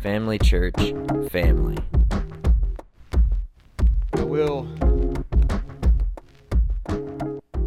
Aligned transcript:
Family 0.00 0.38
Church 0.38 0.94
family. 1.28 1.76
I 4.12 4.22
will 4.22 4.68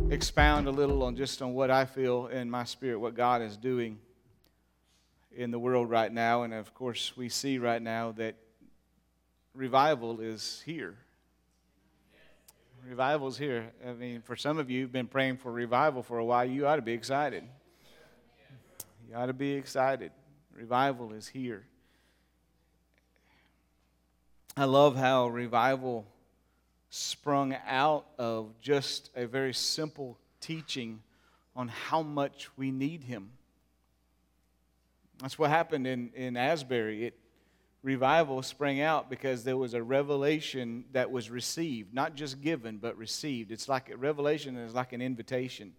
expound 0.09 0.69
a 0.69 0.71
little 0.71 1.03
on 1.03 1.17
just 1.17 1.41
on 1.41 1.53
what 1.53 1.69
I 1.69 1.83
feel 1.83 2.27
in 2.27 2.49
my 2.49 2.63
spirit, 2.63 2.99
what 2.99 3.15
God 3.15 3.41
is 3.41 3.57
doing 3.57 3.99
in 5.35 5.51
the 5.51 5.59
world 5.59 5.89
right 5.89 6.11
now. 6.11 6.43
And 6.43 6.53
of 6.53 6.73
course, 6.73 7.17
we 7.17 7.27
see 7.27 7.57
right 7.57 7.81
now 7.81 8.13
that 8.13 8.35
revival 9.53 10.21
is 10.21 10.63
here. 10.65 10.95
Revival 12.87 13.27
is 13.27 13.37
here. 13.37 13.73
I 13.85 13.91
mean, 13.91 14.21
for 14.21 14.37
some 14.37 14.57
of 14.57 14.69
you 14.69 14.83
who've 14.83 14.91
been 14.91 15.07
praying 15.07 15.35
for 15.35 15.51
revival 15.51 16.01
for 16.01 16.17
a 16.17 16.25
while, 16.25 16.45
you 16.45 16.65
ought 16.65 16.77
to 16.77 16.81
be 16.81 16.93
excited. 16.93 17.43
You 19.09 19.17
ought 19.17 19.25
to 19.25 19.33
be 19.33 19.51
excited. 19.51 20.13
Revival 20.55 21.11
is 21.11 21.27
here. 21.27 21.65
I 24.57 24.65
love 24.65 24.97
how 24.97 25.29
revival 25.29 26.05
sprung 26.89 27.55
out 27.65 28.05
of 28.19 28.53
just 28.59 29.09
a 29.15 29.25
very 29.25 29.53
simple 29.53 30.17
teaching 30.41 31.01
on 31.55 31.69
how 31.69 32.01
much 32.01 32.49
we 32.57 32.69
need 32.69 33.03
Him. 33.03 33.29
That's 35.21 35.39
what 35.39 35.49
happened 35.49 35.87
in, 35.87 36.11
in 36.15 36.35
Asbury. 36.35 37.05
It, 37.05 37.19
revival 37.81 38.41
sprang 38.41 38.81
out 38.81 39.09
because 39.09 39.45
there 39.45 39.55
was 39.55 39.73
a 39.73 39.81
revelation 39.81 40.83
that 40.91 41.09
was 41.09 41.29
received, 41.29 41.93
not 41.93 42.15
just 42.15 42.41
given, 42.41 42.77
but 42.77 42.97
received. 42.97 43.51
It's 43.51 43.69
like 43.69 43.89
a 43.89 43.95
revelation 43.95 44.57
is 44.57 44.75
like 44.75 44.91
an 44.91 45.01
invitation. 45.01 45.71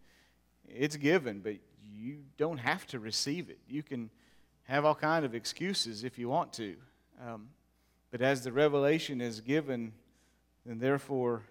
It's 0.67 0.97
given, 0.97 1.41
but 1.41 1.57
you 1.95 2.21
don't 2.39 2.59
have 2.59 2.87
to 2.87 2.99
receive 2.99 3.51
it. 3.51 3.59
You 3.69 3.83
can 3.83 4.09
have 4.65 4.87
all 4.87 4.95
kind 4.95 5.27
of 5.27 5.35
excuses 5.35 6.05
if 6.05 6.19
you 6.19 6.31
want 6.31 6.55
to. 6.55 6.75
Um, 7.23 7.49
but 8.13 8.21
as 8.21 8.45
the 8.45 8.53
revelation 8.53 9.21
is 9.21 9.41
given, 9.41 9.93
then 10.65 10.79
therefore 10.79 11.43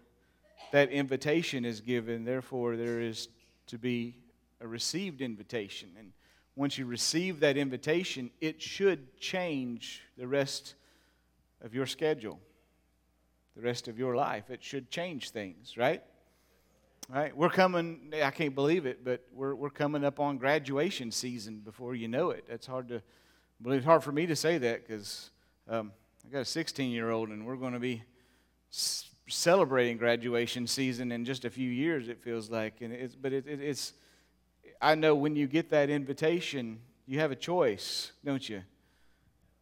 that 0.71 0.89
invitation 0.89 1.65
is 1.65 1.81
given, 1.81 2.23
therefore 2.23 2.77
there 2.77 3.01
is 3.01 3.27
to 3.67 3.77
be 3.77 4.15
a 4.61 4.67
received 4.67 5.21
invitation. 5.21 5.89
And 5.97 6.11
once 6.55 6.77
you 6.77 6.85
receive 6.85 7.39
that 7.39 7.57
invitation, 7.57 8.29
it 8.39 8.61
should 8.61 9.19
change 9.19 10.03
the 10.17 10.27
rest 10.27 10.75
of 11.63 11.73
your 11.73 11.87
schedule, 11.87 12.39
the 13.55 13.63
rest 13.63 13.87
of 13.87 13.97
your 13.97 14.15
life. 14.15 14.51
It 14.51 14.63
should 14.63 14.91
change 14.91 15.31
things, 15.31 15.75
right? 15.77 16.03
Right? 17.09 17.35
We're 17.35 17.49
coming, 17.49 18.13
I 18.23 18.29
can't 18.29 18.53
believe 18.53 18.85
it, 18.85 19.03
but 19.03 19.25
we're, 19.33 19.55
we're 19.55 19.71
coming 19.71 20.05
up 20.05 20.19
on 20.19 20.37
graduation 20.37 21.11
season 21.11 21.57
before 21.59 21.95
you 21.95 22.07
know 22.07 22.29
it. 22.29 22.45
That's 22.47 22.67
hard 22.67 22.87
to 22.89 23.01
believe. 23.61 23.79
It's 23.79 23.85
hard 23.85 24.03
for 24.03 24.11
me 24.11 24.27
to 24.27 24.35
say 24.35 24.59
that 24.59 24.87
because 24.87 25.31
um, 25.67 25.91
I 26.27 26.31
got 26.31 26.39
a 26.39 26.45
16 26.45 26.91
year 26.91 27.09
old, 27.09 27.29
and 27.29 27.45
we're 27.45 27.55
going 27.55 27.73
to 27.73 27.79
be 27.79 28.03
celebrating 29.27 29.97
graduation 29.97 30.67
season 30.67 31.11
in 31.11 31.25
just 31.25 31.45
a 31.45 31.49
few 31.49 31.69
years. 31.69 32.07
It 32.09 32.21
feels 32.21 32.49
like, 32.49 32.81
and 32.81 32.93
it's 32.93 33.15
but 33.15 33.33
it, 33.33 33.47
it, 33.47 33.59
it's. 33.61 33.93
I 34.81 34.95
know 34.95 35.15
when 35.15 35.35
you 35.35 35.47
get 35.47 35.69
that 35.69 35.89
invitation, 35.89 36.79
you 37.05 37.19
have 37.19 37.31
a 37.31 37.35
choice, 37.35 38.11
don't 38.23 38.47
you? 38.47 38.63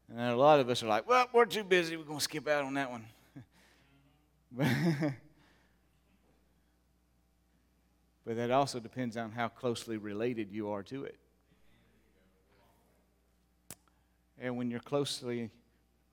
And 0.10 0.20
a 0.20 0.36
lot 0.36 0.60
of 0.60 0.70
us 0.70 0.84
are 0.84 0.88
like, 0.88 1.08
"Well, 1.08 1.28
we're 1.34 1.46
too 1.46 1.64
busy. 1.64 1.98
We're 1.98 2.04
going 2.04 2.20
to 2.20 2.24
skip 2.24 2.48
out 2.48 2.66
on 2.66 2.74
that 2.76 2.92
one." 2.92 3.06
but 8.26 8.36
that 8.36 8.52
also 8.52 8.80
depends 8.80 9.16
on 9.18 9.32
how 9.32 9.48
closely 9.48 9.98
related 9.98 10.52
you 10.52 10.70
are 10.72 10.84
to 10.84 11.04
it. 11.04 11.18
And 14.40 14.58
when 14.58 14.72
you're 14.72 14.80
closely 14.80 15.52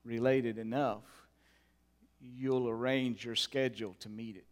related 0.07 0.57
enough, 0.57 1.03
you'll 2.21 2.69
arrange 2.69 3.25
your 3.25 3.35
schedule 3.35 3.95
to 3.99 4.09
meet 4.09 4.35
it. 4.35 4.43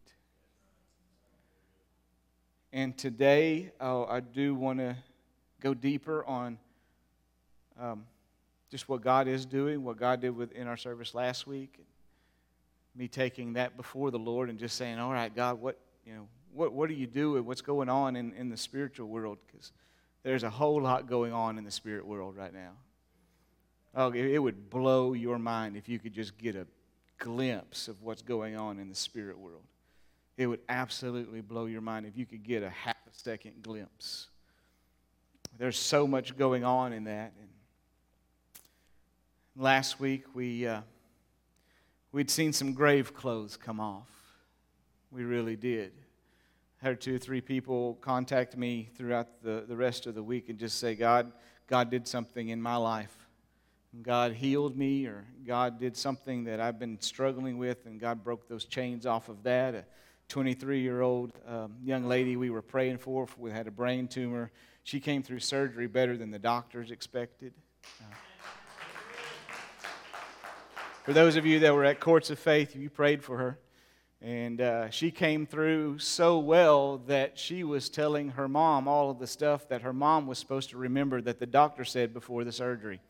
And 2.74 2.98
today, 2.98 3.72
uh, 3.80 4.04
I 4.04 4.20
do 4.20 4.54
want 4.54 4.80
to 4.80 4.98
go 5.62 5.74
deeper 5.74 6.26
on 6.26 6.60
um, 7.80 8.06
just 8.70 8.90
what 8.90 9.02
God 9.02 9.28
is 9.28 9.46
doing, 9.46 9.84
what 9.84 9.98
God 9.98 10.20
did 10.20 10.36
within 10.36 10.68
our 10.68 10.78
service 10.78 11.16
last 11.16 11.48
week. 11.48 11.80
Me 12.94 13.08
taking 13.08 13.54
that 13.54 13.78
before 13.78 14.12
the 14.12 14.20
Lord 14.20 14.50
and 14.50 14.60
just 14.60 14.76
saying, 14.76 15.00
"All 15.00 15.12
right, 15.12 15.34
God, 15.34 15.60
what 15.62 15.78
you 16.06 16.14
know, 16.16 16.28
what 16.54 16.74
what 16.74 16.90
are 16.90 16.94
you 16.94 17.08
doing? 17.08 17.46
What's 17.46 17.62
going 17.62 17.90
on 17.90 18.16
in, 18.16 18.34
in 18.34 18.50
the 18.50 18.58
spiritual 18.58 19.08
world?" 19.08 19.38
Because 19.48 19.72
there's 20.24 20.44
a 20.44 20.50
whole 20.50 20.82
lot 20.82 21.08
going 21.08 21.34
on 21.34 21.58
in 21.58 21.64
the 21.64 21.72
spirit 21.72 22.06
world 22.06 22.36
right 22.36 22.54
now. 22.54 22.72
Oh, 23.96 24.12
it 24.12 24.38
would 24.40 24.70
blow 24.70 25.14
your 25.14 25.40
mind 25.40 25.78
if 25.78 25.88
you 25.88 26.00
could 26.00 26.14
just 26.14 26.38
get 26.38 26.56
a 26.56 26.68
glimpse 27.18 27.88
of 27.88 28.02
what's 28.04 28.22
going 28.22 28.58
on 28.58 28.78
in 28.78 28.90
the 28.90 28.96
spirit 28.96 29.40
world. 29.40 29.64
It 30.38 30.48
would 30.48 30.60
absolutely 30.68 31.40
blow 31.40 31.66
your 31.66 31.80
mind 31.80 32.06
if 32.06 32.18
you 32.18 32.26
could 32.26 32.44
get 32.44 32.62
a 32.62 32.70
half 32.70 32.98
a 33.08 33.18
second 33.18 33.64
glimpse. 33.64 34.28
There's 35.58 35.80
so 35.80 36.06
much 36.06 36.38
going 36.38 36.66
on 36.66 36.92
in 36.92 37.06
that. 37.06 37.32
And 37.40 37.50
last 39.56 39.98
week 40.02 40.26
we 40.34 40.68
uh, 40.68 40.82
we'd 42.12 42.30
seen 42.30 42.52
some 42.52 42.74
grave 42.74 43.14
clothes 43.14 43.56
come 43.56 43.80
off. 43.80 44.10
We 45.10 45.24
really 45.24 45.56
did. 45.56 45.94
I 46.82 46.90
had 46.90 47.00
two 47.00 47.16
or 47.16 47.20
three 47.20 47.40
people 47.40 47.98
contact 48.02 48.58
me 48.58 48.90
throughout 48.98 49.42
the, 49.42 49.64
the 49.66 49.78
rest 49.78 50.06
of 50.06 50.16
the 50.16 50.22
week 50.22 50.50
and 50.50 50.60
just 50.60 50.80
say, 50.80 50.96
God, 50.96 51.32
God 51.68 51.90
did 51.90 52.06
something 52.06 52.50
in 52.50 52.62
my 52.62 52.76
life 52.76 53.25
God 54.02 54.34
healed 54.34 54.78
me 54.78 55.06
or 55.06 55.26
God 55.46 55.80
did 55.80 55.96
something 55.96 56.44
that 56.46 56.60
I've 56.60 56.80
been 56.80 57.00
struggling 57.00 57.58
with 57.58 57.86
and 57.86 58.00
God 58.00 58.24
broke 58.24 58.48
those 58.48 58.66
chains 58.66 59.06
off 59.06 59.30
of 59.30 59.44
that. 59.44 59.76
A 59.76 59.86
23 60.30 60.82
year 60.82 61.02
old 61.02 61.32
um, 61.48 61.76
young 61.84 62.06
lady 62.06 62.36
we 62.36 62.50
were 62.50 62.62
praying 62.62 62.98
for 62.98 63.28
who 63.38 63.46
had 63.48 63.68
a 63.68 63.72
brain 63.72 64.08
tumor. 64.08 64.52
She 64.84 65.00
came 65.00 65.24
through 65.24 65.40
surgery 65.40 65.88
better 65.88 66.18
than 66.18 66.32
the 66.32 66.40
doctors 66.40 66.92
expected. 66.92 67.54
Uh, 68.02 68.16
for 71.04 71.14
those 71.14 71.36
of 71.36 71.46
you 71.46 71.60
that 71.60 71.74
were 71.74 71.86
at 71.86 72.00
Courts 72.00 72.30
of 72.32 72.40
Faith, 72.40 72.76
you 72.76 72.90
prayed 72.90 73.24
for 73.24 73.38
her. 73.38 73.60
And 74.22 74.60
uh, 74.60 74.90
she 74.90 75.12
came 75.12 75.46
through 75.46 76.00
so 76.00 76.40
well 76.40 76.98
that 77.06 77.38
she 77.38 77.64
was 77.64 77.90
telling 77.90 78.30
her 78.30 78.48
mom 78.48 78.88
all 78.88 79.12
of 79.12 79.20
the 79.20 79.28
stuff 79.28 79.70
that 79.70 79.84
her 79.84 79.94
mom 79.94 80.26
was 80.26 80.40
supposed 80.40 80.72
to 80.72 80.78
remember 80.78 81.22
that 81.22 81.40
the 81.40 81.46
doctor 81.46 81.86
said 81.86 82.14
before 82.14 82.44
the 82.44 82.52
surgery. 82.52 83.02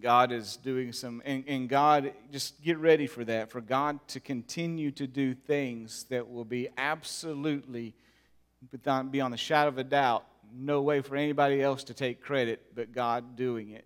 God 0.00 0.32
is 0.32 0.56
doing 0.56 0.92
some, 0.92 1.22
and, 1.24 1.44
and, 1.46 1.68
God, 1.68 2.12
just 2.30 2.62
get 2.62 2.78
ready 2.78 3.06
for 3.06 3.24
that, 3.24 3.50
for 3.50 3.60
God 3.60 3.98
to 4.08 4.20
continue 4.20 4.90
to 4.92 5.06
do 5.06 5.34
things 5.34 6.04
that 6.10 6.30
will 6.30 6.44
be 6.44 6.68
absolutely, 6.76 7.94
beyond 8.70 9.32
the 9.32 9.36
shadow 9.36 9.68
of 9.68 9.78
a 9.78 9.84
doubt, 9.84 10.24
no 10.54 10.82
way 10.82 11.00
for 11.00 11.16
anybody 11.16 11.60
else 11.60 11.84
to 11.84 11.94
take 11.94 12.22
credit 12.22 12.74
but 12.74 12.92
God 12.92 13.36
doing 13.36 13.70
it. 13.70 13.84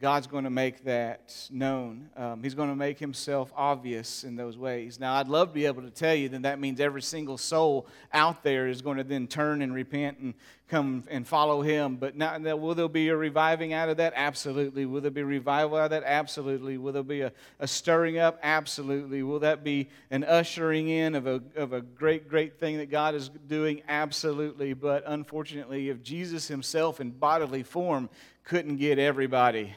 God's 0.00 0.26
going 0.26 0.42
to 0.42 0.50
make 0.50 0.84
that 0.84 1.48
known. 1.52 2.10
Um, 2.16 2.42
he's 2.42 2.54
going 2.54 2.68
to 2.68 2.74
make 2.74 2.98
himself 2.98 3.52
obvious 3.56 4.24
in 4.24 4.34
those 4.34 4.58
ways. 4.58 4.98
Now, 4.98 5.14
I'd 5.14 5.28
love 5.28 5.48
to 5.48 5.54
be 5.54 5.66
able 5.66 5.82
to 5.82 5.90
tell 5.90 6.14
you 6.14 6.28
that 6.30 6.42
that 6.42 6.58
means 6.58 6.80
every 6.80 7.00
single 7.00 7.38
soul 7.38 7.86
out 8.12 8.42
there 8.42 8.66
is 8.66 8.82
going 8.82 8.96
to 8.96 9.04
then 9.04 9.28
turn 9.28 9.62
and 9.62 9.72
repent 9.72 10.18
and 10.18 10.34
come 10.68 11.04
and 11.08 11.26
follow 11.26 11.62
him. 11.62 11.94
But 11.94 12.16
now, 12.16 12.36
will 12.56 12.74
there 12.74 12.88
be 12.88 13.08
a 13.08 13.16
reviving 13.16 13.72
out 13.72 13.88
of 13.88 13.98
that? 13.98 14.14
Absolutely. 14.16 14.84
Will 14.84 15.00
there 15.00 15.12
be 15.12 15.22
revival 15.22 15.78
out 15.78 15.84
of 15.84 15.90
that? 15.90 16.02
Absolutely. 16.04 16.76
Will 16.76 16.92
there 16.92 17.04
be 17.04 17.20
a, 17.20 17.32
a 17.60 17.68
stirring 17.68 18.18
up? 18.18 18.40
Absolutely. 18.42 19.22
Will 19.22 19.38
that 19.40 19.62
be 19.62 19.88
an 20.10 20.24
ushering 20.24 20.88
in 20.88 21.14
of 21.14 21.28
a, 21.28 21.40
of 21.54 21.72
a 21.72 21.80
great, 21.80 22.28
great 22.28 22.58
thing 22.58 22.78
that 22.78 22.90
God 22.90 23.14
is 23.14 23.30
doing? 23.46 23.80
Absolutely. 23.88 24.74
But 24.74 25.04
unfortunately, 25.06 25.88
if 25.88 26.02
Jesus 26.02 26.48
himself 26.48 27.00
in 27.00 27.12
bodily 27.12 27.62
form 27.62 28.10
couldn't 28.42 28.76
get 28.76 28.98
everybody 28.98 29.72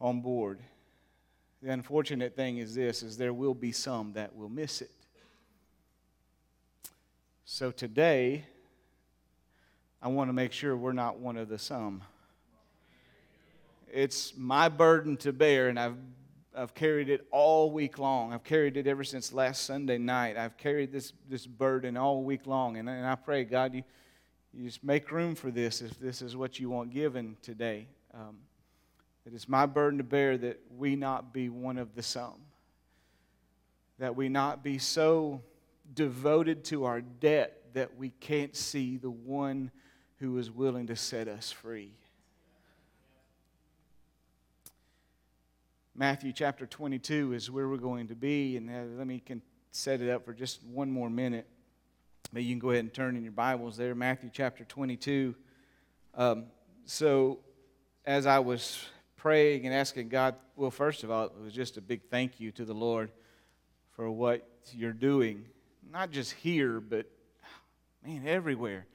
on 0.00 0.20
board. 0.20 0.60
The 1.62 1.70
unfortunate 1.70 2.36
thing 2.36 2.58
is 2.58 2.74
this 2.74 3.02
is 3.02 3.16
there 3.16 3.32
will 3.32 3.54
be 3.54 3.72
some 3.72 4.12
that 4.12 4.34
will 4.34 4.48
miss 4.48 4.80
it. 4.80 4.90
So 7.44 7.70
today 7.70 8.44
I 10.00 10.08
want 10.08 10.28
to 10.28 10.32
make 10.32 10.52
sure 10.52 10.76
we're 10.76 10.92
not 10.92 11.18
one 11.18 11.36
of 11.36 11.48
the 11.48 11.58
some. 11.58 12.02
It's 13.92 14.34
my 14.36 14.68
burden 14.68 15.16
to 15.18 15.32
bear, 15.32 15.68
and 15.68 15.80
I've, 15.80 15.96
I've 16.54 16.74
carried 16.74 17.08
it 17.08 17.26
all 17.30 17.72
week 17.72 17.98
long. 17.98 18.32
I've 18.32 18.44
carried 18.44 18.76
it 18.76 18.86
ever 18.86 19.02
since 19.02 19.32
last 19.32 19.64
Sunday 19.64 19.98
night. 19.98 20.36
I've 20.36 20.56
carried 20.56 20.92
this, 20.92 21.14
this 21.28 21.46
burden 21.46 21.96
all 21.96 22.22
week 22.22 22.46
long. 22.46 22.76
And, 22.76 22.88
and 22.88 23.06
I 23.06 23.14
pray, 23.14 23.44
God, 23.44 23.74
you, 23.74 23.82
you 24.52 24.66
just 24.66 24.84
make 24.84 25.10
room 25.10 25.34
for 25.34 25.50
this 25.50 25.80
if 25.80 25.98
this 25.98 26.22
is 26.22 26.36
what 26.36 26.60
you 26.60 26.70
want 26.70 26.92
given 26.92 27.36
today. 27.42 27.88
Um, 28.12 28.36
it 29.28 29.34
is 29.34 29.46
my 29.46 29.66
burden 29.66 29.98
to 29.98 30.04
bear 30.04 30.38
that 30.38 30.58
we 30.74 30.96
not 30.96 31.34
be 31.34 31.50
one 31.50 31.76
of 31.76 31.94
the 31.94 32.02
some, 32.02 32.40
that 33.98 34.16
we 34.16 34.30
not 34.30 34.64
be 34.64 34.78
so 34.78 35.42
devoted 35.92 36.64
to 36.64 36.86
our 36.86 37.02
debt 37.02 37.62
that 37.74 37.98
we 37.98 38.08
can't 38.08 38.56
see 38.56 38.96
the 38.96 39.10
one 39.10 39.70
who 40.16 40.38
is 40.38 40.50
willing 40.50 40.86
to 40.86 40.96
set 40.96 41.28
us 41.28 41.52
free. 41.52 41.92
Matthew 45.94 46.32
chapter 46.32 46.64
22 46.64 47.34
is 47.34 47.50
where 47.50 47.68
we're 47.68 47.76
going 47.76 48.08
to 48.08 48.14
be, 48.14 48.56
and 48.56 48.70
uh, 48.70 48.96
let 48.96 49.06
me 49.06 49.20
can 49.20 49.42
set 49.72 50.00
it 50.00 50.08
up 50.08 50.24
for 50.24 50.32
just 50.32 50.64
one 50.64 50.90
more 50.90 51.10
minute. 51.10 51.46
Maybe 52.32 52.46
you 52.46 52.54
can 52.54 52.60
go 52.60 52.70
ahead 52.70 52.84
and 52.84 52.94
turn 52.94 53.14
in 53.14 53.24
your 53.24 53.32
Bibles 53.32 53.76
there, 53.76 53.94
Matthew 53.94 54.30
chapter 54.32 54.64
22. 54.64 55.34
Um, 56.14 56.46
so, 56.86 57.40
as 58.06 58.24
I 58.24 58.38
was 58.38 58.86
praying 59.18 59.66
and 59.66 59.74
asking 59.74 60.08
God, 60.08 60.36
well, 60.56 60.70
first 60.70 61.04
of 61.04 61.10
all, 61.10 61.26
it 61.26 61.32
was 61.42 61.52
just 61.52 61.76
a 61.76 61.80
big 61.80 62.02
thank 62.10 62.40
you 62.40 62.50
to 62.52 62.64
the 62.64 62.72
Lord 62.72 63.10
for 63.90 64.10
what 64.10 64.48
you're 64.72 64.92
doing, 64.92 65.44
not 65.92 66.10
just 66.10 66.32
here, 66.32 66.80
but 66.80 67.06
man, 68.06 68.22
everywhere. 68.26 68.86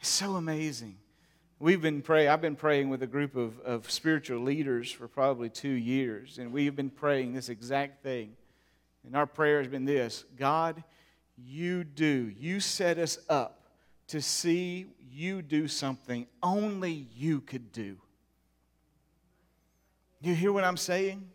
It's 0.00 0.08
so 0.08 0.36
amazing. 0.36 0.96
We've 1.58 1.82
been 1.82 2.00
praying, 2.00 2.28
I've 2.28 2.40
been 2.40 2.56
praying 2.56 2.90
with 2.90 3.02
a 3.02 3.06
group 3.06 3.34
of, 3.34 3.58
of 3.60 3.90
spiritual 3.90 4.40
leaders 4.40 4.92
for 4.92 5.08
probably 5.08 5.48
two 5.48 5.68
years, 5.68 6.38
and 6.38 6.52
we've 6.52 6.76
been 6.76 6.90
praying 6.90 7.32
this 7.32 7.48
exact 7.48 8.02
thing. 8.02 8.36
And 9.04 9.16
our 9.16 9.26
prayer 9.26 9.58
has 9.58 9.68
been 9.68 9.84
this 9.84 10.24
God, 10.36 10.82
you 11.36 11.84
do, 11.84 12.32
you 12.38 12.60
set 12.60 12.98
us 12.98 13.18
up 13.28 13.62
to 14.08 14.22
see 14.22 14.86
you 15.10 15.42
do 15.42 15.66
something 15.66 16.26
only 16.42 17.08
you 17.16 17.40
could 17.40 17.72
do. 17.72 17.96
You 20.20 20.34
hear 20.34 20.52
what 20.52 20.64
I'm 20.64 20.76
saying? 20.76 21.28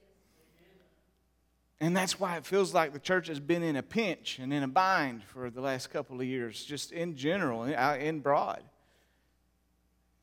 And 1.79 1.97
that's 1.97 2.19
why 2.19 2.37
it 2.37 2.45
feels 2.45 2.73
like 2.73 2.93
the 2.93 2.99
church 2.99 3.27
has 3.27 3.39
been 3.39 3.63
in 3.63 3.75
a 3.75 3.81
pinch 3.81 4.37
and 4.37 4.53
in 4.53 4.61
a 4.61 4.67
bind 4.67 5.23
for 5.23 5.49
the 5.49 5.61
last 5.61 5.89
couple 5.89 6.21
of 6.21 6.27
years, 6.27 6.63
just 6.63 6.91
in 6.91 7.15
general, 7.15 7.63
in 7.63 8.19
broad. 8.19 8.63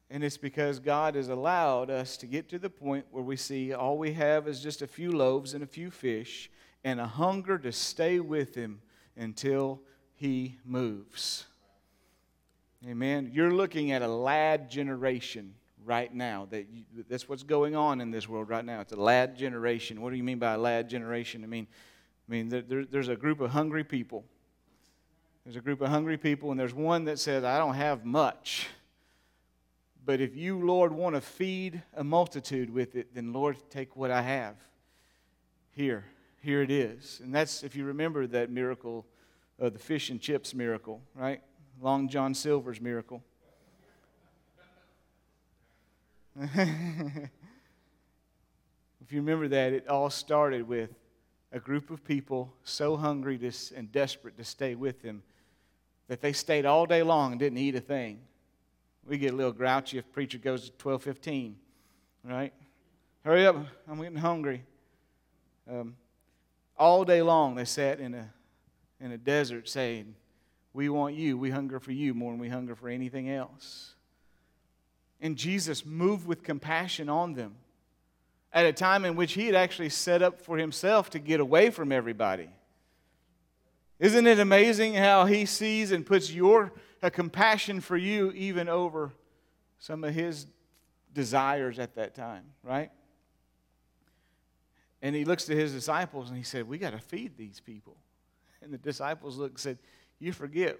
And 0.08 0.22
it's 0.22 0.37
because 0.37 0.78
God 0.78 1.16
has 1.16 1.28
allowed 1.28 1.90
us 1.90 2.16
to 2.19 2.26
get 2.26 2.49
to 2.50 2.58
the 2.58 2.70
point 2.70 3.06
where 3.10 3.25
we 3.25 3.37
see 3.37 3.72
all 3.75 3.99
we 3.99 4.12
have 4.12 4.46
is 4.46 4.62
just 4.62 4.82
a 4.82 4.87
few 4.87 5.10
loaves 5.10 5.52
and 5.52 5.62
a 5.62 5.66
few 5.66 5.90
fish 5.90 6.49
and 6.84 7.00
a 7.00 7.06
hunger 7.06 7.58
to 7.58 7.72
stay 7.72 8.20
with 8.20 8.55
Him 8.55 8.81
until 9.16 9.82
He 10.14 10.58
moves. 10.64 11.46
Amen. 12.87 13.31
You're 13.34 13.52
looking 13.52 13.90
at 13.90 14.02
a 14.02 14.08
lad 14.08 14.70
generation 14.70 15.55
right 15.85 16.13
now. 16.13 16.47
That 16.51 16.67
you, 16.71 16.85
that's 17.09 17.29
what's 17.29 17.43
going 17.43 17.77
on 17.77 18.01
in 18.01 18.11
this 18.11 18.29
world 18.29 18.49
right 18.49 18.65
now. 18.65 18.81
It's 18.81 18.93
a 18.93 18.97
lad 18.97 19.37
generation. 19.37 20.01
What 20.01 20.11
do 20.11 20.17
you 20.17 20.25
mean 20.25 20.39
by 20.39 20.55
a 20.55 20.59
lad 20.59 20.89
generation? 20.89 21.45
I 21.45 21.47
mean, 21.47 21.67
I 22.29 22.33
mean 22.33 22.49
there, 22.49 22.85
there's 22.85 23.09
a 23.09 23.17
group 23.17 23.41
of 23.41 23.51
hungry 23.51 23.85
people. 23.85 24.25
There's 25.45 25.57
a 25.57 25.61
group 25.61 25.81
of 25.81 25.89
hungry 25.89 26.19
people, 26.19 26.51
and 26.51 26.61
there's 26.61 26.75
one 26.75 27.05
that 27.05 27.19
says, 27.19 27.45
"I 27.45 27.59
don't 27.59 27.75
have 27.75 28.05
much." 28.05 28.69
But 30.09 30.23
if 30.23 30.35
you, 30.35 30.59
Lord, 30.59 30.95
want 30.95 31.17
to 31.17 31.21
feed 31.21 31.83
a 31.95 32.03
multitude 32.03 32.71
with 32.71 32.97
it, 32.97 33.15
then 33.15 33.35
Lord, 33.35 33.59
take 33.69 33.95
what 33.95 34.11
I 34.11 34.23
have. 34.23 34.55
Here, 35.71 36.07
here 36.41 36.63
it 36.63 36.71
is. 36.71 37.21
And 37.23 37.35
that's, 37.35 37.63
if 37.63 37.77
you 37.77 37.85
remember 37.85 38.27
that 38.27 38.51
miracle, 38.51 39.05
uh, 39.61 39.69
the 39.69 39.79
fish 39.79 40.09
and 40.09 40.19
chips 40.19 40.55
miracle, 40.55 41.03
right? 41.15 41.43
Long 41.79 42.09
John 42.09 42.33
Silver's 42.33 42.81
miracle. 42.81 43.23
if 46.55 47.31
you 49.11 49.20
remember 49.20 49.49
that, 49.49 49.73
it 49.73 49.88
all 49.88 50.08
started 50.08 50.69
with 50.69 50.90
a 51.50 51.58
group 51.58 51.90
of 51.90 52.05
people 52.05 52.52
so 52.62 52.96
hungry 52.96 53.37
to, 53.38 53.52
and 53.75 53.90
desperate 53.90 54.37
to 54.37 54.44
stay 54.44 54.76
with 54.76 55.02
him 55.02 55.25
that 56.06 56.20
they 56.20 56.32
stayed 56.32 56.64
all 56.64 56.87
day 56.87 57.02
long 57.02 57.32
and 57.32 57.40
didn't 57.40 57.58
eat 57.58 57.75
a 57.75 57.81
thing. 57.81 58.20
We 59.05 59.19
get 59.19 59.32
a 59.32 59.37
little 59.37 59.52
grouchy 59.52 59.99
if 59.99 60.12
preacher 60.12 60.38
goes 60.38 60.70
to 60.70 60.76
12:15, 60.76 61.56
right? 62.23 62.52
Hurry 63.25 63.46
up, 63.46 63.56
I'm 63.88 64.00
getting 64.00 64.19
hungry. 64.19 64.64
Um, 65.69 65.96
all 66.76 67.05
day 67.05 67.20
long 67.20 67.56
they 67.56 67.64
sat 67.64 67.99
in 67.99 68.14
a 68.14 68.32
in 69.00 69.11
a 69.11 69.19
desert 69.19 69.69
saying, 69.69 70.14
"We 70.73 70.88
want 70.88 71.17
you. 71.17 71.37
We 71.37 71.50
hunger 71.50 71.81
for 71.81 71.93
you 71.93 72.14
more 72.14 72.32
than 72.32 72.41
we 72.41 72.49
hunger 72.49 72.76
for 72.76 72.88
anything 72.88 73.29
else." 73.29 73.96
And 75.20 75.37
Jesus 75.37 75.85
moved 75.85 76.26
with 76.26 76.43
compassion 76.43 77.09
on 77.09 77.35
them 77.35 77.56
at 78.53 78.67
a 78.67 78.73
time 78.73 79.05
in 79.05 79.17
which 79.17 79.32
he 79.32 79.47
had 79.47 79.55
actually 79.55 79.88
set 79.88 80.23
up 80.23 80.41
for 80.41 80.56
himself 80.56 81.11
to 81.11 81.19
get 81.19 81.41
away 81.41 81.70
from 81.70 81.93
everybody. 81.93 82.49
Isn't 83.99 84.26
it 84.26 84.38
amazing 84.38 84.94
how 84.94 85.26
he 85.26 85.44
sees 85.44 85.91
and 85.91 86.06
puts 86.06 86.32
your 86.32 86.73
a 87.03 87.11
compassion 87.11 87.81
for 87.81 87.97
you 87.97 88.32
even 88.32 88.69
over 88.69 89.12
some 89.79 90.03
of 90.05 90.15
his 90.15 90.47
desires 91.12 91.79
at 91.79 91.94
that 91.94 92.15
time, 92.15 92.44
right? 92.62 92.91
And 95.03 95.15
he 95.15 95.25
looks 95.25 95.44
to 95.44 95.55
his 95.55 95.73
disciples 95.73 96.29
and 96.29 96.37
he 96.37 96.43
said, 96.43 96.69
We 96.69 96.79
got 96.79 96.91
to 96.91 96.99
feed 96.99 97.37
these 97.37 97.61
people. 97.61 97.97
And 98.62 98.73
the 98.73 98.79
disciples 98.79 99.37
looked 99.37 99.55
and 99.55 99.61
said, 99.61 99.79
You 100.19 100.32
forget, 100.32 100.79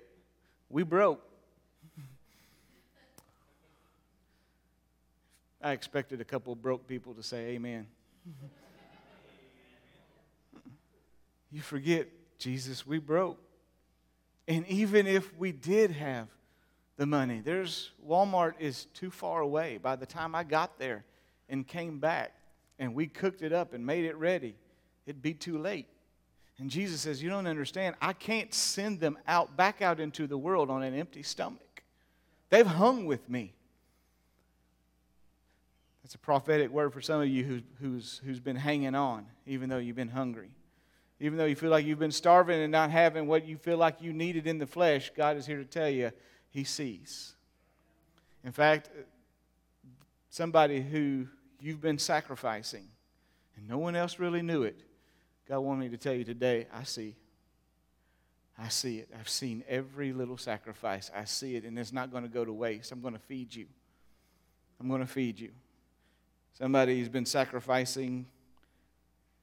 we 0.69 0.83
broke. 0.83 1.23
I 5.61 5.73
expected 5.73 6.21
a 6.21 6.25
couple 6.25 6.55
broke 6.55 6.87
people 6.87 7.15
to 7.15 7.23
say 7.23 7.49
amen. 7.49 7.87
you 11.51 11.61
forget, 11.61 12.09
Jesus, 12.39 12.87
we 12.87 12.99
broke. 12.99 13.39
And 14.47 14.67
even 14.69 15.07
if 15.07 15.37
we 15.37 15.53
did 15.53 15.91
have 15.91 16.29
the 16.97 17.07
money, 17.07 17.41
there's 17.45 17.91
Walmart 18.07 18.55
is 18.59 18.87
too 18.95 19.11
far 19.11 19.41
away. 19.41 19.79
By 19.79 19.97
the 19.97 20.07
time 20.07 20.35
I 20.35 20.45
got 20.45 20.79
there 20.79 21.05
and 21.49 21.67
came 21.67 21.99
back 21.99 22.33
and 22.79 22.95
we 22.95 23.09
cooked 23.09 23.43
it 23.43 23.53
up 23.53 23.75
and 23.75 23.85
made 23.85 24.05
it 24.05 24.17
ready, 24.17 24.55
it'd 25.07 25.23
be 25.23 25.35
too 25.35 25.59
late. 25.59 25.87
And 26.59 26.71
Jesus 26.71 27.01
says, 27.01 27.23
You 27.23 27.31
don't 27.31 27.47
understand. 27.47 27.97
I 28.01 28.13
can't 28.13 28.53
send 28.55 29.01
them 29.01 29.19
out 29.27 29.57
back 29.57 29.83
out 29.83 30.01
into 30.01 30.27
the 30.27 30.39
world 30.39 30.71
on 30.71 30.83
an 30.83 30.95
empty 30.95 31.23
stomach. 31.23 31.83
They've 32.51 32.67
hung 32.67 33.05
with 33.05 33.29
me. 33.29 33.55
That's 36.09 36.15
a 36.15 36.19
prophetic 36.21 36.71
word 36.71 36.95
for 36.95 37.03
some 37.03 37.21
of 37.21 37.29
you 37.29 37.45
who, 37.45 37.61
who's, 37.83 38.23
who's 38.25 38.41
been 38.41 38.57
hanging 38.57 38.95
on, 38.95 39.27
even 39.45 39.69
though 39.69 39.77
you've 39.77 39.95
been 39.95 40.09
hungry. 40.09 40.49
Even 41.21 41.37
though 41.37 41.45
you 41.45 41.55
feel 41.55 41.69
like 41.69 41.85
you've 41.85 41.99
been 41.99 42.11
starving 42.11 42.63
and 42.63 42.73
not 42.73 42.91
having 42.91 43.27
what 43.27 43.45
you 43.45 43.59
feel 43.59 43.77
like 43.77 44.01
you 44.01 44.15
needed 44.15 44.47
in 44.47 44.57
the 44.57 44.67
flesh, 44.67 45.13
God 45.15 45.37
is 45.37 45.45
here 45.45 45.59
to 45.59 45.67
tell 45.67 45.91
you 45.91 46.11
He 46.49 46.65
sees. 46.65 47.35
In 48.43 48.53
fact, 48.53 48.89
somebody 50.31 50.81
who 50.81 51.27
you've 51.61 51.83
been 51.83 51.99
sacrificing 51.99 52.89
and 53.59 53.69
no 53.69 53.77
one 53.77 53.95
else 53.95 54.19
really 54.19 54.41
knew 54.41 54.63
it, 54.63 54.81
God 55.47 55.61
wanted 55.61 55.81
me 55.81 55.89
to 55.91 55.99
tell 55.99 56.15
you 56.15 56.25
today, 56.25 56.69
I 56.73 56.85
see. 56.85 57.17
I 58.59 58.69
see 58.69 58.97
it. 58.97 59.11
I've 59.21 59.29
seen 59.29 59.63
every 59.69 60.15
little 60.15 60.39
sacrifice. 60.39 61.11
I 61.15 61.25
see 61.27 61.57
it, 61.57 61.65
and 61.65 61.79
it's 61.79 61.93
not 61.93 62.11
going 62.11 62.23
to 62.23 62.31
go 62.31 62.47
to 62.47 62.53
waste. 62.55 62.93
I'm 62.93 63.03
going 63.03 63.13
to 63.13 63.21
feed 63.21 63.55
you. 63.55 63.67
I'm 64.81 64.89
going 64.89 65.03
to 65.03 65.07
feed 65.07 65.39
you. 65.39 65.51
Somebody 66.59 66.99
who's 66.99 67.09
been 67.09 67.25
sacrificing, 67.25 68.27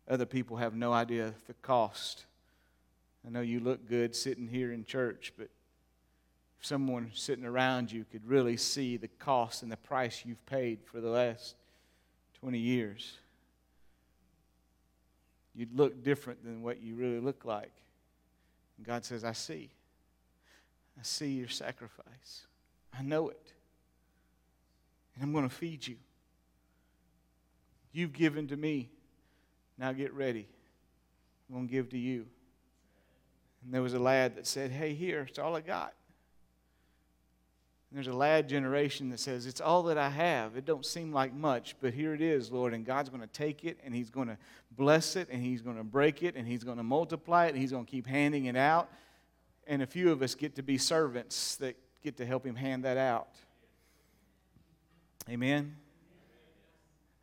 other 0.10 0.26
people 0.26 0.58
have 0.58 0.76
no 0.76 0.92
idea 0.92 1.34
the 1.48 1.54
cost. 1.62 2.26
I 3.26 3.30
know 3.30 3.40
you 3.40 3.62
look 3.62 3.88
good 3.88 4.14
sitting 4.14 4.50
here 4.50 4.74
in 4.74 4.84
church, 4.84 5.32
but 5.38 5.48
if 6.60 6.66
someone 6.66 7.12
sitting 7.14 7.46
around 7.46 7.90
you 7.90 8.06
could 8.12 8.28
really 8.28 8.58
see 8.58 8.98
the 8.98 9.08
cost 9.08 9.64
and 9.64 9.72
the 9.72 9.78
price 9.78 10.24
you've 10.26 10.46
paid 10.46 10.80
for 10.84 11.00
the 11.00 11.08
last 11.08 11.56
20 12.42 12.58
years, 12.58 13.14
you'd 15.56 15.74
look 15.74 16.04
different 16.04 16.44
than 16.44 16.64
what 16.64 16.82
you 16.82 16.96
really 16.96 17.22
look 17.22 17.46
like. 17.46 17.72
And 18.76 18.86
God 18.86 19.06
says, 19.06 19.24
I 19.24 19.32
see. 19.32 19.70
I 21.00 21.04
see 21.04 21.30
your 21.30 21.48
sacrifice. 21.48 22.46
I 22.98 23.04
know 23.04 23.30
it. 23.30 23.54
And 25.16 25.24
I'm 25.24 25.32
going 25.32 25.48
to 25.48 25.56
feed 25.56 25.88
you. 25.88 25.96
You've 27.96 28.12
given 28.12 28.48
to 28.50 28.58
me. 28.58 28.90
Now 29.78 29.94
get 29.94 30.14
ready. 30.14 30.50
I'm 31.48 31.56
going 31.56 31.68
to 31.68 31.72
give 31.72 31.90
to 31.92 31.98
you. 31.98 32.26
And 33.64 33.74
there 33.74 33.82
was 33.82 33.94
a 33.94 34.00
lad 34.00 34.36
that 34.36 34.46
said, 34.46 34.70
Hey, 34.70 34.94
here, 34.94 35.26
it's 35.30 35.40
all 35.40 35.56
I 35.56 35.62
got. 35.62 35.94
And 37.90 37.98
there's 37.98 38.14
a 38.14 38.18
lad 38.18 38.50
generation 38.50 39.10
that 39.12 39.22
says, 39.22 39.46
It's 39.46 39.62
all 39.62 39.84
that 39.84 39.98
I 39.98 40.10
have. 40.10 40.58
It 40.58 40.66
don't 40.66 40.86
seem 40.86 41.14
like 41.14 41.34
much, 41.34 41.78
but 41.80 41.94
here 41.94 42.14
it 42.14 42.22
is, 42.22 42.52
Lord. 42.52 42.74
And 42.74 42.86
God's 42.86 43.08
going 43.08 43.22
to 43.22 43.28
take 43.28 43.64
it 43.64 43.80
and 43.86 43.96
He's 43.96 44.10
going 44.10 44.28
to 44.28 44.38
bless 44.76 45.16
it 45.16 45.30
and 45.32 45.42
He's 45.42 45.62
going 45.62 45.78
to 45.78 45.84
break 45.84 46.22
it 46.22 46.36
and 46.36 46.46
He's 46.46 46.66
going 46.66 46.78
to 46.78 46.84
multiply 46.84 47.46
it 47.46 47.54
and 47.54 47.58
He's 47.58 47.72
going 47.72 47.86
to 47.86 47.92
keep 47.92 48.08
handing 48.08 48.46
it 48.46 48.58
out. 48.58 48.90
And 49.68 49.82
a 49.82 49.88
few 49.88 50.12
of 50.12 50.22
us 50.22 50.36
get 50.36 50.56
to 50.56 50.64
be 50.64 50.78
servants 50.78 51.56
that 51.58 51.78
get 52.04 52.18
to 52.18 52.26
help 52.26 52.46
Him 52.46 52.56
hand 52.56 52.84
that 52.84 52.98
out. 52.98 53.30
Amen. 55.30 55.78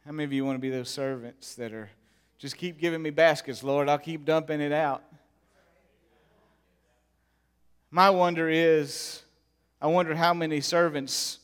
How 0.04 0.10
many 0.10 0.24
of 0.24 0.32
you 0.32 0.44
want 0.44 0.56
to 0.56 0.60
be 0.60 0.68
those 0.68 0.88
servants 0.88 1.54
that 1.54 1.72
are 1.72 1.88
just 2.36 2.56
keep 2.56 2.78
giving 2.80 3.00
me 3.00 3.10
baskets, 3.10 3.62
Lord? 3.62 3.88
I'll 3.88 3.98
keep 3.98 4.24
dumping 4.24 4.60
it 4.60 4.72
out. 4.72 5.04
My 7.88 8.10
wonder 8.10 8.48
is 8.48 9.22
I 9.80 9.86
wonder 9.86 10.16
how 10.16 10.34
many 10.34 10.60
servants 10.60 11.38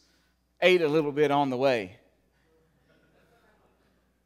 ate 0.61 0.83
a 0.83 0.89
little 0.89 1.13
bit 1.13 1.31
on 1.31 1.51
the 1.51 1.57
way. 1.57 1.99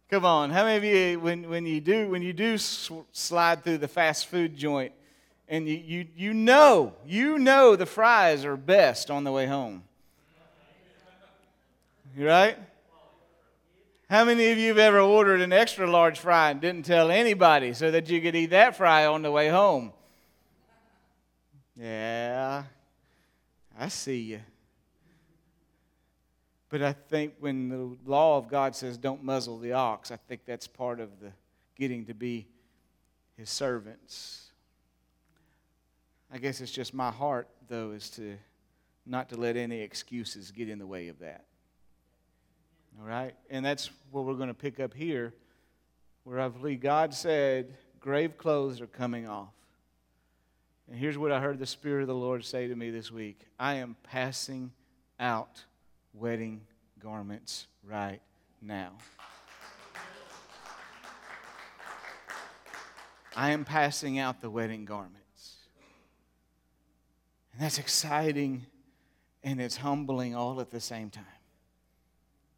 Come 0.09 0.25
on, 0.25 0.51
how 0.51 0.65
many 0.65 0.77
of 0.77 0.85
you, 0.85 1.21
when, 1.21 1.49
when 1.51 1.67
you 1.67 1.81
do 1.81 2.09
when 2.09 2.23
you 2.23 2.33
do 2.33 2.57
slide 2.57 3.65
through 3.65 3.79
the 3.79 3.89
fast 3.89 4.29
food 4.29 4.57
joint, 4.57 4.93
and 5.47 5.69
you, 5.69 5.77
you 5.77 6.07
you 6.17 6.35
know 6.35 6.95
you 7.05 7.39
know 7.39 7.77
the 7.77 7.87
fries 7.87 8.47
are 8.47 8.57
best 8.57 9.11
on 9.11 9.25
the 9.25 9.33
way 9.33 9.47
home, 9.47 9.83
You 12.17 12.27
right? 12.27 12.57
How 14.13 14.27
many 14.27 14.53
of 14.53 14.59
you 14.59 14.69
have 14.69 14.79
ever 14.79 15.01
ordered 15.01 15.41
an 15.41 15.55
extra 15.55 15.91
large 15.91 16.19
fry 16.19 16.51
and 16.51 16.61
didn't 16.61 16.85
tell 16.85 17.11
anybody 17.11 17.73
so 17.73 17.91
that 17.93 18.11
you 18.11 18.21
could 18.21 18.37
eat 18.37 18.51
that 18.51 18.77
fry 18.77 19.07
on 19.07 19.23
the 19.23 19.31
way 19.31 19.49
home? 19.49 19.91
Yeah, 21.75 22.65
I 23.79 23.89
see 23.89 24.19
you. 24.19 24.41
But 26.69 26.83
I 26.83 26.93
think 26.93 27.37
when 27.41 27.71
the 27.71 27.97
law 28.05 28.37
of 28.37 28.49
God 28.49 28.77
says 28.77 28.99
don't 28.99 29.25
muzzle 29.25 29.59
the 29.59 29.73
ox, 29.73 30.11
I 30.11 30.19
think 30.29 30.43
that's 30.45 30.67
part 30.67 31.01
of 31.01 31.19
the 31.19 31.33
getting 31.75 32.05
to 32.05 32.13
be 32.13 32.47
his 33.39 33.49
servants. 33.49 34.51
I 36.31 36.37
guess 36.37 36.61
it's 36.61 36.71
just 36.71 36.93
my 36.93 37.11
heart, 37.11 37.49
though, 37.67 37.93
is 37.93 38.11
to 38.11 38.37
not 39.07 39.31
to 39.31 39.37
let 39.37 39.57
any 39.57 39.81
excuses 39.81 40.51
get 40.51 40.69
in 40.69 40.79
the 40.79 40.87
way 40.87 41.09
of 41.09 41.19
that. 41.21 41.47
All 42.99 43.07
right? 43.07 43.35
And 43.51 43.65
that's 43.65 43.91
what 44.11 44.25
we're 44.25 44.35
going 44.35 44.49
to 44.49 44.55
pick 44.55 44.81
up 44.81 44.95
here, 44.95 45.35
where 46.25 46.41
I 46.41 46.49
believe 46.49 46.81
God 46.81 47.15
said, 47.15 47.75
grave 48.01 48.37
clothes 48.37 48.81
are 48.81 48.87
coming 48.87 49.29
off. 49.29 49.53
And 50.89 50.99
here's 50.99 51.17
what 51.17 51.33
I 51.33 51.41
heard 51.41 51.59
the 51.59 51.67
Spirit 51.67 52.03
of 52.03 52.09
the 52.09 52.15
Lord 52.15 52.45
say 52.45 52.67
to 52.69 52.75
me 52.75 52.91
this 52.91 53.11
week 53.11 53.41
I 53.59 53.75
am 53.75 53.97
passing 54.03 54.73
out 55.19 55.65
wedding 56.13 56.63
garments 56.99 57.67
right 57.83 58.21
now. 58.61 58.93
I 63.35 63.51
am 63.51 63.65
passing 63.65 64.19
out 64.19 64.43
the 64.43 64.51
wedding 64.51 64.85
garments. 64.85 65.57
And 67.53 67.63
that's 67.63 67.79
exciting 67.79 68.67
and 69.43 69.61
it's 69.61 69.77
humbling 69.77 70.35
all 70.35 70.61
at 70.61 70.71
the 70.71 70.81
same 70.81 71.11
time. 71.11 71.25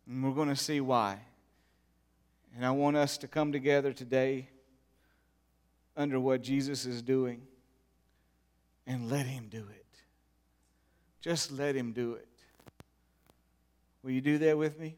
And 0.06 0.23
we're 0.23 0.32
going 0.32 0.49
to 0.49 0.56
see 0.56 0.80
why. 0.80 1.18
And 2.54 2.64
I 2.64 2.70
want 2.70 2.96
us 2.96 3.18
to 3.18 3.28
come 3.28 3.52
together 3.52 3.92
today 3.92 4.49
under 5.96 6.20
what 6.20 6.42
Jesus 6.42 6.87
is 6.87 7.02
doing 7.02 7.42
and 8.87 9.11
let 9.11 9.26
Him 9.26 9.49
do 9.50 9.66
it. 9.70 9.87
Just 11.20 11.50
let 11.52 11.75
Him 11.75 11.92
do 11.92 12.14
it. 12.14 12.28
Will 14.02 14.11
you 14.11 14.20
do 14.20 14.38
that 14.38 14.58
with 14.58 14.78
me? 14.78 14.96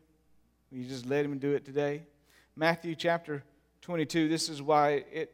Will 0.70 0.78
you 0.78 0.88
just 0.88 1.06
let 1.06 1.24
Him 1.24 1.38
do 1.38 1.52
it 1.52 1.64
today? 1.64 2.02
Matthew 2.56 2.94
chapter 2.94 3.44
22, 3.82 4.28
this 4.28 4.48
is 4.48 4.60
why 4.60 5.04
it 5.12 5.32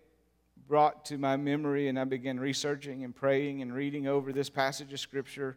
brought 0.68 1.04
to 1.06 1.18
my 1.18 1.36
memory, 1.36 1.88
and 1.88 1.98
I 1.98 2.04
began 2.04 2.38
researching 2.38 3.04
and 3.04 3.14
praying 3.14 3.62
and 3.62 3.74
reading 3.74 4.06
over 4.06 4.32
this 4.32 4.50
passage 4.50 4.92
of 4.92 5.00
Scripture 5.00 5.56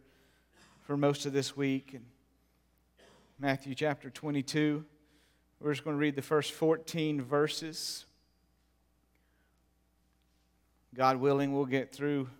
for 0.80 0.96
most 0.96 1.26
of 1.26 1.32
this 1.32 1.56
week. 1.56 1.92
And 1.94 2.04
Matthew 3.38 3.74
chapter 3.74 4.08
22. 4.08 4.82
We're 5.60 5.72
just 5.72 5.84
going 5.84 5.94
to 5.94 6.00
read 6.00 6.16
the 6.16 6.22
first 6.22 6.52
14 6.52 7.20
verses. 7.20 8.06
God 10.94 11.18
willing, 11.18 11.52
we'll 11.52 11.66
get 11.66 11.92
through 11.92 12.30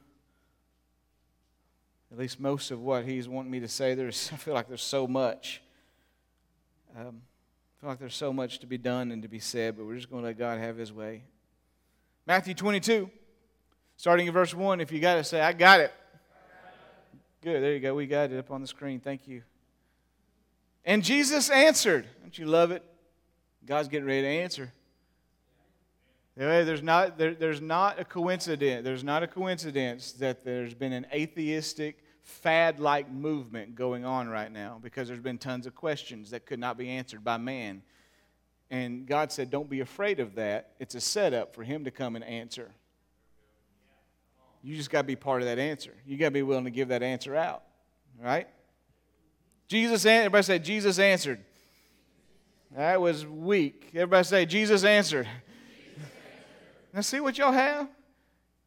at 2.10 2.18
least 2.18 2.40
most 2.40 2.70
of 2.70 2.80
what 2.80 3.04
He's 3.04 3.28
wanting 3.28 3.50
me 3.50 3.60
to 3.60 3.68
say. 3.68 3.94
There's, 3.94 4.30
I 4.32 4.36
feel 4.36 4.54
like 4.54 4.68
there's 4.68 4.82
so 4.82 5.06
much. 5.06 5.60
Um, 6.98 7.20
I 7.76 7.80
feel 7.80 7.90
like 7.90 7.98
there's 7.98 8.14
so 8.14 8.32
much 8.32 8.60
to 8.60 8.66
be 8.66 8.78
done 8.78 9.12
and 9.12 9.20
to 9.20 9.28
be 9.28 9.38
said, 9.38 9.76
but 9.76 9.84
we're 9.84 9.96
just 9.96 10.08
going 10.08 10.22
to 10.22 10.28
let 10.28 10.38
God 10.38 10.58
have 10.58 10.78
His 10.78 10.94
way. 10.94 11.24
Matthew 12.26 12.54
22, 12.54 13.10
starting 13.98 14.26
in 14.26 14.32
verse 14.32 14.54
1. 14.54 14.80
If 14.80 14.90
you 14.92 15.00
got 15.00 15.18
it, 15.18 15.24
say, 15.24 15.42
I 15.42 15.52
got 15.52 15.80
it. 15.80 15.92
Good, 17.42 17.62
there 17.62 17.74
you 17.74 17.80
go. 17.80 17.94
We 17.94 18.06
got 18.06 18.32
it 18.32 18.38
up 18.38 18.50
on 18.50 18.62
the 18.62 18.66
screen. 18.66 18.98
Thank 18.98 19.28
you. 19.28 19.42
And 20.86 21.02
Jesus 21.02 21.50
answered. 21.50 22.06
Don't 22.22 22.38
you 22.38 22.46
love 22.46 22.70
it? 22.70 22.82
God's 23.66 23.88
getting 23.88 24.06
ready 24.06 24.22
to 24.22 24.28
answer. 24.28 24.72
There's 26.36 26.82
not, 26.82 27.18
there, 27.18 27.34
there's 27.34 27.60
not 27.60 27.98
a 27.98 28.04
coincidence. 28.04 28.84
There's 28.84 29.02
not 29.02 29.22
a 29.22 29.26
coincidence 29.26 30.12
that 30.12 30.44
there's 30.44 30.74
been 30.74 30.92
an 30.92 31.06
atheistic, 31.12 32.04
fad 32.22 32.78
like 32.78 33.10
movement 33.10 33.74
going 33.74 34.04
on 34.04 34.28
right 34.28 34.52
now 34.52 34.78
because 34.82 35.08
there's 35.08 35.20
been 35.20 35.38
tons 35.38 35.66
of 35.66 35.74
questions 35.74 36.30
that 36.30 36.44
could 36.46 36.58
not 36.58 36.76
be 36.76 36.90
answered 36.90 37.24
by 37.24 37.36
man. 37.38 37.82
And 38.70 39.06
God 39.06 39.32
said, 39.32 39.50
Don't 39.50 39.70
be 39.70 39.80
afraid 39.80 40.20
of 40.20 40.34
that. 40.34 40.72
It's 40.78 40.94
a 40.94 41.00
setup 41.00 41.54
for 41.54 41.64
Him 41.64 41.84
to 41.84 41.90
come 41.90 42.16
and 42.16 42.24
answer. 42.24 42.70
You 44.62 44.76
just 44.76 44.90
got 44.90 45.02
to 45.02 45.06
be 45.06 45.16
part 45.16 45.42
of 45.42 45.48
that 45.48 45.58
answer. 45.58 45.94
You 46.04 46.16
got 46.16 46.26
to 46.26 46.32
be 46.32 46.42
willing 46.42 46.64
to 46.64 46.70
give 46.70 46.88
that 46.88 47.02
answer 47.02 47.34
out, 47.34 47.62
right? 48.20 48.48
Jesus, 49.68 50.06
answered 50.06 50.26
everybody 50.26 50.42
say, 50.42 50.58
Jesus 50.58 50.98
answered. 50.98 51.40
That 52.74 53.00
was 53.00 53.26
weak. 53.26 53.90
Everybody 53.94 54.24
say, 54.24 54.46
Jesus 54.46 54.84
answered. 54.84 55.28
Now, 56.92 57.00
see 57.00 57.20
what 57.20 57.36
y'all 57.38 57.52
have? 57.52 57.88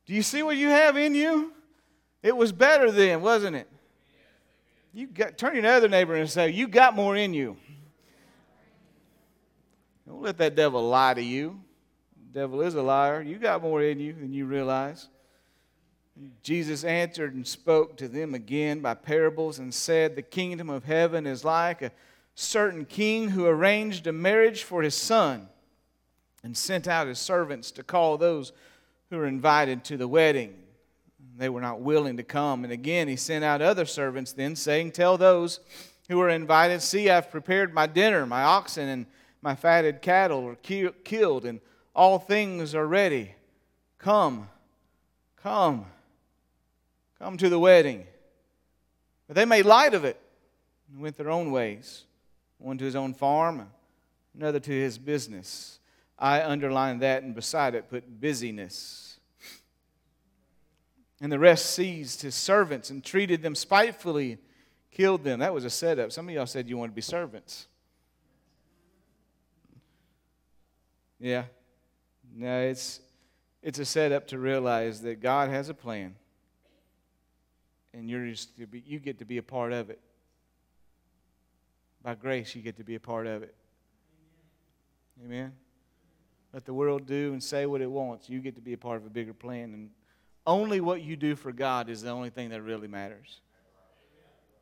Do 0.05 0.13
you 0.13 0.23
see 0.23 0.43
what 0.43 0.57
you 0.57 0.69
have 0.69 0.97
in 0.97 1.15
you? 1.15 1.53
It 2.21 2.35
was 2.35 2.51
better 2.51 2.91
then, 2.91 3.21
wasn't 3.21 3.55
it? 3.55 3.69
You 4.93 5.07
got, 5.07 5.37
turn 5.37 5.55
your 5.55 5.65
other 5.67 5.87
neighbor 5.87 6.15
and 6.15 6.29
say, 6.29 6.49
You 6.49 6.67
got 6.67 6.95
more 6.95 7.15
in 7.15 7.33
you. 7.33 7.57
Don't 10.07 10.21
let 10.21 10.37
that 10.39 10.55
devil 10.55 10.87
lie 10.89 11.13
to 11.13 11.21
you. 11.21 11.61
The 12.33 12.39
devil 12.39 12.61
is 12.61 12.73
a 12.73 12.81
liar. 12.81 13.21
You 13.21 13.37
got 13.37 13.61
more 13.61 13.81
in 13.81 13.99
you 13.99 14.13
than 14.13 14.33
you 14.33 14.45
realize. 14.45 15.07
Jesus 16.43 16.83
answered 16.83 17.33
and 17.33 17.47
spoke 17.47 17.95
to 17.97 18.07
them 18.07 18.33
again 18.33 18.81
by 18.81 18.93
parables 18.93 19.59
and 19.59 19.73
said, 19.73 20.15
The 20.15 20.21
kingdom 20.21 20.69
of 20.69 20.83
heaven 20.83 21.25
is 21.25 21.45
like 21.45 21.81
a 21.81 21.91
certain 22.35 22.85
king 22.85 23.29
who 23.29 23.45
arranged 23.45 24.07
a 24.07 24.11
marriage 24.11 24.63
for 24.63 24.81
his 24.81 24.95
son 24.95 25.47
and 26.43 26.55
sent 26.57 26.87
out 26.87 27.07
his 27.07 27.19
servants 27.19 27.71
to 27.71 27.83
call 27.83 28.17
those 28.17 28.51
who 29.09 29.17
were 29.17 29.27
invited 29.27 29.83
to 29.85 29.97
the 29.97 30.07
wedding. 30.07 30.53
They 31.37 31.49
were 31.49 31.61
not 31.61 31.81
willing 31.81 32.17
to 32.17 32.23
come. 32.23 32.63
And 32.63 32.73
again, 32.73 33.07
he 33.07 33.15
sent 33.15 33.45
out 33.45 33.61
other 33.61 33.85
servants 33.85 34.33
then, 34.33 34.55
saying, 34.55 34.91
Tell 34.91 35.17
those 35.17 35.61
who 36.09 36.19
are 36.21 36.29
invited, 36.29 36.81
See, 36.81 37.09
I've 37.09 37.31
prepared 37.31 37.73
my 37.73 37.87
dinner, 37.87 38.25
my 38.25 38.43
oxen 38.43 38.89
and 38.89 39.05
my 39.41 39.55
fatted 39.55 40.01
cattle 40.01 40.45
are 40.49 40.55
killed, 40.55 41.45
and 41.45 41.61
all 41.95 42.19
things 42.19 42.75
are 42.75 42.85
ready. 42.85 43.35
Come, 43.99 44.49
come. 45.41 45.85
Come 47.19 47.37
to 47.37 47.49
the 47.49 47.59
wedding. 47.59 48.07
But 49.27 49.35
they 49.35 49.45
made 49.45 49.65
light 49.65 49.93
of 49.93 50.05
it 50.05 50.19
and 50.91 51.01
went 51.01 51.17
their 51.17 51.29
own 51.29 51.51
ways. 51.51 52.05
One 52.57 52.77
to 52.77 52.85
his 52.85 52.95
own 52.95 53.13
farm, 53.13 53.69
another 54.35 54.59
to 54.59 54.71
his 54.71 54.97
business. 54.97 55.79
I 56.17 56.43
underlined 56.43 57.01
that 57.01 57.23
and 57.23 57.35
beside 57.35 57.75
it 57.75 57.89
put 57.89 58.19
busyness. 58.19 59.19
And 61.21 61.31
the 61.31 61.39
rest 61.39 61.67
seized 61.67 62.21
his 62.21 62.35
servants 62.35 62.89
and 62.89 63.03
treated 63.03 63.41
them 63.41 63.55
spitefully, 63.55 64.37
killed 64.91 65.23
them. 65.23 65.39
That 65.39 65.53
was 65.53 65.65
a 65.65 65.69
setup. 65.69 66.11
Some 66.11 66.27
of 66.27 66.35
y'all 66.35 66.45
said 66.45 66.69
you 66.69 66.77
want 66.77 66.91
to 66.91 66.95
be 66.95 67.01
servants. 67.01 67.67
Yeah. 71.19 71.43
No, 72.33 72.61
it's, 72.61 73.01
it's 73.61 73.79
a 73.79 73.85
setup 73.85 74.27
to 74.27 74.37
realize 74.37 75.01
that 75.01 75.21
God 75.21 75.49
has 75.49 75.69
a 75.69 75.73
plan 75.73 76.15
and 77.99 78.09
you're 78.09 78.25
just 78.27 78.57
be, 78.71 78.81
you 78.85 78.99
get 78.99 79.19
to 79.19 79.25
be 79.25 79.37
a 79.37 79.43
part 79.43 79.73
of 79.73 79.89
it. 79.89 79.99
By 82.01 82.15
grace, 82.15 82.55
you 82.55 82.61
get 82.61 82.77
to 82.77 82.83
be 82.83 82.95
a 82.95 82.99
part 82.99 83.27
of 83.27 83.43
it. 83.43 83.53
Amen. 85.23 85.51
Let 86.53 86.65
the 86.65 86.73
world 86.73 87.05
do 87.05 87.33
and 87.33 87.43
say 87.43 87.65
what 87.65 87.81
it 87.81 87.91
wants. 87.91 88.29
You 88.29 88.39
get 88.39 88.55
to 88.55 88.61
be 88.61 88.73
a 88.73 88.77
part 88.77 88.97
of 88.97 89.05
a 89.05 89.09
bigger 89.09 89.33
plan. 89.33 89.73
And 89.73 89.89
only 90.47 90.79
what 90.79 91.01
you 91.01 91.15
do 91.15 91.35
for 91.35 91.51
God 91.51 91.89
is 91.89 92.01
the 92.01 92.09
only 92.09 92.29
thing 92.29 92.49
that 92.49 92.61
really 92.61 92.87
matters. 92.87 93.41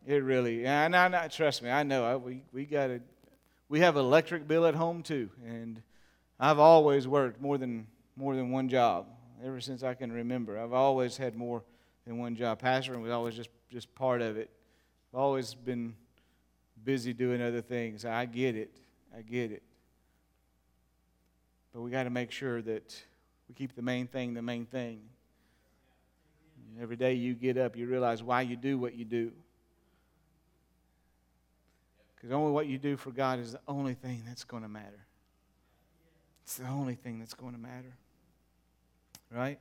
It 0.06 0.24
really, 0.24 0.66
and 0.66 0.96
I, 0.96 1.26
I, 1.26 1.28
trust 1.28 1.62
me, 1.62 1.70
I 1.70 1.84
know. 1.84 2.06
I, 2.06 2.16
we 2.16 2.44
we 2.54 2.66
got 2.66 2.90
a, 2.90 3.02
we 3.68 3.82
have 3.82 3.98
electric 3.98 4.48
bill 4.48 4.66
at 4.66 4.74
home 4.74 5.04
too, 5.04 5.30
and 5.46 5.82
I've 6.40 6.60
always 6.60 7.10
worked 7.10 7.42
more 7.42 7.58
than 7.58 7.88
more 8.16 8.34
than 8.34 8.52
one 8.52 8.70
job 8.70 9.08
ever 9.44 9.60
since 9.60 9.84
I 9.84 9.96
can 9.96 10.12
remember. 10.12 10.58
I've 10.58 10.72
always 10.72 11.18
had 11.18 11.36
more 11.36 11.64
than 12.08 12.18
one 12.18 12.36
job. 12.36 12.62
Pastoring 12.62 13.02
was 13.02 13.12
always 13.12 13.36
just 13.36 13.50
just 13.70 13.94
part 13.94 14.22
of 14.22 14.38
it. 14.38 14.50
I've 15.14 15.20
always 15.20 15.54
been 15.54 15.94
busy 16.84 17.14
doing 17.14 17.42
other 17.42 17.62
things. 17.62 18.06
I 18.06 18.26
get 18.26 18.56
it. 18.56 18.72
I 19.16 19.22
get 19.22 19.52
it. 19.52 19.62
But 21.74 21.82
we 21.82 21.92
got 21.92 22.04
to 22.04 22.10
make 22.10 22.32
sure 22.32 22.62
that 22.62 22.96
we 23.50 23.56
keep 23.56 23.76
the 23.76 23.82
main 23.82 24.08
thing 24.08 24.34
the 24.34 24.42
main 24.42 24.66
thing. 24.66 25.02
Every 26.82 26.96
day 26.96 27.14
you 27.14 27.34
get 27.34 27.58
up, 27.58 27.76
you 27.76 27.88
realize 27.88 28.22
why 28.22 28.42
you 28.42 28.56
do 28.56 28.78
what 28.78 28.94
you 28.96 29.04
do. 29.04 29.32
Because 32.16 32.32
only 32.32 32.52
what 32.52 32.68
you 32.68 32.78
do 32.78 32.98
for 32.98 33.12
God 33.12 33.40
is 33.40 33.54
the 33.54 33.60
only 33.68 33.96
thing 33.96 34.24
that's 34.28 34.44
going 34.44 34.64
to 34.64 34.70
matter. 34.70 35.06
It's 36.44 36.56
the 36.56 36.68
only 36.68 36.96
thing 36.96 37.20
that's 37.20 37.34
going 37.34 37.54
to 37.54 37.60
matter. 37.60 37.96
Right? 39.32 39.60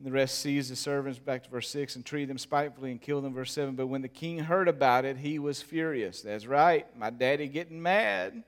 And 0.00 0.06
the 0.06 0.12
rest 0.12 0.38
seized 0.38 0.72
the 0.72 0.76
servants, 0.76 1.18
back 1.18 1.44
to 1.44 1.50
verse 1.50 1.68
6, 1.68 1.96
and 1.96 2.06
treated 2.06 2.30
them 2.30 2.38
spitefully 2.38 2.90
and 2.90 2.98
killed 2.98 3.22
them, 3.22 3.34
verse 3.34 3.52
7. 3.52 3.74
But 3.74 3.88
when 3.88 4.00
the 4.00 4.08
king 4.08 4.38
heard 4.38 4.66
about 4.66 5.04
it, 5.04 5.18
he 5.18 5.38
was 5.38 5.60
furious. 5.60 6.22
That's 6.22 6.46
right, 6.46 6.86
my 6.96 7.10
daddy 7.10 7.48
getting 7.48 7.82
mad. 7.82 8.42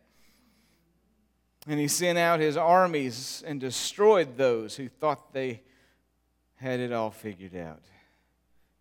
And 1.68 1.78
he 1.78 1.88
sent 1.88 2.16
out 2.16 2.40
his 2.40 2.56
armies 2.56 3.44
and 3.46 3.60
destroyed 3.60 4.38
those 4.38 4.76
who 4.76 4.88
thought 4.88 5.34
they 5.34 5.60
had 6.54 6.80
it 6.80 6.90
all 6.90 7.10
figured 7.10 7.54
out, 7.54 7.82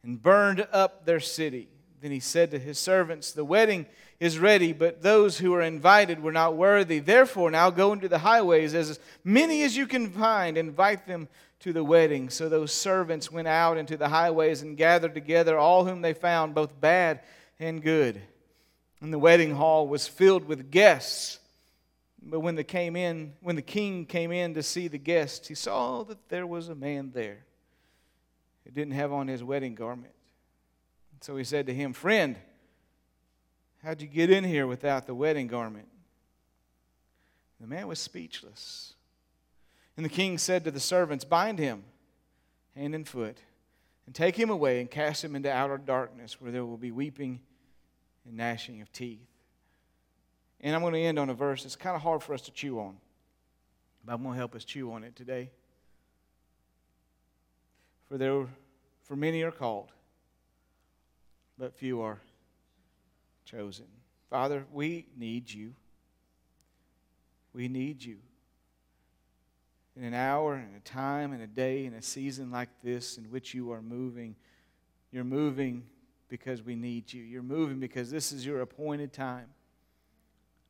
and 0.02 0.22
burned 0.22 0.66
up 0.72 1.06
their 1.06 1.20
city. 1.20 1.68
Then 2.00 2.12
he 2.12 2.22
said 2.22 2.52
to 2.52 2.60
his 2.60 2.80
servants, 2.80 3.34
The 3.34 3.44
wedding 3.44 3.86
is 4.22 4.38
ready, 4.38 4.72
but 4.72 5.02
those 5.02 5.40
who 5.40 5.52
are 5.56 5.64
invited 5.64 6.22
were 6.22 6.32
not 6.32 6.56
worthy. 6.56 7.00
Therefore, 7.00 7.50
now 7.50 7.72
go 7.72 7.92
into 7.92 8.08
the 8.08 8.20
highways, 8.20 8.76
as 8.76 9.00
many 9.24 9.64
as 9.64 9.76
you 9.76 9.88
can 9.88 10.12
find, 10.12 10.60
invite 10.60 11.08
them 11.08 11.28
to 11.62 11.74
the 11.74 11.84
wedding. 11.84 12.30
So 12.30 12.48
those 12.48 12.72
servants 12.72 13.32
went 13.32 13.48
out 13.48 13.80
into 13.80 13.98
the 13.98 14.10
highways 14.10 14.62
and 14.62 14.78
gathered 14.78 15.16
together 15.16 15.58
all 15.58 15.86
whom 15.86 16.04
they 16.04 16.14
found, 16.14 16.54
both 16.54 16.80
bad 16.80 17.22
and 17.60 17.82
good. 17.82 18.22
And 19.02 19.12
the 19.12 19.18
wedding 19.18 19.56
hall 19.56 19.88
was 19.88 20.08
filled 20.08 20.46
with 20.46 20.70
guests. 20.70 21.40
But 22.22 22.42
when 22.42 22.54
the 22.54 22.64
came 22.64 22.96
in, 22.96 23.34
when 23.42 23.56
the 23.56 23.64
king 23.64 24.06
came 24.06 24.32
in 24.32 24.54
to 24.54 24.62
see 24.62 24.88
the 24.88 25.00
guests, 25.00 25.48
he 25.48 25.56
saw 25.56 26.04
that 26.04 26.30
there 26.30 26.46
was 26.46 26.70
a 26.70 26.76
man 26.76 27.10
there 27.16 27.40
who 28.66 28.70
didn't 28.70 28.94
have 28.94 29.12
on 29.12 29.28
his 29.28 29.44
wedding 29.44 29.74
garment. 29.74 30.14
So 31.22 31.38
he 31.38 31.44
said 31.44 31.66
to 31.66 31.74
him, 31.74 31.94
Friend, 31.94 32.36
how'd 33.84 34.02
you 34.02 34.08
get 34.08 34.30
in 34.30 34.44
here 34.44 34.68
without 34.68 35.06
the 35.06 35.16
wedding 35.16 35.48
garment? 35.48 35.88
The 37.60 37.68
man 37.68 37.88
was 37.88 38.00
speechless. 38.00 38.94
And 39.96 40.06
the 40.06 40.10
king 40.10 40.38
said 40.38 40.64
to 40.64 40.72
the 40.72 40.80
servants, 40.80 41.24
Bind 41.24 41.60
him 41.60 41.84
hand 42.76 42.96
and 42.96 43.08
foot, 43.08 43.38
and 44.06 44.16
take 44.16 44.36
him 44.36 44.50
away 44.50 44.80
and 44.80 44.90
cast 44.90 45.24
him 45.24 45.36
into 45.36 45.52
outer 45.52 45.78
darkness, 45.78 46.40
where 46.40 46.52
there 46.52 46.66
will 46.66 46.78
be 46.78 46.92
weeping 46.92 47.42
and 48.26 48.38
gnashing 48.38 48.82
of 48.82 48.92
teeth. 48.92 49.28
And 50.62 50.76
I'm 50.76 50.82
going 50.82 50.94
to 50.94 51.02
end 51.02 51.20
on 51.20 51.30
a 51.30 51.34
verse 51.34 51.64
that's 51.64 51.76
kind 51.76 51.96
of 51.96 52.02
hard 52.02 52.24
for 52.24 52.34
us 52.34 52.42
to 52.44 52.52
chew 52.52 52.80
on, 52.80 52.98
but 54.06 54.14
I'm 54.14 54.24
going 54.24 54.34
to 54.34 54.38
help 54.38 54.56
us 54.56 54.64
chew 54.64 54.92
on 54.94 55.04
it 55.04 55.16
today. 55.16 55.52
For 58.08 58.18
there, 58.18 58.46
for 59.04 59.16
many 59.16 59.42
are 59.44 59.52
called, 59.52 59.92
but 61.58 61.74
few 61.74 62.02
are 62.02 62.20
chosen. 63.46 63.86
Father, 64.30 64.66
we 64.72 65.08
need 65.18 65.52
you. 65.52 65.74
We 67.54 67.68
need 67.68 68.04
you. 68.04 68.18
In 69.98 70.06
an 70.06 70.14
hour, 70.14 70.56
and 70.56 70.76
a 70.76 70.80
time, 70.80 71.34
and 71.34 71.42
a 71.42 71.48
day, 71.48 71.86
in 71.86 71.94
a 71.94 72.02
season 72.02 72.50
like 72.50 72.70
this 72.82 73.18
in 73.18 73.26
which 73.26 73.54
you 73.54 73.72
are 73.72 73.82
moving, 73.82 74.36
you're 75.12 75.26
moving 75.26 75.84
because 76.30 76.64
we 76.64 76.76
need 76.76 77.12
you. 77.12 77.22
You're 77.22 77.44
moving 77.44 77.80
because 77.80 78.10
this 78.10 78.32
is 78.32 78.46
your 78.46 78.62
appointed 78.62 79.12
time. 79.12 79.48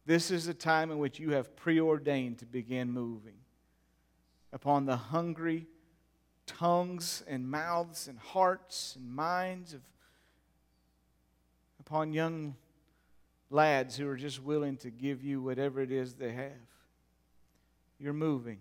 This 0.07 0.31
is 0.31 0.47
the 0.47 0.55
time 0.55 0.89
in 0.89 0.97
which 0.97 1.19
you 1.19 1.33
have 1.33 1.55
preordained 1.55 2.39
to 2.39 2.45
begin 2.45 2.91
moving 2.91 3.35
upon 4.51 4.85
the 4.85 4.97
hungry 4.97 5.67
tongues 6.47 7.23
and 7.27 7.49
mouths 7.49 8.07
and 8.07 8.17
hearts 8.17 8.95
and 8.95 9.09
minds 9.09 9.73
of 9.73 9.81
upon 11.91 12.13
young 12.13 12.55
lads 13.49 13.97
who 13.97 14.07
are 14.07 14.15
just 14.15 14.41
willing 14.41 14.77
to 14.77 14.89
give 14.89 15.21
you 15.21 15.41
whatever 15.41 15.81
it 15.81 15.91
is 15.91 16.13
they 16.13 16.31
have. 16.31 16.53
You're 17.99 18.13
moving. 18.13 18.59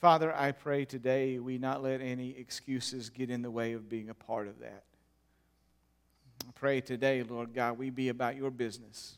Father, 0.00 0.34
I 0.34 0.50
pray 0.50 0.84
today 0.84 1.38
we 1.38 1.58
not 1.58 1.80
let 1.80 2.00
any 2.00 2.30
excuses 2.36 3.08
get 3.08 3.30
in 3.30 3.42
the 3.42 3.52
way 3.52 3.72
of 3.74 3.88
being 3.88 4.08
a 4.08 4.14
part 4.14 4.48
of 4.48 4.58
that. 4.58 4.82
I 6.42 6.50
pray 6.56 6.80
today, 6.80 7.22
Lord 7.22 7.54
God, 7.54 7.78
we 7.78 7.88
be 7.88 8.08
about 8.08 8.34
your 8.34 8.50
business. 8.50 9.16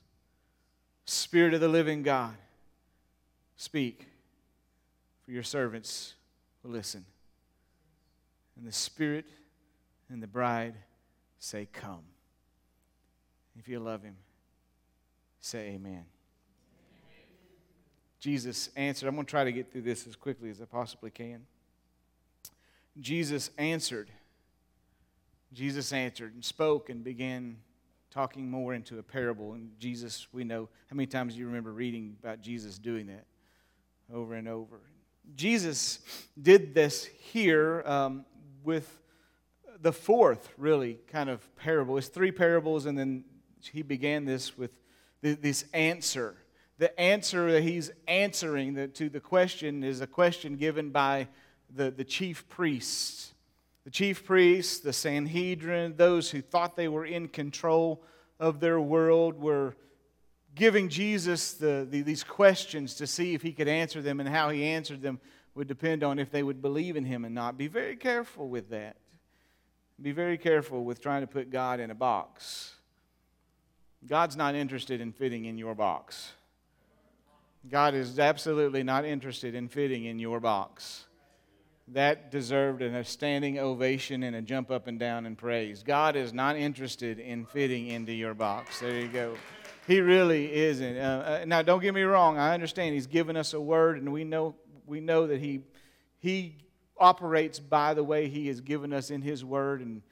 Spirit 1.06 1.54
of 1.54 1.62
the 1.62 1.68
living 1.68 2.02
God, 2.02 2.36
speak, 3.56 4.08
for 5.24 5.30
your 5.30 5.42
servants 5.42 6.16
will 6.62 6.72
listen. 6.72 7.06
And 8.58 8.68
the 8.68 8.72
Spirit 8.72 9.24
and 10.10 10.22
the 10.22 10.26
bride 10.26 10.74
say, 11.38 11.66
Come. 11.72 12.09
If 13.60 13.68
you 13.68 13.78
love 13.78 14.02
him, 14.02 14.16
say 15.38 15.72
amen. 15.74 16.06
Jesus 18.18 18.70
answered. 18.74 19.06
I'm 19.06 19.16
going 19.16 19.26
to 19.26 19.30
try 19.30 19.44
to 19.44 19.52
get 19.52 19.70
through 19.70 19.82
this 19.82 20.06
as 20.06 20.16
quickly 20.16 20.48
as 20.48 20.62
I 20.62 20.64
possibly 20.64 21.10
can. 21.10 21.42
Jesus 22.98 23.50
answered. 23.58 24.10
Jesus 25.52 25.92
answered 25.92 26.32
and 26.32 26.42
spoke 26.42 26.88
and 26.88 27.04
began 27.04 27.58
talking 28.10 28.50
more 28.50 28.72
into 28.72 28.98
a 28.98 29.02
parable. 29.02 29.52
And 29.52 29.78
Jesus, 29.78 30.26
we 30.32 30.42
know 30.42 30.70
how 30.88 30.96
many 30.96 31.06
times 31.06 31.36
you 31.36 31.44
remember 31.44 31.70
reading 31.70 32.16
about 32.18 32.40
Jesus 32.40 32.78
doing 32.78 33.08
that 33.08 33.26
over 34.10 34.36
and 34.36 34.48
over. 34.48 34.80
Jesus 35.36 35.98
did 36.40 36.72
this 36.72 37.04
here 37.04 37.82
um, 37.84 38.24
with 38.64 39.00
the 39.82 39.92
fourth, 39.92 40.48
really, 40.56 40.98
kind 41.08 41.28
of 41.28 41.54
parable. 41.56 41.98
It's 41.98 42.08
three 42.08 42.32
parables, 42.32 42.86
and 42.86 42.98
then 42.98 43.24
he 43.68 43.82
began 43.82 44.24
this 44.24 44.56
with 44.56 44.70
this 45.22 45.64
answer. 45.72 46.36
The 46.78 46.98
answer 46.98 47.52
that 47.52 47.62
he's 47.62 47.90
answering 48.08 48.90
to 48.92 49.08
the 49.08 49.20
question 49.20 49.84
is 49.84 50.00
a 50.00 50.06
question 50.06 50.56
given 50.56 50.90
by 50.90 51.28
the, 51.74 51.90
the 51.90 52.04
chief 52.04 52.48
priests. 52.48 53.34
The 53.84 53.90
chief 53.90 54.24
priests, 54.24 54.78
the 54.78 54.92
Sanhedrin, 54.92 55.96
those 55.96 56.30
who 56.30 56.40
thought 56.40 56.76
they 56.76 56.88
were 56.88 57.04
in 57.04 57.28
control 57.28 58.02
of 58.38 58.60
their 58.60 58.80
world 58.80 59.38
were 59.38 59.76
giving 60.54 60.88
Jesus 60.88 61.52
the, 61.52 61.86
the, 61.88 62.02
these 62.02 62.24
questions 62.24 62.94
to 62.94 63.06
see 63.06 63.34
if 63.34 63.42
he 63.42 63.52
could 63.52 63.68
answer 63.68 64.02
them, 64.02 64.20
and 64.20 64.28
how 64.28 64.48
he 64.48 64.64
answered 64.64 65.02
them 65.02 65.20
would 65.54 65.68
depend 65.68 66.02
on 66.02 66.18
if 66.18 66.30
they 66.30 66.42
would 66.42 66.62
believe 66.62 66.96
in 66.96 67.04
him 67.04 67.24
and 67.24 67.34
not. 67.34 67.58
Be 67.58 67.68
very 67.68 67.96
careful 67.96 68.48
with 68.48 68.70
that. 68.70 68.96
Be 70.00 70.12
very 70.12 70.38
careful 70.38 70.84
with 70.84 71.00
trying 71.02 71.20
to 71.20 71.26
put 71.26 71.50
God 71.50 71.78
in 71.78 71.90
a 71.90 71.94
box. 71.94 72.74
God's 74.06 74.36
not 74.36 74.54
interested 74.54 75.00
in 75.00 75.12
fitting 75.12 75.44
in 75.44 75.58
your 75.58 75.74
box. 75.74 76.32
God 77.68 77.94
is 77.94 78.18
absolutely 78.18 78.82
not 78.82 79.04
interested 79.04 79.54
in 79.54 79.68
fitting 79.68 80.06
in 80.06 80.18
your 80.18 80.40
box. 80.40 81.04
That 81.88 82.30
deserved 82.30 82.82
a 82.82 83.04
standing 83.04 83.58
ovation 83.58 84.22
and 84.22 84.36
a 84.36 84.40
jump 84.40 84.70
up 84.70 84.86
and 84.86 84.98
down 84.98 85.26
and 85.26 85.36
praise. 85.36 85.82
God 85.82 86.16
is 86.16 86.32
not 86.32 86.56
interested 86.56 87.18
in 87.18 87.44
fitting 87.44 87.88
into 87.88 88.12
your 88.12 88.32
box. 88.32 88.80
There 88.80 88.98
you 88.98 89.08
go. 89.08 89.34
He 89.86 90.00
really 90.00 90.54
isn't. 90.54 90.96
Uh, 90.96 91.40
uh, 91.42 91.44
now, 91.46 91.62
don't 91.62 91.80
get 91.80 91.92
me 91.92 92.02
wrong. 92.02 92.38
I 92.38 92.54
understand 92.54 92.94
He's 92.94 93.08
given 93.08 93.36
us 93.36 93.54
a 93.54 93.60
word, 93.60 93.98
and 93.98 94.12
we 94.12 94.24
know 94.24 94.54
we 94.86 95.00
know 95.00 95.26
that 95.26 95.40
He 95.40 95.62
He 96.20 96.58
operates 96.96 97.58
by 97.58 97.94
the 97.94 98.04
way 98.04 98.28
He 98.28 98.46
has 98.46 98.60
given 98.60 98.92
us 98.92 99.10
in 99.10 99.20
His 99.20 99.44
word, 99.44 99.80
and 99.80 100.02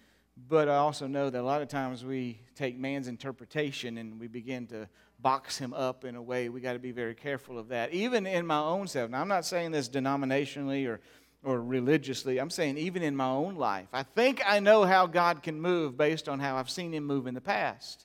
but 0.46 0.68
I 0.68 0.76
also 0.76 1.06
know 1.06 1.30
that 1.30 1.40
a 1.40 1.42
lot 1.42 1.62
of 1.62 1.68
times 1.68 2.04
we 2.04 2.40
take 2.54 2.78
man's 2.78 3.08
interpretation 3.08 3.98
and 3.98 4.20
we 4.20 4.28
begin 4.28 4.66
to 4.68 4.88
box 5.20 5.58
him 5.58 5.74
up 5.74 6.04
in 6.04 6.14
a 6.14 6.22
way. 6.22 6.48
We 6.48 6.60
got 6.60 6.74
to 6.74 6.78
be 6.78 6.92
very 6.92 7.14
careful 7.14 7.58
of 7.58 7.68
that. 7.68 7.92
Even 7.92 8.26
in 8.26 8.46
my 8.46 8.60
own 8.60 8.86
self. 8.86 9.10
Now, 9.10 9.20
I'm 9.20 9.28
not 9.28 9.44
saying 9.44 9.72
this 9.72 9.88
denominationally 9.88 10.86
or, 10.86 11.00
or 11.42 11.60
religiously. 11.60 12.38
I'm 12.38 12.50
saying 12.50 12.78
even 12.78 13.02
in 13.02 13.16
my 13.16 13.28
own 13.28 13.56
life. 13.56 13.88
I 13.92 14.04
think 14.04 14.40
I 14.46 14.60
know 14.60 14.84
how 14.84 15.06
God 15.06 15.42
can 15.42 15.60
move 15.60 15.96
based 15.96 16.28
on 16.28 16.38
how 16.38 16.56
I've 16.56 16.70
seen 16.70 16.92
him 16.94 17.04
move 17.04 17.26
in 17.26 17.34
the 17.34 17.40
past. 17.40 18.04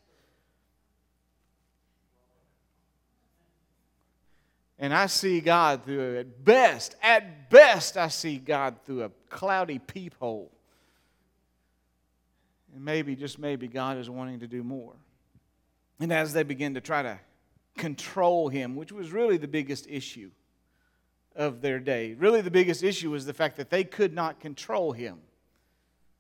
And 4.80 4.94
I 4.94 5.06
see 5.06 5.40
God 5.40 5.86
through, 5.86 6.18
at 6.20 6.44
best, 6.44 6.96
at 7.02 7.50
best, 7.50 7.96
I 7.96 8.08
see 8.08 8.38
God 8.38 8.78
through 8.86 9.04
a 9.04 9.12
cloudy 9.30 9.80
peephole. 9.80 10.52
And 12.74 12.84
maybe, 12.84 13.16
just 13.16 13.40
maybe, 13.40 13.68
God 13.68 13.98
is 13.98 14.10
wanting 14.10 14.40
to 14.40 14.48
do 14.48 14.64
more. 14.64 14.94
And 16.00 16.12
as 16.12 16.34
they 16.34 16.44
begin 16.44 16.74
to 16.74 16.82
try 16.82 17.04
to 17.04 17.20
control 17.78 18.50
him, 18.50 18.76
which 18.76 18.92
was 18.92 19.12
really 19.12 19.38
the 19.38 19.48
biggest 19.48 19.88
issue 19.90 20.32
of 21.36 21.62
their 21.62 21.80
day, 21.80 22.14
really 22.16 22.42
the 22.42 22.52
biggest 22.52 22.84
issue 22.84 23.12
was 23.12 23.26
the 23.26 23.34
fact 23.34 23.58
that 23.58 23.70
they 23.70 23.84
could 23.84 24.14
not 24.14 24.40
control 24.40 24.92
him. 24.92 25.20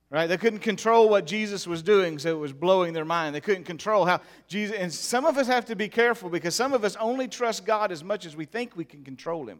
Right? 0.09 0.27
They 0.27 0.37
couldn't 0.37 0.59
control 0.59 1.09
what 1.09 1.25
Jesus 1.25 1.65
was 1.65 1.81
doing, 1.81 2.19
so 2.19 2.29
it 2.29 2.39
was 2.39 2.53
blowing 2.53 2.93
their 2.93 3.03
mind. 3.03 3.33
They 3.33 3.41
couldn't 3.41 3.63
control 3.63 4.05
how 4.05 4.21
Jesus, 4.47 4.77
and 4.77 4.93
some 4.93 5.25
of 5.25 5.39
us 5.39 5.47
have 5.47 5.65
to 5.65 5.75
be 5.75 5.89
careful 5.89 6.29
because 6.29 6.53
some 6.53 6.71
of 6.73 6.83
us 6.83 6.95
only 6.97 7.27
trust 7.27 7.65
God 7.65 7.91
as 7.91 8.03
much 8.03 8.27
as 8.27 8.35
we 8.35 8.45
think 8.45 8.75
we 8.75 8.85
can 8.85 9.03
control 9.03 9.47
him. 9.47 9.59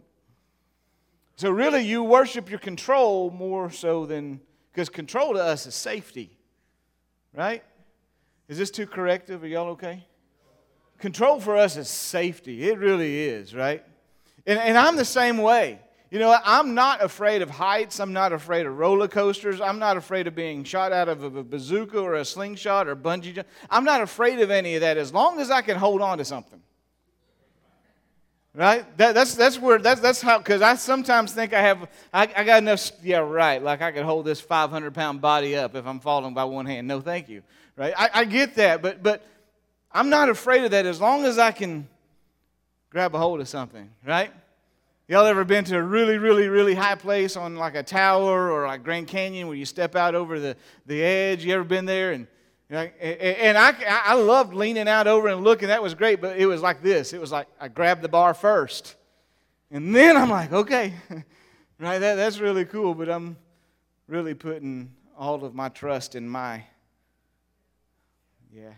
So, 1.37 1.49
really, 1.49 1.81
you 1.81 2.03
worship 2.03 2.51
your 2.51 2.59
control 2.59 3.31
more 3.31 3.71
so 3.71 4.05
than, 4.05 4.39
because 4.71 4.89
control 4.89 5.33
to 5.33 5.43
us 5.43 5.65
is 5.65 5.73
safety. 5.73 6.37
Right? 7.33 7.63
Is 8.47 8.57
this 8.57 8.71
too 8.71 8.85
corrective? 8.85 9.43
Are 9.43 9.47
y'all 9.47 9.69
okay? 9.69 10.05
Control 10.99 11.39
for 11.39 11.57
us 11.57 11.75
is 11.75 11.89
safety. 11.89 12.69
It 12.69 12.77
really 12.77 13.19
is, 13.19 13.55
right? 13.55 13.83
And, 14.45 14.59
and 14.59 14.77
I'm 14.77 14.95
the 14.95 15.05
same 15.05 15.37
way. 15.37 15.79
You 16.11 16.19
know, 16.19 16.37
I'm 16.45 16.75
not 16.75 17.03
afraid 17.03 17.41
of 17.41 17.49
heights. 17.49 17.99
I'm 17.99 18.13
not 18.13 18.33
afraid 18.33 18.67
of 18.67 18.77
roller 18.77 19.07
coasters. 19.07 19.59
I'm 19.59 19.79
not 19.79 19.97
afraid 19.97 20.27
of 20.27 20.35
being 20.35 20.63
shot 20.63 20.91
out 20.91 21.09
of 21.09 21.23
a 21.23 21.43
bazooka 21.43 21.97
or 21.97 22.13
a 22.13 22.23
slingshot 22.23 22.87
or 22.87 22.95
bungee 22.95 23.33
jump. 23.33 23.47
I'm 23.69 23.83
not 23.83 24.01
afraid 24.01 24.39
of 24.39 24.51
any 24.51 24.75
of 24.75 24.81
that 24.81 24.97
as 24.97 25.11
long 25.11 25.39
as 25.39 25.49
I 25.49 25.63
can 25.63 25.75
hold 25.75 26.01
on 26.01 26.19
to 26.19 26.25
something. 26.25 26.61
Right? 28.55 28.85
That, 28.97 29.15
that's, 29.15 29.33
that's 29.33 29.59
where, 29.59 29.79
that's, 29.79 29.99
that's 29.99 30.21
how, 30.21 30.37
because 30.37 30.61
I 30.61 30.75
sometimes 30.75 31.33
think 31.33 31.53
I 31.53 31.61
have, 31.61 31.89
I, 32.13 32.29
I 32.35 32.43
got 32.43 32.61
enough, 32.61 32.91
yeah, 33.01 33.17
right, 33.17 33.61
like 33.61 33.81
I 33.81 33.91
could 33.91 34.03
hold 34.03 34.25
this 34.25 34.39
500 34.39 34.93
pound 34.93 35.21
body 35.21 35.55
up 35.55 35.75
if 35.75 35.87
I'm 35.87 35.99
falling 35.99 36.35
by 36.35 36.43
one 36.43 36.67
hand. 36.67 36.87
No, 36.87 37.01
thank 37.01 37.29
you. 37.29 37.41
Right? 37.75 37.93
I, 37.97 38.09
I 38.13 38.25
get 38.25 38.55
that, 38.55 38.83
but, 38.83 39.01
but 39.01 39.25
I'm 39.91 40.09
not 40.09 40.29
afraid 40.29 40.63
of 40.65 40.71
that 40.71 40.85
as 40.85 41.01
long 41.01 41.25
as 41.25 41.39
I 41.39 41.51
can 41.51 41.87
grab 42.91 43.15
a 43.15 43.17
hold 43.17 43.41
of 43.41 43.47
something, 43.47 43.89
right? 44.05 44.31
Y'all 45.07 45.25
ever 45.25 45.43
been 45.43 45.65
to 45.65 45.77
a 45.77 45.81
really, 45.81 46.19
really, 46.19 46.47
really 46.47 46.75
high 46.75 46.95
place 46.95 47.35
on 47.35 47.55
like 47.55 47.73
a 47.75 47.83
tower 47.83 48.51
or 48.51 48.67
like 48.67 48.83
Grand 48.83 49.07
Canyon 49.07 49.47
where 49.47 49.57
you 49.57 49.65
step 49.65 49.95
out 49.95 50.13
over 50.13 50.39
the, 50.39 50.55
the 50.85 51.03
edge? 51.03 51.43
You 51.43 51.55
ever 51.55 51.63
been 51.63 51.85
there? 51.85 52.11
And 52.11 52.27
and 52.69 53.57
I, 53.57 53.73
I 53.87 54.15
loved 54.15 54.53
leaning 54.53 54.87
out 54.87 55.07
over 55.07 55.27
and 55.27 55.43
looking. 55.43 55.67
That 55.67 55.83
was 55.83 55.93
great, 55.93 56.21
but 56.21 56.37
it 56.37 56.45
was 56.45 56.61
like 56.61 56.81
this. 56.81 57.13
It 57.13 57.21
was 57.21 57.31
like 57.31 57.47
I 57.59 57.67
grabbed 57.67 58.01
the 58.01 58.09
bar 58.09 58.33
first. 58.33 58.95
And 59.69 59.95
then 59.95 60.17
I'm 60.17 60.29
like, 60.29 60.51
okay, 60.51 60.93
right? 61.79 61.99
That, 61.99 62.15
that's 62.15 62.39
really 62.39 62.65
cool, 62.65 62.93
but 62.93 63.09
I'm 63.09 63.37
really 64.07 64.33
putting 64.33 64.91
all 65.17 65.43
of 65.43 65.53
my 65.55 65.69
trust 65.69 66.15
in 66.15 66.27
my, 66.27 66.63
yeah. 68.51 68.73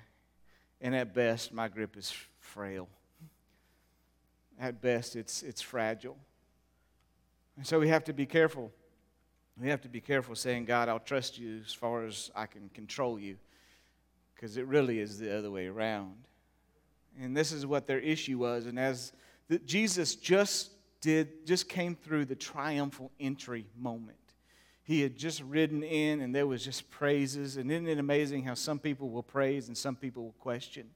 And 0.81 0.95
at 0.95 1.13
best, 1.13 1.53
my 1.53 1.67
grip 1.67 1.97
is 1.97 2.13
frail. 2.39 2.87
At 4.59 4.81
best, 4.81 5.15
it's, 5.15 5.43
it's 5.43 5.61
fragile. 5.61 6.17
And 7.57 7.65
so 7.65 7.79
we 7.79 7.87
have 7.89 8.03
to 8.05 8.13
be 8.13 8.25
careful. 8.25 8.71
We 9.59 9.69
have 9.69 9.81
to 9.81 9.89
be 9.89 10.01
careful 10.01 10.35
saying, 10.35 10.65
God, 10.65 10.89
I'll 10.89 10.99
trust 10.99 11.37
you 11.37 11.61
as 11.65 11.73
far 11.73 12.05
as 12.05 12.29
I 12.35 12.45
can 12.45 12.69
control 12.69 13.17
you 13.17 13.37
because 14.35 14.57
it 14.57 14.67
really 14.67 14.99
is 14.99 15.17
the 15.17 15.35
other 15.35 15.49
way 15.49 15.67
around. 15.67 16.27
And 17.19 17.35
this 17.35 17.51
is 17.51 17.65
what 17.65 17.87
their 17.87 17.99
issue 17.99 18.37
was. 18.37 18.65
And 18.65 18.77
as 18.77 19.13
the, 19.47 19.59
Jesus 19.59 20.15
just 20.15 20.71
did, 21.01 21.45
just 21.45 21.69
came 21.69 21.95
through 21.95 22.25
the 22.25 22.35
triumphal 22.35 23.11
entry 23.19 23.65
moment. 23.77 24.17
He 24.83 25.01
had 25.01 25.15
just 25.15 25.41
ridden 25.41 25.81
in, 25.81 26.21
and 26.21 26.35
there 26.35 26.45
was 26.45 26.63
just 26.63 26.89
praises. 26.91 27.57
And 27.57 27.71
isn't 27.71 27.87
it 27.87 27.97
amazing 27.97 28.43
how 28.43 28.53
some 28.53 28.77
people 28.77 29.09
will 29.09 29.23
praise 29.23 29.67
and 29.67 29.77
some 29.77 29.95
people 29.95 30.23
will 30.23 30.35
question? 30.39 30.89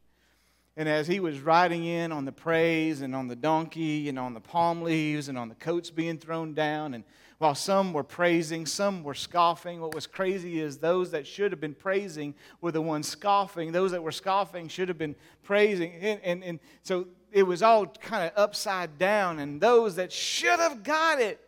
And 0.79 0.87
as 0.87 1.07
he 1.07 1.19
was 1.19 1.41
riding 1.41 1.83
in 1.83 2.13
on 2.13 2.23
the 2.23 2.31
praise 2.31 3.01
and 3.01 3.13
on 3.13 3.27
the 3.27 3.35
donkey 3.35 4.07
and 4.07 4.17
on 4.17 4.33
the 4.33 4.39
palm 4.39 4.81
leaves 4.81 5.27
and 5.27 5.37
on 5.37 5.49
the 5.49 5.55
coats 5.55 5.89
being 5.89 6.17
thrown 6.17 6.53
down, 6.53 6.93
and 6.93 7.03
while 7.37 7.53
some 7.53 7.91
were 7.91 8.05
praising, 8.05 8.65
some 8.65 9.03
were 9.03 9.13
scoffing. 9.13 9.81
What 9.81 9.93
was 9.93 10.07
crazy 10.07 10.61
is 10.61 10.77
those 10.77 11.11
that 11.11 11.27
should 11.27 11.51
have 11.51 11.59
been 11.59 11.75
praising 11.75 12.33
were 12.61 12.71
the 12.71 12.81
ones 12.81 13.09
scoffing. 13.09 13.73
Those 13.73 13.91
that 13.91 14.01
were 14.01 14.13
scoffing 14.13 14.69
should 14.69 14.87
have 14.87 14.97
been 14.97 15.17
praising. 15.43 15.95
And, 15.99 16.21
and, 16.23 16.43
and 16.45 16.59
so 16.83 17.07
it 17.33 17.43
was 17.43 17.61
all 17.61 17.85
kind 17.85 18.23
of 18.23 18.31
upside 18.37 18.97
down. 18.97 19.39
And 19.39 19.59
those 19.59 19.97
that 19.97 20.13
should 20.13 20.61
have 20.61 20.83
got 20.83 21.19
it, 21.19 21.41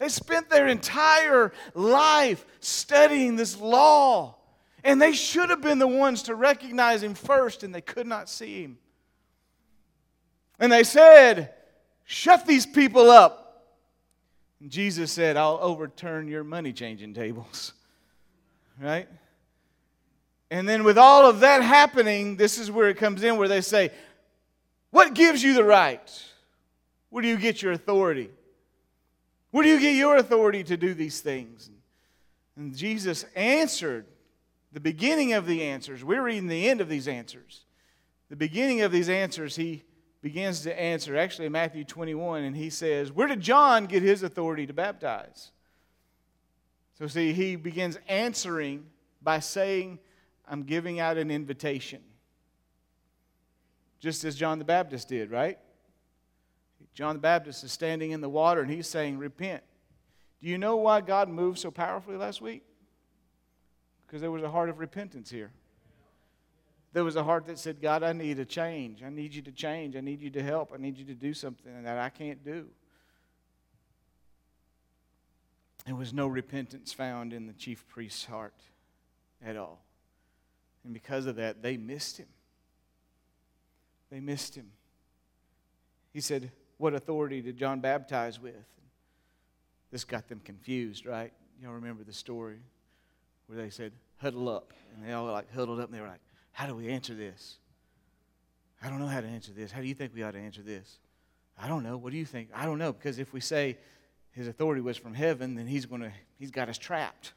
they 0.00 0.08
spent 0.08 0.50
their 0.50 0.66
entire 0.66 1.52
life 1.74 2.44
studying 2.58 3.36
this 3.36 3.60
law. 3.60 4.35
And 4.86 5.02
they 5.02 5.14
should 5.14 5.50
have 5.50 5.60
been 5.60 5.80
the 5.80 5.88
ones 5.88 6.22
to 6.22 6.36
recognize 6.36 7.02
him 7.02 7.14
first, 7.14 7.64
and 7.64 7.74
they 7.74 7.80
could 7.80 8.06
not 8.06 8.28
see 8.28 8.62
him. 8.62 8.78
And 10.60 10.70
they 10.70 10.84
said, 10.84 11.52
Shut 12.04 12.46
these 12.46 12.64
people 12.64 13.10
up. 13.10 13.66
And 14.60 14.70
Jesus 14.70 15.10
said, 15.10 15.36
I'll 15.36 15.58
overturn 15.60 16.28
your 16.28 16.44
money 16.44 16.72
changing 16.72 17.12
tables. 17.12 17.74
Right? 18.78 19.08
And 20.50 20.68
then, 20.68 20.84
with 20.84 20.98
all 20.98 21.26
of 21.26 21.40
that 21.40 21.62
happening, 21.62 22.36
this 22.36 22.58
is 22.58 22.70
where 22.70 22.90
it 22.90 22.98
comes 22.98 23.22
in 23.22 23.38
where 23.38 23.48
they 23.48 23.62
say, 23.62 23.90
What 24.90 25.14
gives 25.14 25.42
you 25.42 25.54
the 25.54 25.64
right? 25.64 26.24
Where 27.08 27.22
do 27.22 27.28
you 27.28 27.38
get 27.38 27.62
your 27.62 27.72
authority? 27.72 28.28
Where 29.50 29.64
do 29.64 29.70
you 29.70 29.80
get 29.80 29.96
your 29.96 30.18
authority 30.18 30.62
to 30.64 30.76
do 30.76 30.92
these 30.92 31.20
things? 31.20 31.70
And 32.54 32.76
Jesus 32.76 33.24
answered 33.34 34.04
the 34.76 34.80
beginning 34.80 35.32
of 35.32 35.46
the 35.46 35.62
answers. 35.62 36.04
We're 36.04 36.22
reading 36.22 36.48
the 36.48 36.68
end 36.68 36.82
of 36.82 36.88
these 36.90 37.08
answers. 37.08 37.64
The 38.28 38.36
beginning 38.36 38.82
of 38.82 38.92
these 38.92 39.08
answers, 39.08 39.56
he 39.56 39.84
begins 40.20 40.60
to 40.64 40.78
answer, 40.78 41.16
actually, 41.16 41.48
Matthew 41.48 41.82
21, 41.82 42.42
and 42.44 42.54
he 42.54 42.68
says, 42.68 43.10
Where 43.10 43.26
did 43.26 43.40
John 43.40 43.86
get 43.86 44.02
his 44.02 44.22
authority 44.22 44.66
to 44.66 44.74
baptize? 44.74 45.50
So, 46.98 47.06
see, 47.06 47.32
he 47.32 47.56
begins 47.56 47.98
answering 48.06 48.84
by 49.22 49.38
saying, 49.38 49.98
I'm 50.46 50.64
giving 50.64 51.00
out 51.00 51.16
an 51.16 51.30
invitation. 51.30 52.02
Just 53.98 54.24
as 54.24 54.36
John 54.36 54.58
the 54.58 54.66
Baptist 54.66 55.08
did, 55.08 55.30
right? 55.30 55.58
John 56.92 57.14
the 57.14 57.22
Baptist 57.22 57.64
is 57.64 57.72
standing 57.72 58.10
in 58.10 58.20
the 58.20 58.28
water 58.28 58.60
and 58.60 58.70
he's 58.70 58.86
saying, 58.86 59.16
Repent. 59.16 59.62
Do 60.42 60.48
you 60.48 60.58
know 60.58 60.76
why 60.76 61.00
God 61.00 61.30
moved 61.30 61.60
so 61.60 61.70
powerfully 61.70 62.18
last 62.18 62.42
week? 62.42 62.65
Because 64.06 64.20
there 64.20 64.30
was 64.30 64.42
a 64.42 64.50
heart 64.50 64.68
of 64.68 64.78
repentance 64.78 65.30
here. 65.30 65.50
There 66.92 67.04
was 67.04 67.16
a 67.16 67.24
heart 67.24 67.46
that 67.46 67.58
said, 67.58 67.82
God, 67.82 68.02
I 68.02 68.12
need 68.12 68.38
a 68.38 68.44
change. 68.44 69.02
I 69.02 69.10
need 69.10 69.34
you 69.34 69.42
to 69.42 69.52
change. 69.52 69.96
I 69.96 70.00
need 70.00 70.20
you 70.22 70.30
to 70.30 70.42
help. 70.42 70.72
I 70.72 70.78
need 70.78 70.96
you 70.96 71.04
to 71.06 71.14
do 71.14 71.34
something 71.34 71.82
that 71.82 71.98
I 71.98 72.08
can't 72.08 72.42
do. 72.44 72.66
There 75.84 75.94
was 75.94 76.12
no 76.12 76.26
repentance 76.26 76.92
found 76.92 77.32
in 77.32 77.46
the 77.46 77.52
chief 77.52 77.86
priest's 77.88 78.24
heart 78.24 78.54
at 79.44 79.56
all. 79.56 79.84
And 80.84 80.94
because 80.94 81.26
of 81.26 81.36
that, 81.36 81.62
they 81.62 81.76
missed 81.76 82.16
him. 82.16 82.28
They 84.10 84.20
missed 84.20 84.54
him. 84.54 84.70
He 86.12 86.20
said, 86.20 86.50
What 86.78 86.94
authority 86.94 87.42
did 87.42 87.56
John 87.56 87.80
baptize 87.80 88.40
with? 88.40 88.54
This 89.90 90.04
got 90.04 90.28
them 90.28 90.40
confused, 90.44 91.06
right? 91.06 91.32
Y'all 91.60 91.72
remember 91.72 92.04
the 92.04 92.12
story 92.12 92.60
where 93.46 93.58
they 93.58 93.70
said, 93.70 93.92
Huddle 94.18 94.48
up. 94.48 94.72
And 94.94 95.06
they 95.06 95.12
all 95.12 95.26
like 95.26 95.52
huddled 95.54 95.78
up 95.78 95.86
and 95.86 95.94
they 95.94 96.00
were 96.00 96.08
like, 96.08 96.20
how 96.52 96.66
do 96.66 96.74
we 96.74 96.88
answer 96.88 97.14
this? 97.14 97.58
I 98.82 98.88
don't 98.88 98.98
know 98.98 99.06
how 99.06 99.20
to 99.20 99.26
answer 99.26 99.52
this. 99.52 99.70
How 99.70 99.80
do 99.80 99.86
you 99.86 99.94
think 99.94 100.14
we 100.14 100.22
ought 100.22 100.32
to 100.32 100.38
answer 100.38 100.62
this? 100.62 100.98
I 101.58 101.68
don't 101.68 101.82
know. 101.82 101.96
What 101.96 102.12
do 102.12 102.18
you 102.18 102.24
think? 102.24 102.48
I 102.54 102.64
don't 102.64 102.78
know 102.78 102.92
because 102.92 103.18
if 103.18 103.32
we 103.32 103.40
say 103.40 103.76
his 104.30 104.48
authority 104.48 104.80
was 104.80 104.96
from 104.96 105.14
heaven, 105.14 105.54
then 105.54 105.66
he's 105.66 105.86
going 105.86 106.00
to 106.00 106.12
he's 106.38 106.50
got 106.50 106.68
us 106.68 106.78
trapped, 106.78 107.34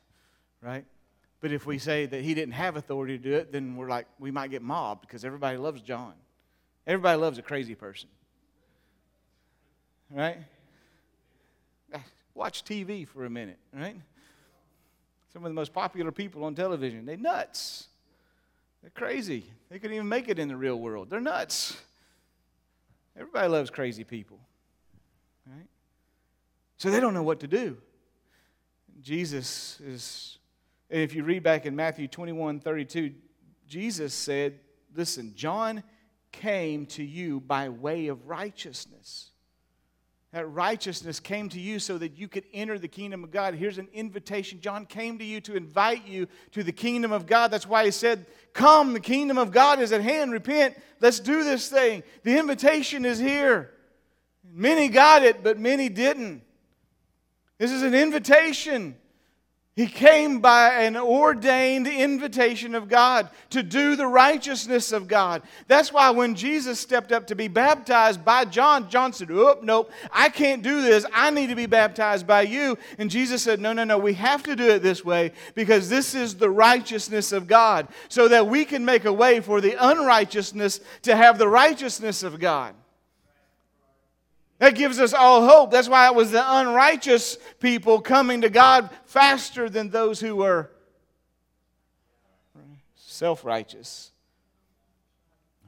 right? 0.62 0.86
But 1.41 1.52
if 1.52 1.65
we 1.65 1.80
say 1.80 2.06
that 2.06 2.22
he 2.22 2.34
didn't 2.34 2.54
have 2.54 2.76
authority 2.76 3.17
to 3.17 3.24
do 3.24 3.34
it, 3.36 3.52
then 3.52 3.76
we're 3.76 3.89
like 3.89 4.08
we 4.19 4.32
might 4.32 4.52
get 4.52 4.62
mobbed 4.62 5.02
because 5.02 5.26
everybody 5.26 5.58
loves 5.58 5.82
John. 5.82 6.13
Everybody 6.88 7.19
loves 7.19 7.38
a 7.38 7.41
crazy 7.41 7.76
person. 7.76 8.10
Right? 10.10 10.38
Watch 12.34 12.63
TV 12.63 13.06
for 13.06 13.26
a 13.26 13.30
minute, 13.30 13.60
right? 13.74 13.98
Some 15.32 15.46
of 15.46 15.50
the 15.50 15.56
most 15.56 15.74
popular 15.74 16.12
people 16.12 16.44
on 16.44 16.56
television, 16.56 17.06
they 17.06 17.15
nuts. 17.15 17.88
They're 18.82 18.92
crazy. 18.92 19.46
They 19.70 19.78
couldn't 19.78 19.96
even 19.96 20.10
make 20.10 20.30
it 20.30 20.39
in 20.39 20.48
the 20.48 20.56
real 20.56 20.78
world. 20.78 21.10
They're 21.10 21.20
nuts. 21.20 21.78
Everybody 23.15 23.48
loves 23.50 23.70
crazy 23.70 24.04
people. 24.04 24.39
Right? 25.46 25.68
So 26.78 26.89
they 26.89 27.00
don't 27.00 27.13
know 27.13 27.24
what 27.24 27.42
to 27.42 27.48
do. 27.48 27.78
Jesus 29.02 29.80
is, 29.82 30.38
and 30.89 31.02
if 31.02 31.13
you 31.13 31.24
read 31.24 31.44
back 31.44 31.65
in 31.65 31.76
Matthew 31.76 32.08
21 32.08 32.60
32, 32.60 33.13
Jesus 33.68 34.13
said, 34.13 34.60
Listen, 34.96 35.34
John 35.36 35.84
came 36.32 36.86
to 36.88 37.04
you 37.04 37.39
by 37.39 37.70
way 37.70 38.08
of 38.08 38.28
righteousness. 38.28 39.29
That 40.32 40.46
righteousness 40.46 41.20
came 41.20 41.50
to 41.50 41.60
you 41.60 41.80
so 41.80 41.98
that 41.98 42.18
you 42.18 42.28
could 42.28 42.44
enter 42.54 42.78
the 42.78 42.88
kingdom 42.88 43.24
of 43.24 43.32
God. 43.32 43.56
Here's 43.56 43.80
an 43.80 43.88
invitation. 43.94 44.62
John 44.62 44.86
came 44.86 45.18
to 45.18 45.26
you 45.26 45.42
to 45.42 45.56
invite 45.56 46.08
you 46.08 46.28
to 46.52 46.63
the 46.63 46.72
kingdom 46.72 47.12
of 47.12 47.26
God. 47.26 47.50
That's 47.50 47.65
why 47.65 47.86
he 47.86 47.92
said, 47.92 48.28
Come, 48.54 48.94
the 48.94 49.00
kingdom 49.00 49.39
of 49.39 49.52
God 49.52 49.80
is 49.80 49.92
at 49.92 50.02
hand. 50.02 50.32
Repent. 50.32 50.78
Let's 51.00 51.20
do 51.20 51.44
this 51.44 51.70
thing. 51.70 52.04
The 52.24 52.38
invitation 52.38 53.06
is 53.06 53.18
here. 53.18 53.72
Many 54.52 54.89
got 54.89 55.24
it, 55.24 55.44
but 55.44 55.58
many 55.58 55.89
didn't. 55.89 56.44
This 57.58 57.72
is 57.72 57.82
an 57.82 57.96
invitation. 57.96 58.96
He 59.80 59.88
came 59.88 60.42
by 60.42 60.84
an 60.84 60.98
ordained 60.98 61.88
invitation 61.88 62.76
of 62.76 62.89
God 62.89 63.30
to 63.52 63.63
do 63.63 63.96
the 63.96 64.08
righteousness 64.08 64.92
of 64.92 65.08
God. 65.08 65.42
That's 65.70 65.94
why 65.94 66.10
when 66.10 66.36
Jesus 66.36 66.82
stepped 66.82 67.13
up 67.13 67.28
to 67.28 67.36
be 67.36 67.48
baptized 67.48 68.26
by 68.26 68.44
John, 68.44 68.89
John 68.89 69.13
said, 69.13 69.32
Oh, 69.32 69.58
nope, 69.63 69.89
I 70.12 70.28
can't 70.28 70.62
do 70.62 70.82
this. 70.82 71.06
I 71.13 71.30
need 71.30 71.48
to 71.48 71.56
be 71.56 71.65
baptized 71.65 72.28
by 72.28 72.42
you. 72.42 72.78
And 72.98 73.10
Jesus 73.10 73.42
said, 73.42 73.62
No, 73.62 73.72
no, 73.72 73.86
no, 73.86 73.98
we 73.98 74.15
have 74.15 74.44
to 74.44 74.56
do 74.58 74.70
it 74.70 74.84
this 74.84 75.06
way 75.06 75.32
because 75.56 75.88
this 75.88 76.13
is 76.13 76.36
the 76.36 76.50
righteousness 76.50 77.32
of 77.32 77.48
God, 77.48 77.88
so 78.10 78.28
that 78.28 78.48
we 78.48 78.65
can 78.65 78.84
make 78.84 79.06
a 79.06 79.13
way 79.13 79.39
for 79.39 79.62
the 79.62 79.78
unrighteousness 79.80 80.82
to 81.04 81.15
have 81.15 81.38
the 81.38 81.48
righteousness 81.48 82.22
of 82.22 82.38
God. 82.38 82.76
That 84.60 84.76
gives 84.76 85.00
us 85.00 85.13
all 85.13 85.48
hope. 85.48 85.72
That's 85.72 85.89
why 85.89 86.08
it 86.08 86.15
was 86.15 86.32
the 86.32 86.43
unrighteous 86.45 87.38
people 87.60 88.02
coming 88.02 88.41
to 88.41 88.50
God 88.50 88.89
faster 89.06 89.69
than 89.69 89.89
those 89.89 90.19
who 90.19 90.36
were 90.36 90.69
self 92.95 93.43
righteous. 93.43 94.12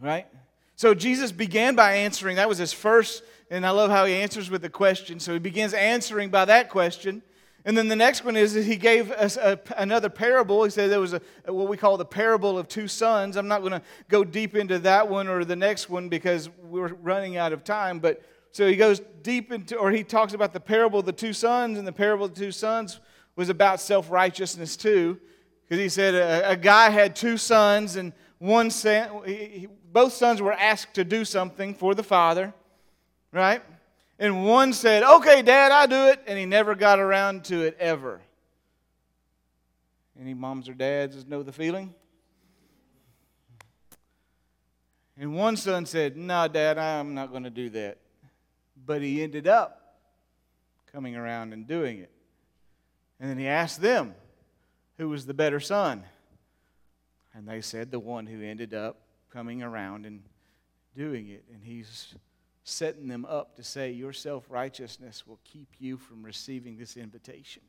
Right? 0.01 0.27
So 0.75 0.93
Jesus 0.93 1.31
began 1.31 1.75
by 1.75 1.93
answering. 1.93 2.35
That 2.35 2.49
was 2.49 2.57
his 2.57 2.73
first, 2.73 3.23
and 3.49 3.65
I 3.65 3.69
love 3.69 3.91
how 3.91 4.05
he 4.05 4.15
answers 4.15 4.49
with 4.49 4.65
a 4.65 4.69
question. 4.69 5.19
So 5.19 5.33
he 5.33 5.39
begins 5.39 5.73
answering 5.73 6.29
by 6.29 6.45
that 6.45 6.69
question. 6.69 7.21
And 7.63 7.77
then 7.77 7.87
the 7.87 7.95
next 7.95 8.25
one 8.25 8.35
is 8.35 8.55
that 8.55 8.63
he 8.63 8.75
gave 8.75 9.11
us 9.11 9.37
a, 9.37 9.59
another 9.77 10.09
parable. 10.09 10.63
He 10.63 10.71
said 10.71 10.89
there 10.89 10.99
was 10.99 11.13
a, 11.13 11.21
what 11.45 11.67
we 11.67 11.77
call 11.77 11.95
the 11.95 12.05
parable 12.05 12.57
of 12.57 12.67
two 12.67 12.87
sons. 12.87 13.37
I'm 13.37 13.47
not 13.47 13.59
going 13.59 13.73
to 13.73 13.81
go 14.09 14.23
deep 14.23 14.55
into 14.55 14.79
that 14.79 15.07
one 15.07 15.27
or 15.27 15.45
the 15.45 15.55
next 15.55 15.87
one 15.87 16.09
because 16.09 16.49
we're 16.63 16.93
running 16.93 17.37
out 17.37 17.53
of 17.53 17.63
time. 17.63 17.99
But 17.99 18.23
so 18.51 18.67
he 18.67 18.75
goes 18.75 19.01
deep 19.21 19.51
into, 19.51 19.77
or 19.77 19.91
he 19.91 20.03
talks 20.03 20.33
about 20.33 20.53
the 20.53 20.59
parable 20.59 20.99
of 20.99 21.05
the 21.05 21.13
two 21.13 21.33
sons, 21.33 21.77
and 21.77 21.87
the 21.87 21.93
parable 21.93 22.25
of 22.25 22.33
the 22.33 22.39
two 22.39 22.51
sons 22.51 22.99
was 23.35 23.49
about 23.49 23.79
self 23.79 24.11
righteousness 24.11 24.75
too. 24.75 25.19
Because 25.63 25.81
he 25.81 25.89
said 25.89 26.15
a, 26.15 26.51
a, 26.51 26.57
guy 26.57 26.89
had 26.89 27.15
two 27.15 27.37
sons, 27.37 27.95
and 27.95 28.11
one 28.39 28.69
son, 28.69 29.21
he, 29.25 29.67
both 29.91 30.11
sons 30.11 30.41
were 30.41 30.51
asked 30.51 30.95
to 30.95 31.05
do 31.05 31.23
something 31.23 31.73
for 31.73 31.95
the 31.95 32.03
father, 32.03 32.53
right? 33.31 33.61
And 34.19 34.45
one 34.45 34.73
said, 34.73 35.03
Okay, 35.03 35.41
dad, 35.41 35.71
I'll 35.71 35.87
do 35.87 36.11
it. 36.11 36.21
And 36.27 36.37
he 36.37 36.45
never 36.45 36.75
got 36.75 36.99
around 36.99 37.45
to 37.45 37.61
it 37.61 37.77
ever. 37.79 38.21
Any 40.19 40.33
moms 40.33 40.67
or 40.67 40.73
dads 40.73 41.25
know 41.25 41.41
the 41.41 41.53
feeling? 41.53 41.95
And 45.17 45.35
one 45.35 45.55
son 45.55 45.85
said, 45.85 46.17
No, 46.17 46.47
dad, 46.47 46.77
I'm 46.77 47.13
not 47.13 47.31
going 47.31 47.43
to 47.43 47.49
do 47.49 47.69
that. 47.69 47.97
But 48.85 49.01
he 49.01 49.21
ended 49.21 49.47
up 49.47 49.97
coming 50.91 51.15
around 51.15 51.53
and 51.53 51.67
doing 51.67 51.99
it. 51.99 52.11
And 53.19 53.29
then 53.29 53.37
he 53.37 53.47
asked 53.47 53.81
them, 53.81 54.15
who 54.97 55.09
was 55.09 55.25
the 55.25 55.33
better 55.33 55.59
son? 55.59 56.03
And 57.33 57.47
they 57.47 57.61
said, 57.61 57.91
the 57.91 57.99
one 57.99 58.25
who 58.25 58.43
ended 58.43 58.73
up 58.73 58.97
coming 59.31 59.63
around 59.63 60.05
and 60.05 60.21
doing 60.95 61.29
it. 61.29 61.43
And 61.53 61.63
he's 61.63 62.13
setting 62.63 63.07
them 63.07 63.25
up 63.25 63.55
to 63.55 63.63
say, 63.63 63.91
Your 63.91 64.13
self 64.13 64.45
righteousness 64.49 65.25
will 65.25 65.39
keep 65.43 65.67
you 65.79 65.97
from 65.97 66.23
receiving 66.23 66.77
this 66.77 66.97
invitation. 66.97 67.63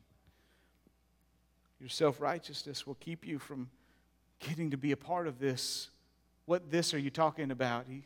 Your 1.79 1.89
self 1.89 2.21
righteousness 2.21 2.85
will 2.85 2.95
keep 2.95 3.25
you 3.25 3.39
from 3.39 3.69
getting 4.39 4.71
to 4.71 4.77
be 4.77 4.91
a 4.91 4.97
part 4.97 5.27
of 5.27 5.39
this. 5.39 5.89
What 6.45 6.71
this 6.71 6.93
are 6.93 6.99
you 6.99 7.09
talking 7.09 7.51
about? 7.51 7.85
He 7.87 8.03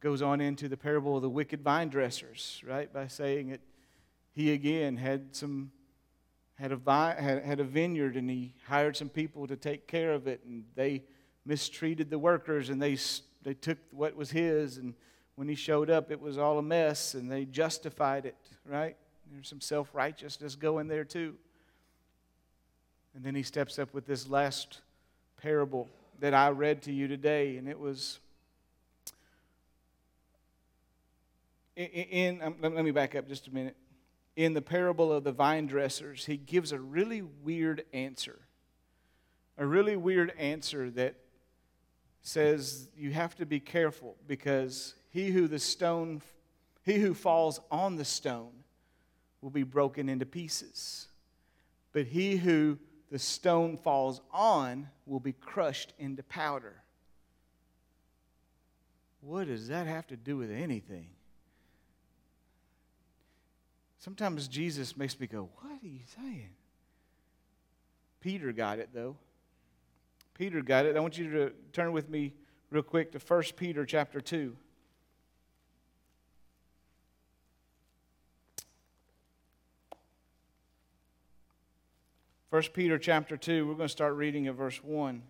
goes 0.00 0.22
on 0.22 0.40
into 0.40 0.68
the 0.68 0.76
parable 0.76 1.16
of 1.16 1.22
the 1.22 1.28
wicked 1.28 1.62
vine 1.62 1.88
dressers, 1.88 2.62
right? 2.66 2.92
By 2.92 3.08
saying 3.08 3.50
that 3.50 3.60
he 4.32 4.52
again 4.52 4.96
had 4.96 5.34
some 5.34 5.72
had 6.54 6.72
a 6.72 6.76
vine, 6.76 7.16
had, 7.16 7.44
had 7.44 7.60
a 7.60 7.64
vineyard 7.64 8.16
and 8.16 8.28
he 8.28 8.54
hired 8.66 8.96
some 8.96 9.08
people 9.08 9.46
to 9.46 9.56
take 9.56 9.86
care 9.86 10.12
of 10.12 10.26
it 10.26 10.40
and 10.44 10.64
they 10.74 11.02
mistreated 11.44 12.10
the 12.10 12.18
workers 12.18 12.68
and 12.68 12.80
they 12.82 12.96
they 13.42 13.54
took 13.54 13.78
what 13.90 14.14
was 14.16 14.30
his 14.30 14.76
and 14.76 14.94
when 15.36 15.48
he 15.48 15.54
showed 15.54 15.88
up 15.88 16.10
it 16.10 16.20
was 16.20 16.36
all 16.36 16.58
a 16.58 16.62
mess 16.62 17.14
and 17.14 17.30
they 17.30 17.44
justified 17.44 18.26
it, 18.26 18.36
right? 18.64 18.96
There's 19.32 19.48
some 19.48 19.60
self-righteousness 19.60 20.56
going 20.56 20.88
there 20.88 21.04
too. 21.04 21.34
And 23.14 23.24
then 23.24 23.34
he 23.34 23.42
steps 23.42 23.78
up 23.78 23.92
with 23.94 24.06
this 24.06 24.28
last 24.28 24.80
parable 25.40 25.88
that 26.20 26.34
I 26.34 26.50
read 26.50 26.82
to 26.82 26.92
you 26.92 27.08
today 27.08 27.56
and 27.56 27.68
it 27.68 27.78
was 27.78 28.18
in, 31.78 32.42
um, 32.42 32.56
let 32.60 32.84
me 32.84 32.90
back 32.90 33.14
up 33.14 33.28
just 33.28 33.46
a 33.46 33.54
minute. 33.54 33.76
In 34.36 34.52
the 34.54 34.62
parable 34.62 35.12
of 35.12 35.24
the 35.24 35.32
vine 35.32 35.66
dressers, 35.66 36.24
he 36.24 36.36
gives 36.36 36.72
a 36.72 36.78
really 36.78 37.22
weird 37.22 37.84
answer. 37.92 38.40
A 39.56 39.66
really 39.66 39.96
weird 39.96 40.32
answer 40.38 40.90
that 40.90 41.16
says 42.22 42.88
you 42.96 43.12
have 43.12 43.34
to 43.36 43.46
be 43.46 43.60
careful 43.60 44.16
because 44.26 44.94
he 45.10 45.30
who 45.30 45.48
the 45.48 45.58
stone 45.58 46.22
he 46.84 46.98
who 46.98 47.12
falls 47.12 47.60
on 47.70 47.96
the 47.96 48.04
stone 48.04 48.52
will 49.42 49.50
be 49.50 49.62
broken 49.62 50.08
into 50.08 50.24
pieces. 50.24 51.08
But 51.92 52.06
he 52.06 52.36
who 52.36 52.78
the 53.10 53.18
stone 53.18 53.76
falls 53.76 54.20
on 54.32 54.88
will 55.04 55.20
be 55.20 55.32
crushed 55.32 55.92
into 55.98 56.22
powder. 56.22 56.82
What 59.20 59.48
does 59.48 59.68
that 59.68 59.86
have 59.86 60.06
to 60.08 60.16
do 60.16 60.36
with 60.36 60.50
anything? 60.50 61.08
Sometimes 63.98 64.46
Jesus 64.48 64.96
makes 64.96 65.18
me 65.18 65.26
go, 65.26 65.48
What 65.60 65.82
are 65.82 65.86
you 65.86 66.00
saying? 66.16 66.50
Peter 68.20 68.52
got 68.52 68.78
it, 68.78 68.90
though. 68.92 69.16
Peter 70.34 70.62
got 70.62 70.86
it. 70.86 70.96
I 70.96 71.00
want 71.00 71.18
you 71.18 71.30
to 71.30 71.52
turn 71.72 71.92
with 71.92 72.08
me 72.08 72.32
real 72.70 72.82
quick 72.82 73.12
to 73.12 73.18
1 73.18 73.42
Peter 73.56 73.84
chapter 73.84 74.20
2. 74.20 74.56
First 82.50 82.72
Peter 82.72 82.98
chapter 82.98 83.36
2, 83.36 83.66
we're 83.66 83.74
going 83.74 83.88
to 83.88 83.92
start 83.92 84.14
reading 84.14 84.46
at 84.46 84.54
verse 84.54 84.82
1. 84.82 85.22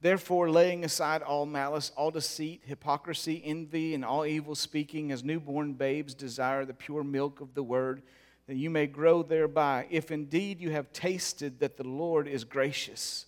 Therefore, 0.00 0.50
laying 0.50 0.84
aside 0.84 1.22
all 1.22 1.46
malice, 1.46 1.90
all 1.96 2.10
deceit, 2.10 2.62
hypocrisy, 2.64 3.42
envy, 3.44 3.94
and 3.94 4.04
all 4.04 4.26
evil 4.26 4.54
speaking, 4.54 5.10
as 5.10 5.24
newborn 5.24 5.72
babes 5.72 6.14
desire 6.14 6.64
the 6.64 6.74
pure 6.74 7.02
milk 7.02 7.40
of 7.40 7.54
the 7.54 7.62
word, 7.62 8.02
that 8.46 8.56
you 8.56 8.70
may 8.70 8.86
grow 8.86 9.22
thereby, 9.22 9.86
if 9.90 10.10
indeed 10.10 10.60
you 10.60 10.70
have 10.70 10.92
tasted 10.92 11.60
that 11.60 11.76
the 11.76 11.88
Lord 11.88 12.28
is 12.28 12.44
gracious. 12.44 13.26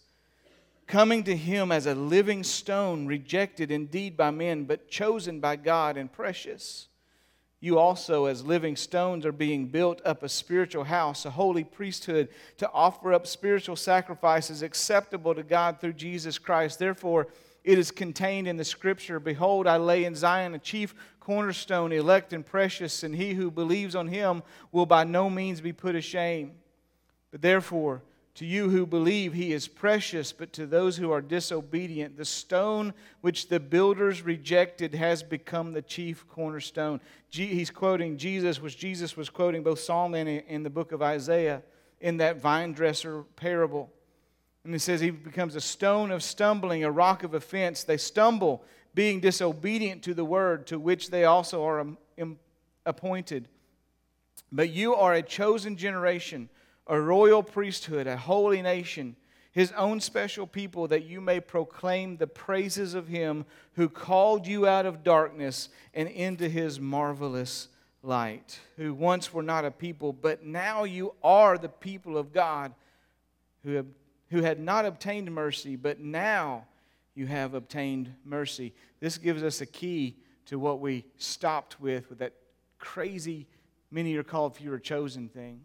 Coming 0.87 1.25
to 1.25 1.37
him 1.37 1.73
as 1.73 1.87
a 1.87 1.95
living 1.95 2.43
stone, 2.43 3.07
rejected 3.07 3.71
indeed 3.71 4.17
by 4.17 4.31
men, 4.31 4.65
but 4.65 4.89
chosen 4.89 5.41
by 5.41 5.57
God 5.57 5.97
and 5.97 6.11
precious. 6.11 6.89
You 7.61 7.79
also, 7.79 8.27
as 8.27 8.45
living 8.45 8.77
stones, 8.77 9.27
are 9.27 9.33
being 9.33 9.67
built 9.67 10.01
up 10.05 10.23
a 10.23 10.29
spiritual 10.29 10.85
house, 10.85 11.25
a 11.25 11.31
holy 11.31 11.65
priesthood, 11.65 12.29
to 12.59 12.71
offer 12.71 13.13
up 13.13 13.27
spiritual 13.27 13.75
sacrifices 13.75 14.63
acceptable 14.63 15.35
to 15.35 15.43
God 15.43 15.81
through 15.81 15.95
Jesus 15.95 16.39
Christ. 16.39 16.79
Therefore, 16.79 17.27
it 17.65 17.77
is 17.77 17.91
contained 17.91 18.47
in 18.47 18.57
the 18.57 18.65
scripture 18.65 19.19
Behold, 19.19 19.67
I 19.67 19.77
lay 19.77 20.05
in 20.05 20.15
Zion 20.15 20.55
a 20.55 20.59
chief 20.59 20.95
cornerstone, 21.19 21.93
elect 21.93 22.33
and 22.33 22.47
precious, 22.47 23.03
and 23.03 23.15
he 23.15 23.35
who 23.35 23.51
believes 23.51 23.97
on 23.97 24.07
him 24.07 24.43
will 24.71 24.87
by 24.87 25.05
no 25.05 25.29
means 25.29 25.61
be 25.61 25.73
put 25.73 25.97
ashamed. 25.97 26.53
But 27.33 27.43
therefore, 27.43 28.03
to 28.39 28.47
you 28.47 28.71
who 28.71 28.87
believe, 28.87 29.33
he 29.33 29.53
is 29.53 29.67
precious, 29.67 30.31
but 30.31 30.53
to 30.53 30.65
those 30.65 30.97
who 30.97 31.11
are 31.11 31.21
disobedient, 31.21 32.17
the 32.17 32.25
stone 32.25 32.95
which 33.21 33.49
the 33.49 33.59
builders 33.59 34.23
rejected 34.23 34.95
has 34.95 35.25
become 35.25 35.73
the 35.73 35.83
chief 35.83 36.25
cornerstone. 36.29 37.01
He's 37.31 37.73
quoting 37.73 38.17
Jesus, 38.17 38.63
which 38.63 38.79
Jesus 38.79 39.17
was 39.17 39.29
quoting 39.29 39.65
both 39.65 39.81
Psalm 39.81 40.15
and 40.15 40.29
in 40.29 40.63
the 40.63 40.71
book 40.71 40.93
of 40.93 41.03
Isaiah 41.03 41.65
in 42.01 42.19
that 42.19 42.37
vine 42.37 42.75
dresser 42.75 43.25
parable. 43.35 43.91
And 44.63 44.73
he 44.73 44.79
says 44.79 45.01
he 45.01 45.11
becomes 45.11 45.57
a 45.57 45.61
stone 45.61 46.13
of 46.13 46.23
stumbling, 46.23 46.85
a 46.85 46.93
rock 46.93 47.25
of 47.25 47.35
offense. 47.35 47.83
They 47.83 47.97
stumble, 47.97 48.63
being 48.95 49.19
disobedient 49.19 50.05
to 50.05 50.15
the 50.15 50.25
word 50.25 50.69
to 50.69 50.79
which 50.79 51.11
they 51.11 51.25
also 51.25 51.65
are 51.65 51.81
um, 51.81 51.99
appointed. 52.87 53.49
But 54.53 54.71
you 54.71 54.95
are 54.95 55.15
a 55.15 55.23
chosen 55.23 55.77
generation 55.77 56.49
a 56.89 57.01
royal 57.01 57.43
priesthood, 57.43 58.07
a 58.07 58.17
holy 58.17 58.63
nation, 58.63 59.15
his 59.53 59.73
own 59.73 60.01
special 60.01 60.47
people, 60.47 60.89
that 60.89 61.05
you 61.05 61.21
may 61.21 61.41
proclaim 61.41 62.17
the 62.17 62.27
praises 62.27 62.95
of 62.95 63.09
him 63.09 63.45
who 63.75 63.89
called 63.89 64.47
you 64.47 64.67
out 64.67 64.87
of 64.87 65.03
darkness 65.03 65.69
and 65.95 66.09
into 66.09 66.49
his 66.49 66.81
marvelous 66.81 67.69
light, 68.03 68.61
who 68.77 68.95
once 68.95 69.33
were 69.33 69.43
not 69.43 69.65
a 69.65 69.71
people, 69.71 70.13
but 70.13 70.45
now 70.45 70.85
you 70.85 71.15
are 71.23 71.59
the 71.59 71.69
people 71.69 72.17
of 72.17 72.33
God, 72.33 72.73
who, 73.65 73.73
have, 73.73 73.87
who 74.31 74.43
had 74.43 74.61
not 74.61 74.87
obtained 74.87 75.31
mercy, 75.33 75.77
but 75.77 76.01
now 76.01 76.65
you 77.15 77.27
have 77.27 77.55
obtained 77.55 78.15
mercy. 78.25 78.73
This 79.01 79.19
gives 79.19 79.43
us 79.43 79.61
a 79.61 79.67
key 79.67 80.17
to 80.47 80.59
what 80.59 80.81
we 80.81 81.05
stopped 81.17 81.81
with, 81.81 82.09
with 82.09 82.21
that 82.21 82.33
crazy, 82.79 83.47
many 83.91 84.15
are 84.17 84.23
called, 84.23 84.57
few 84.57 84.73
are 84.73 84.79
chosen 84.79 85.29
thing. 85.29 85.61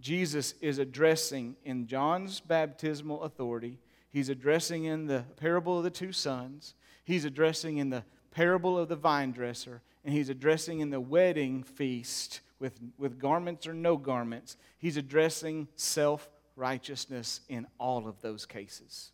Jesus 0.00 0.54
is 0.60 0.78
addressing 0.78 1.56
in 1.64 1.86
John's 1.86 2.40
baptismal 2.40 3.22
authority, 3.22 3.78
he's 4.10 4.28
addressing 4.28 4.84
in 4.84 5.06
the 5.06 5.24
parable 5.36 5.78
of 5.78 5.84
the 5.84 5.90
two 5.90 6.12
sons, 6.12 6.74
he's 7.04 7.24
addressing 7.24 7.78
in 7.78 7.90
the 7.90 8.04
parable 8.30 8.78
of 8.78 8.88
the 8.88 8.96
vine 8.96 9.32
dresser, 9.32 9.82
and 10.04 10.14
he's 10.14 10.28
addressing 10.28 10.80
in 10.80 10.90
the 10.90 11.00
wedding 11.00 11.62
feast 11.62 12.40
with, 12.58 12.78
with 12.98 13.18
garments 13.18 13.66
or 13.66 13.74
no 13.74 13.96
garments. 13.96 14.56
He's 14.78 14.96
addressing 14.96 15.68
self 15.76 16.28
righteousness 16.56 17.40
in 17.48 17.66
all 17.78 18.06
of 18.06 18.20
those 18.20 18.46
cases. 18.46 19.12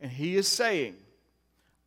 And 0.00 0.10
he 0.10 0.36
is 0.36 0.46
saying, 0.46 0.96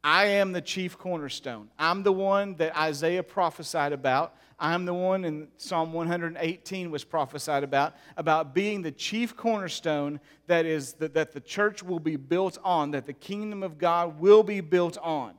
I 0.03 0.25
am 0.25 0.51
the 0.51 0.61
chief 0.61 0.97
cornerstone. 0.97 1.69
I'm 1.77 2.01
the 2.03 2.11
one 2.11 2.55
that 2.55 2.75
Isaiah 2.77 3.21
prophesied 3.21 3.93
about. 3.93 4.35
I'm 4.59 4.85
the 4.85 4.93
one 4.93 5.25
in 5.25 5.47
Psalm 5.57 5.93
118 5.93 6.91
was 6.91 7.03
prophesied 7.03 7.63
about, 7.63 7.95
about 8.17 8.53
being 8.53 8.81
the 8.81 8.91
chief 8.91 9.35
cornerstone 9.35 10.19
that 10.47 10.65
is 10.65 10.93
the, 10.93 11.07
that 11.09 11.33
the 11.33 11.39
church 11.39 11.81
will 11.83 11.99
be 11.99 12.15
built 12.15 12.57
on, 12.63 12.91
that 12.91 13.05
the 13.05 13.13
kingdom 13.13 13.63
of 13.63 13.77
God 13.77 14.19
will 14.19 14.43
be 14.43 14.61
built 14.61 14.97
on. 14.99 15.33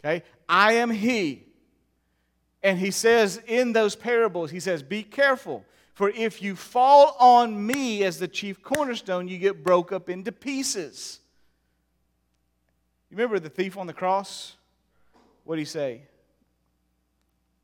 Okay? 0.00 0.22
I 0.48 0.74
am 0.74 0.90
he. 0.90 1.46
And 2.62 2.78
he 2.78 2.90
says 2.90 3.40
in 3.46 3.72
those 3.72 3.94
parables, 3.94 4.50
he 4.50 4.60
says, 4.60 4.82
Be 4.82 5.02
careful, 5.02 5.64
for 5.94 6.10
if 6.10 6.42
you 6.42 6.56
fall 6.56 7.16
on 7.18 7.66
me 7.66 8.04
as 8.04 8.18
the 8.18 8.28
chief 8.28 8.62
cornerstone, 8.62 9.28
you 9.28 9.38
get 9.38 9.62
broke 9.64 9.92
up 9.92 10.08
into 10.08 10.32
pieces. 10.32 11.20
You 13.10 13.16
remember 13.16 13.38
the 13.38 13.48
thief 13.48 13.76
on 13.76 13.86
the 13.86 13.92
cross? 13.92 14.56
What 15.44 15.56
did 15.56 15.62
he 15.62 15.66
say? 15.66 16.02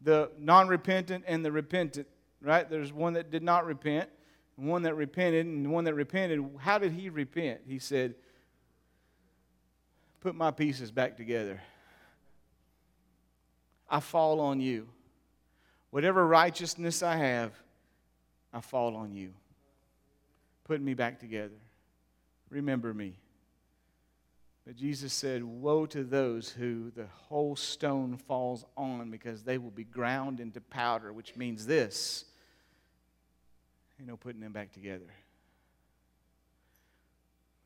the 0.04 0.30
non 0.38 0.68
repentant 0.68 1.24
and 1.26 1.44
the 1.44 1.50
repentant, 1.50 2.06
right? 2.40 2.68
There's 2.68 2.92
one 2.92 3.14
that 3.14 3.30
did 3.30 3.42
not 3.42 3.66
repent, 3.66 4.08
and 4.56 4.68
one 4.68 4.82
that 4.82 4.94
repented, 4.94 5.46
and 5.46 5.72
one 5.72 5.84
that 5.84 5.94
repented. 5.94 6.44
How 6.58 6.78
did 6.78 6.92
he 6.92 7.08
repent? 7.08 7.62
He 7.66 7.78
said, 7.78 8.14
Put 10.20 10.34
my 10.34 10.50
pieces 10.50 10.90
back 10.90 11.16
together. 11.16 11.60
I 13.90 14.00
fall 14.00 14.40
on 14.40 14.60
you. 14.60 14.88
Whatever 15.90 16.26
righteousness 16.26 17.02
I 17.02 17.16
have, 17.16 17.52
I 18.52 18.60
fall 18.60 18.96
on 18.96 19.12
you. 19.12 19.32
Put 20.64 20.80
me 20.80 20.94
back 20.94 21.20
together. 21.20 21.54
Remember 22.50 22.92
me. 22.94 23.14
But 24.66 24.76
Jesus 24.76 25.12
said, 25.12 25.44
Woe 25.44 25.86
to 25.86 26.04
those 26.04 26.50
who 26.50 26.90
the 26.90 27.06
whole 27.28 27.54
stone 27.54 28.16
falls 28.16 28.64
on 28.76 29.10
because 29.10 29.42
they 29.42 29.58
will 29.58 29.70
be 29.70 29.84
ground 29.84 30.40
into 30.40 30.60
powder, 30.60 31.12
which 31.12 31.36
means 31.36 31.66
this 31.66 32.24
you 33.98 34.06
know, 34.06 34.16
putting 34.16 34.40
them 34.40 34.52
back 34.52 34.72
together. 34.72 35.06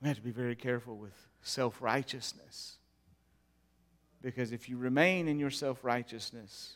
We 0.01 0.09
have 0.09 0.17
to 0.17 0.23
be 0.23 0.31
very 0.31 0.55
careful 0.55 0.97
with 0.97 1.15
self 1.43 1.81
righteousness. 1.83 2.77
Because 4.21 4.53
if 4.53 4.69
you 4.69 4.77
remain 4.77 5.29
in 5.29 5.39
your 5.39 5.51
self 5.51 5.85
righteousness, 5.85 6.75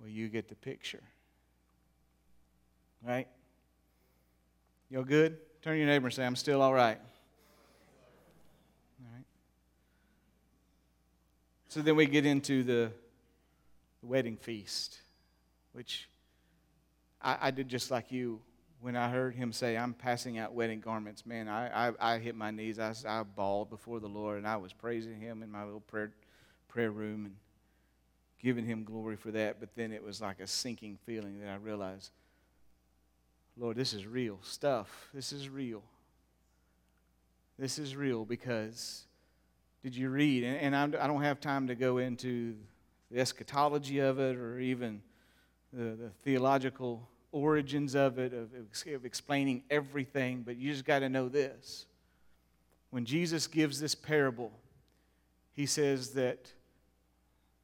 well, 0.00 0.08
you 0.08 0.28
get 0.28 0.48
the 0.48 0.54
picture. 0.54 1.02
Right? 3.06 3.28
Y'all 4.90 5.04
good? 5.04 5.38
Turn 5.62 5.78
your 5.78 5.86
neighbor 5.86 6.06
and 6.06 6.14
say, 6.14 6.24
I'm 6.24 6.36
still 6.36 6.62
all 6.62 6.74
right. 6.74 6.98
So 11.72 11.80
then 11.80 11.96
we 11.96 12.04
get 12.04 12.26
into 12.26 12.64
the 12.64 12.92
wedding 14.02 14.36
feast, 14.36 14.98
which 15.72 16.06
I, 17.22 17.38
I, 17.40 17.50
did 17.50 17.66
just 17.66 17.90
like 17.90 18.12
you. 18.12 18.42
When 18.82 18.94
I 18.94 19.08
heard 19.08 19.34
him 19.34 19.54
say, 19.54 19.78
I'm 19.78 19.94
passing 19.94 20.36
out 20.36 20.52
wedding 20.52 20.80
garments, 20.80 21.24
man, 21.24 21.48
I, 21.48 21.88
I, 21.88 21.92
I 21.98 22.18
hit 22.18 22.34
my 22.34 22.50
knees. 22.50 22.78
I, 22.78 22.92
I 23.08 23.22
bawled 23.22 23.70
before 23.70 24.00
the 24.00 24.06
Lord, 24.06 24.36
and 24.36 24.46
I 24.46 24.58
was 24.58 24.74
praising 24.74 25.18
him 25.18 25.42
in 25.42 25.50
my 25.50 25.64
little 25.64 25.80
prayer, 25.80 26.12
prayer 26.68 26.90
room 26.90 27.24
and 27.24 27.36
giving 28.38 28.66
him 28.66 28.84
glory 28.84 29.16
for 29.16 29.30
that. 29.30 29.58
But 29.58 29.70
then 29.74 29.92
it 29.92 30.04
was 30.04 30.20
like 30.20 30.40
a 30.40 30.46
sinking 30.46 30.98
feeling 31.06 31.40
that 31.40 31.48
I 31.48 31.56
realized, 31.56 32.10
Lord, 33.56 33.78
this 33.78 33.94
is 33.94 34.06
real 34.06 34.40
stuff. 34.42 35.08
This 35.14 35.32
is 35.32 35.48
real. 35.48 35.82
This 37.58 37.78
is 37.78 37.96
real 37.96 38.26
because 38.26 39.06
did 39.82 39.96
you 39.96 40.10
read? 40.10 40.44
And, 40.44 40.74
and 40.74 40.96
I 40.96 41.06
don't 41.06 41.22
have 41.22 41.40
time 41.40 41.66
to 41.66 41.74
go 41.74 41.98
into 41.98 42.54
the 43.10 43.20
eschatology 43.20 43.98
of 43.98 44.18
it 44.18 44.36
or 44.36 44.58
even 44.58 45.02
the, 45.72 45.96
the 45.96 46.10
theological 46.22 47.08
origins 47.32 47.94
of 47.94 48.18
it, 48.18 48.32
of, 48.32 48.50
of 48.94 49.04
explaining 49.04 49.62
everything, 49.70 50.42
but 50.44 50.56
you 50.56 50.70
just 50.70 50.84
got 50.84 51.00
to 51.00 51.08
know 51.08 51.28
this. 51.28 51.86
When 52.90 53.04
Jesus 53.04 53.46
gives 53.46 53.80
this 53.80 53.94
parable, 53.94 54.52
he 55.54 55.66
says 55.66 56.10
that 56.10 56.52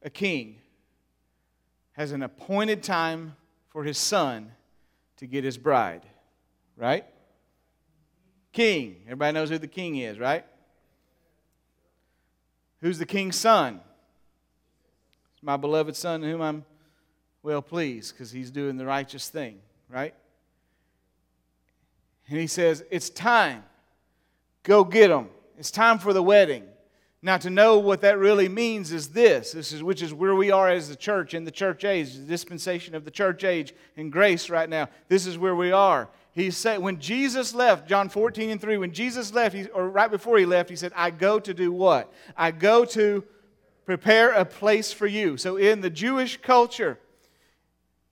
a 0.01 0.09
king 0.09 0.57
has 1.93 2.11
an 2.11 2.23
appointed 2.23 2.81
time 2.81 3.35
for 3.67 3.83
his 3.83 3.97
son 3.97 4.51
to 5.17 5.27
get 5.27 5.43
his 5.43 5.57
bride, 5.57 6.01
right? 6.75 7.05
King. 8.53 9.01
Everybody 9.05 9.33
knows 9.33 9.49
who 9.49 9.57
the 9.57 9.67
king 9.67 9.97
is, 9.97 10.17
right? 10.17 10.45
Who's 12.81 12.97
the 12.97 13.05
king's 13.05 13.35
son? 13.35 13.81
My 15.41 15.57
beloved 15.57 15.95
son 15.95 16.21
whom 16.21 16.41
I'm 16.41 16.65
well 17.43 17.61
pleased 17.61 18.13
because 18.13 18.31
he's 18.31 18.51
doing 18.51 18.77
the 18.77 18.85
righteous 18.85 19.29
thing, 19.29 19.59
right? 19.89 20.13
And 22.27 22.39
he 22.39 22.47
says, 22.47 22.83
It's 22.91 23.09
time. 23.09 23.63
Go 24.63 24.83
get 24.83 25.09
him. 25.09 25.29
It's 25.57 25.71
time 25.71 25.99
for 25.99 26.13
the 26.13 26.23
wedding. 26.23 26.63
Now, 27.21 27.37
to 27.37 27.49
know 27.49 27.79
what 27.79 28.01
that 28.01 28.17
really 28.17 28.47
means 28.47 28.93
is 28.93 29.09
this, 29.09 29.51
this 29.51 29.73
is, 29.73 29.83
which 29.83 30.01
is 30.01 30.13
where 30.13 30.35
we 30.35 30.51
are 30.51 30.69
as 30.69 30.87
the 30.87 30.95
church 30.95 31.33
in 31.33 31.43
the 31.43 31.51
church 31.51 31.83
age, 31.83 32.13
the 32.13 32.21
dispensation 32.21 32.95
of 32.95 33.03
the 33.03 33.11
church 33.11 33.43
age 33.43 33.73
in 33.97 34.09
grace 34.09 34.49
right 34.49 34.69
now. 34.69 34.87
This 35.09 35.25
is 35.25 35.37
where 35.37 35.55
we 35.55 35.73
are. 35.73 36.07
He 36.39 36.51
said, 36.51 36.79
when 36.79 36.99
Jesus 37.01 37.53
left, 37.53 37.85
John 37.85 38.07
14 38.07 38.49
and 38.49 38.61
3, 38.61 38.77
when 38.77 38.93
Jesus 38.93 39.33
left, 39.33 39.53
he, 39.53 39.67
or 39.67 39.89
right 39.89 40.09
before 40.09 40.37
he 40.37 40.45
left, 40.45 40.69
he 40.69 40.77
said, 40.77 40.93
I 40.95 41.09
go 41.09 41.37
to 41.37 41.53
do 41.53 41.69
what? 41.69 42.13
I 42.37 42.51
go 42.51 42.85
to 42.85 43.25
prepare 43.85 44.31
a 44.31 44.45
place 44.45 44.93
for 44.93 45.05
you. 45.05 45.35
So 45.35 45.57
in 45.57 45.81
the 45.81 45.89
Jewish 45.89 46.37
culture, 46.37 46.97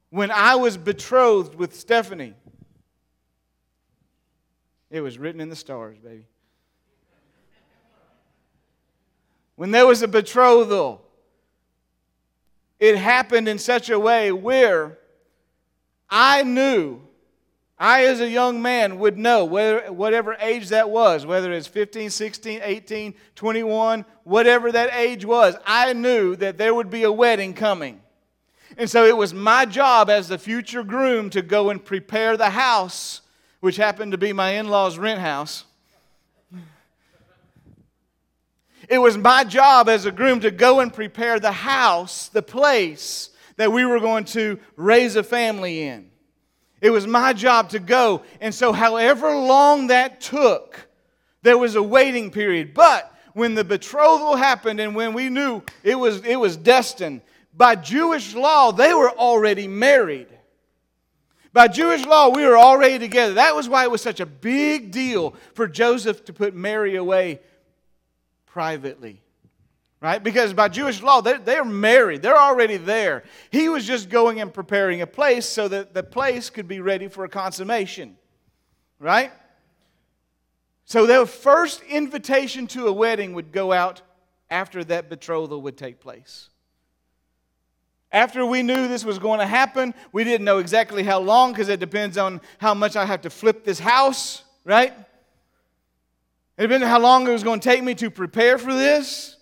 when 0.09 0.29
I 0.29 0.55
was 0.55 0.75
betrothed 0.75 1.55
with 1.55 1.73
Stephanie, 1.73 2.33
it 4.91 4.99
was 4.99 5.17
written 5.17 5.39
in 5.39 5.49
the 5.49 5.55
stars, 5.55 5.97
baby. 5.97 6.25
when 9.55 9.71
there 9.71 9.87
was 9.87 10.01
a 10.01 10.07
betrothal, 10.07 11.01
it 12.77 12.97
happened 12.97 13.47
in 13.47 13.57
such 13.57 13.89
a 13.89 13.97
way 13.97 14.33
where 14.33 14.97
I 16.09 16.43
knew, 16.43 17.06
I 17.79 18.05
as 18.05 18.19
a 18.21 18.29
young 18.29 18.61
man 18.61 18.97
would 18.99 19.17
know, 19.17 19.45
whether, 19.45 19.91
whatever 19.91 20.35
age 20.39 20.69
that 20.69 20.89
was, 20.89 21.25
whether 21.25 21.51
it's 21.51 21.67
15, 21.67 22.09
16, 22.09 22.61
18, 22.63 23.13
21, 23.35 24.05
whatever 24.23 24.71
that 24.71 24.93
age 24.95 25.25
was, 25.25 25.55
I 25.65 25.93
knew 25.93 26.35
that 26.37 26.57
there 26.57 26.73
would 26.73 26.89
be 26.89 27.03
a 27.03 27.11
wedding 27.11 27.53
coming. 27.53 28.01
And 28.77 28.89
so 28.89 29.05
it 29.05 29.15
was 29.15 29.33
my 29.33 29.65
job 29.65 30.09
as 30.09 30.27
the 30.27 30.37
future 30.37 30.83
groom 30.83 31.29
to 31.31 31.41
go 31.41 31.69
and 31.69 31.83
prepare 31.83 32.35
the 32.35 32.49
house, 32.49 33.21
which 33.59 33.77
happened 33.77 34.11
to 34.11 34.17
be 34.17 34.33
my 34.33 34.51
in 34.51 34.69
law's 34.69 34.97
rent 34.97 35.19
house 35.19 35.65
It 38.87 38.99
was 38.99 39.17
my 39.17 39.43
job 39.43 39.89
as 39.89 40.05
a 40.05 40.11
groom 40.11 40.39
to 40.41 40.51
go 40.51 40.79
and 40.79 40.93
prepare 40.93 41.39
the 41.39 41.51
house, 41.51 42.29
the 42.29 42.41
place 42.41 43.29
that 43.57 43.71
we 43.71 43.85
were 43.85 43.99
going 43.99 44.23
to 44.25 44.59
raise 44.77 45.15
a 45.15 45.23
family 45.23 45.83
in. 45.83 46.09
It 46.81 46.91
was 46.91 47.07
my 47.07 47.33
job 47.33 47.69
to 47.69 47.79
go. 47.79 48.23
And 48.39 48.53
so, 48.53 48.71
however 48.71 49.35
long 49.35 49.87
that 49.87 50.21
took, 50.21 50.87
there 51.41 51.57
was 51.57 51.75
a 51.75 51.83
waiting 51.83 52.29
period. 52.31 52.73
But 52.73 53.11
when 53.33 53.55
the 53.55 53.63
betrothal 53.63 54.35
happened 54.35 54.79
and 54.79 54.95
when 54.95 55.13
we 55.13 55.29
knew 55.29 55.61
it 55.83 55.95
was, 55.95 56.23
it 56.23 56.35
was 56.35 56.57
destined, 56.57 57.21
by 57.53 57.75
Jewish 57.75 58.35
law, 58.35 58.71
they 58.71 58.93
were 58.93 59.11
already 59.11 59.67
married. 59.67 60.27
By 61.53 61.67
Jewish 61.67 62.05
law, 62.05 62.29
we 62.29 62.45
were 62.45 62.57
already 62.57 62.99
together. 62.99 63.35
That 63.35 63.55
was 63.55 63.67
why 63.67 63.83
it 63.83 63.89
was 63.89 64.01
such 64.01 64.19
a 64.19 64.27
big 64.27 64.91
deal 64.91 65.33
for 65.55 65.67
Joseph 65.67 66.23
to 66.25 66.33
put 66.33 66.53
Mary 66.53 66.95
away 66.95 67.39
privately. 68.45 69.23
Right? 69.99 70.23
Because 70.23 70.53
by 70.53 70.67
Jewish 70.67 71.01
law, 71.01 71.21
they're, 71.21 71.39
they're 71.39 71.65
married. 71.65 72.21
They're 72.21 72.39
already 72.39 72.77
there. 72.77 73.23
He 73.49 73.67
was 73.67 73.85
just 73.85 74.09
going 74.09 74.39
and 74.39 74.53
preparing 74.53 75.01
a 75.01 75.07
place 75.07 75.47
so 75.47 75.67
that 75.69 75.95
the 75.95 76.03
place 76.03 76.51
could 76.51 76.67
be 76.67 76.79
ready 76.79 77.07
for 77.07 77.25
a 77.25 77.29
consummation. 77.29 78.15
Right? 78.99 79.31
So 80.85 81.05
their 81.05 81.25
first 81.25 81.81
invitation 81.83 82.67
to 82.67 82.87
a 82.87 82.91
wedding 82.91 83.33
would 83.33 83.51
go 83.51 83.73
out 83.73 84.01
after 84.49 84.83
that 84.85 85.09
betrothal 85.09 85.61
would 85.63 85.77
take 85.77 85.99
place. 85.99 86.49
After 88.11 88.45
we 88.45 88.63
knew 88.63 88.87
this 88.87 89.03
was 89.03 89.19
going 89.19 89.39
to 89.39 89.45
happen, 89.45 89.93
we 90.11 90.23
didn't 90.23 90.45
know 90.45 90.59
exactly 90.59 91.03
how 91.03 91.19
long 91.19 91.51
because 91.51 91.69
it 91.69 91.79
depends 91.79 92.17
on 92.17 92.39
how 92.57 92.73
much 92.73 92.95
I 92.95 93.05
have 93.05 93.21
to 93.23 93.29
flip 93.29 93.65
this 93.65 93.79
house, 93.79 94.43
right? 94.63 94.93
It 96.57 96.61
depends 96.61 96.83
on 96.83 96.89
how 96.89 96.99
long 96.99 97.27
it 97.27 97.31
was 97.31 97.43
going 97.43 97.59
to 97.59 97.69
take 97.69 97.83
me 97.83 97.93
to 97.95 98.09
prepare 98.09 98.57
for 98.57 98.73
this. 98.73 99.36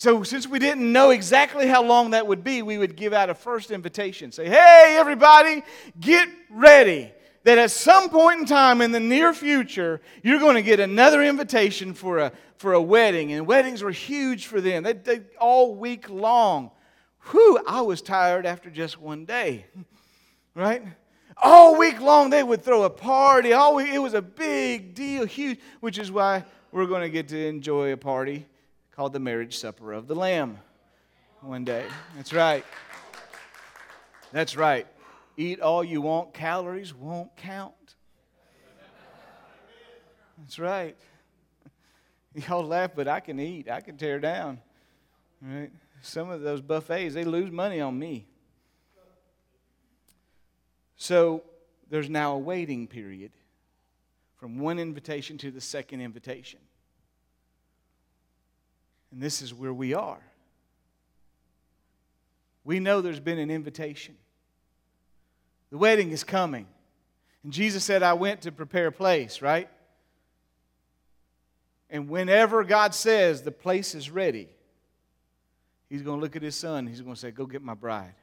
So, 0.00 0.22
since 0.22 0.48
we 0.48 0.58
didn't 0.58 0.90
know 0.90 1.10
exactly 1.10 1.66
how 1.66 1.84
long 1.84 2.12
that 2.12 2.26
would 2.26 2.42
be, 2.42 2.62
we 2.62 2.78
would 2.78 2.96
give 2.96 3.12
out 3.12 3.28
a 3.28 3.34
first 3.34 3.70
invitation. 3.70 4.32
Say, 4.32 4.48
hey, 4.48 4.96
everybody, 4.98 5.62
get 6.00 6.26
ready 6.48 7.12
that 7.44 7.58
at 7.58 7.70
some 7.70 8.08
point 8.08 8.40
in 8.40 8.46
time 8.46 8.80
in 8.80 8.92
the 8.92 9.00
near 9.00 9.34
future, 9.34 10.00
you're 10.22 10.38
going 10.38 10.54
to 10.54 10.62
get 10.62 10.80
another 10.80 11.22
invitation 11.22 11.92
for 11.92 12.16
a, 12.16 12.32
for 12.56 12.72
a 12.72 12.80
wedding. 12.80 13.32
And 13.32 13.46
weddings 13.46 13.82
were 13.82 13.90
huge 13.90 14.46
for 14.46 14.62
them, 14.62 14.84
they, 14.84 14.94
they 14.94 15.20
all 15.38 15.74
week 15.74 16.08
long. 16.08 16.70
Whew, 17.30 17.60
I 17.68 17.82
was 17.82 18.00
tired 18.00 18.46
after 18.46 18.70
just 18.70 18.98
one 18.98 19.26
day, 19.26 19.66
right? 20.54 20.82
All 21.36 21.76
week 21.76 22.00
long, 22.00 22.30
they 22.30 22.42
would 22.42 22.62
throw 22.62 22.84
a 22.84 22.90
party. 22.90 23.52
All 23.52 23.74
week, 23.74 23.90
it 23.90 23.98
was 23.98 24.14
a 24.14 24.22
big 24.22 24.94
deal, 24.94 25.26
huge, 25.26 25.60
which 25.80 25.98
is 25.98 26.10
why 26.10 26.46
we're 26.72 26.86
going 26.86 27.02
to 27.02 27.10
get 27.10 27.28
to 27.28 27.46
enjoy 27.46 27.92
a 27.92 27.98
party 27.98 28.46
called 29.00 29.14
the 29.14 29.18
marriage 29.18 29.56
supper 29.56 29.94
of 29.94 30.06
the 30.08 30.14
Lamb 30.14 30.58
one 31.40 31.64
day. 31.64 31.86
That's 32.16 32.34
right. 32.34 32.62
That's 34.30 34.56
right. 34.56 34.86
Eat 35.38 35.58
all 35.60 35.82
you 35.82 36.02
want, 36.02 36.34
calories 36.34 36.94
won't 36.94 37.34
count. 37.34 37.94
That's 40.36 40.58
right. 40.58 40.98
Y'all 42.46 42.62
laugh, 42.62 42.90
but 42.94 43.08
I 43.08 43.20
can 43.20 43.40
eat. 43.40 43.70
I 43.70 43.80
can 43.80 43.96
tear 43.96 44.18
down. 44.18 44.60
Right? 45.40 45.70
Some 46.02 46.28
of 46.28 46.42
those 46.42 46.60
buffets, 46.60 47.14
they 47.14 47.24
lose 47.24 47.50
money 47.50 47.80
on 47.80 47.98
me. 47.98 48.26
So 50.96 51.42
there's 51.88 52.10
now 52.10 52.34
a 52.34 52.38
waiting 52.38 52.86
period 52.86 53.32
from 54.36 54.58
one 54.58 54.78
invitation 54.78 55.38
to 55.38 55.50
the 55.50 55.62
second 55.62 56.02
invitation. 56.02 56.60
And 59.12 59.20
this 59.20 59.42
is 59.42 59.52
where 59.52 59.72
we 59.72 59.94
are. 59.94 60.20
We 62.64 62.78
know 62.78 63.00
there's 63.00 63.20
been 63.20 63.38
an 63.38 63.50
invitation. 63.50 64.16
The 65.70 65.78
wedding 65.78 66.10
is 66.10 66.24
coming. 66.24 66.66
And 67.42 67.52
Jesus 67.52 67.84
said, 67.84 68.02
I 68.02 68.12
went 68.12 68.42
to 68.42 68.52
prepare 68.52 68.88
a 68.88 68.92
place, 68.92 69.40
right? 69.40 69.68
And 71.88 72.08
whenever 72.08 72.62
God 72.64 72.94
says 72.94 73.42
the 73.42 73.50
place 73.50 73.94
is 73.94 74.10
ready, 74.10 74.48
He's 75.88 76.02
going 76.02 76.18
to 76.18 76.22
look 76.22 76.36
at 76.36 76.42
His 76.42 76.54
son. 76.54 76.86
He's 76.86 77.00
going 77.00 77.14
to 77.14 77.20
say, 77.20 77.32
Go 77.32 77.46
get 77.46 77.62
my 77.62 77.74
bride. 77.74 78.14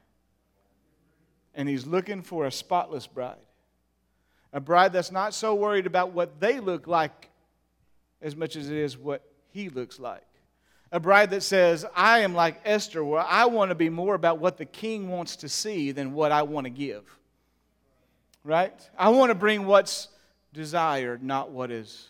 And 1.54 1.68
He's 1.68 1.86
looking 1.86 2.22
for 2.22 2.46
a 2.46 2.52
spotless 2.52 3.06
bride. 3.06 3.36
A 4.52 4.60
bride 4.60 4.94
that's 4.94 5.12
not 5.12 5.34
so 5.34 5.54
worried 5.54 5.86
about 5.86 6.12
what 6.12 6.40
they 6.40 6.60
look 6.60 6.86
like 6.86 7.28
as 8.22 8.34
much 8.34 8.56
as 8.56 8.70
it 8.70 8.76
is 8.76 8.96
what 8.96 9.22
He 9.52 9.68
looks 9.68 10.00
like. 10.00 10.22
A 10.90 10.98
bride 10.98 11.30
that 11.30 11.42
says, 11.42 11.84
I 11.94 12.20
am 12.20 12.34
like 12.34 12.60
Esther, 12.64 13.04
where 13.04 13.20
I 13.20 13.44
want 13.44 13.70
to 13.70 13.74
be 13.74 13.90
more 13.90 14.14
about 14.14 14.38
what 14.38 14.56
the 14.56 14.64
king 14.64 15.08
wants 15.08 15.36
to 15.36 15.48
see 15.48 15.92
than 15.92 16.14
what 16.14 16.32
I 16.32 16.42
want 16.42 16.64
to 16.64 16.70
give 16.70 17.18
right? 18.48 18.90
I 18.98 19.10
want 19.10 19.30
to 19.30 19.34
bring 19.34 19.66
what's 19.66 20.08
desired, 20.54 21.22
not 21.22 21.50
what 21.50 21.70
is 21.70 22.08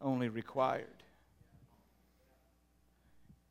only 0.00 0.28
required. 0.28 0.86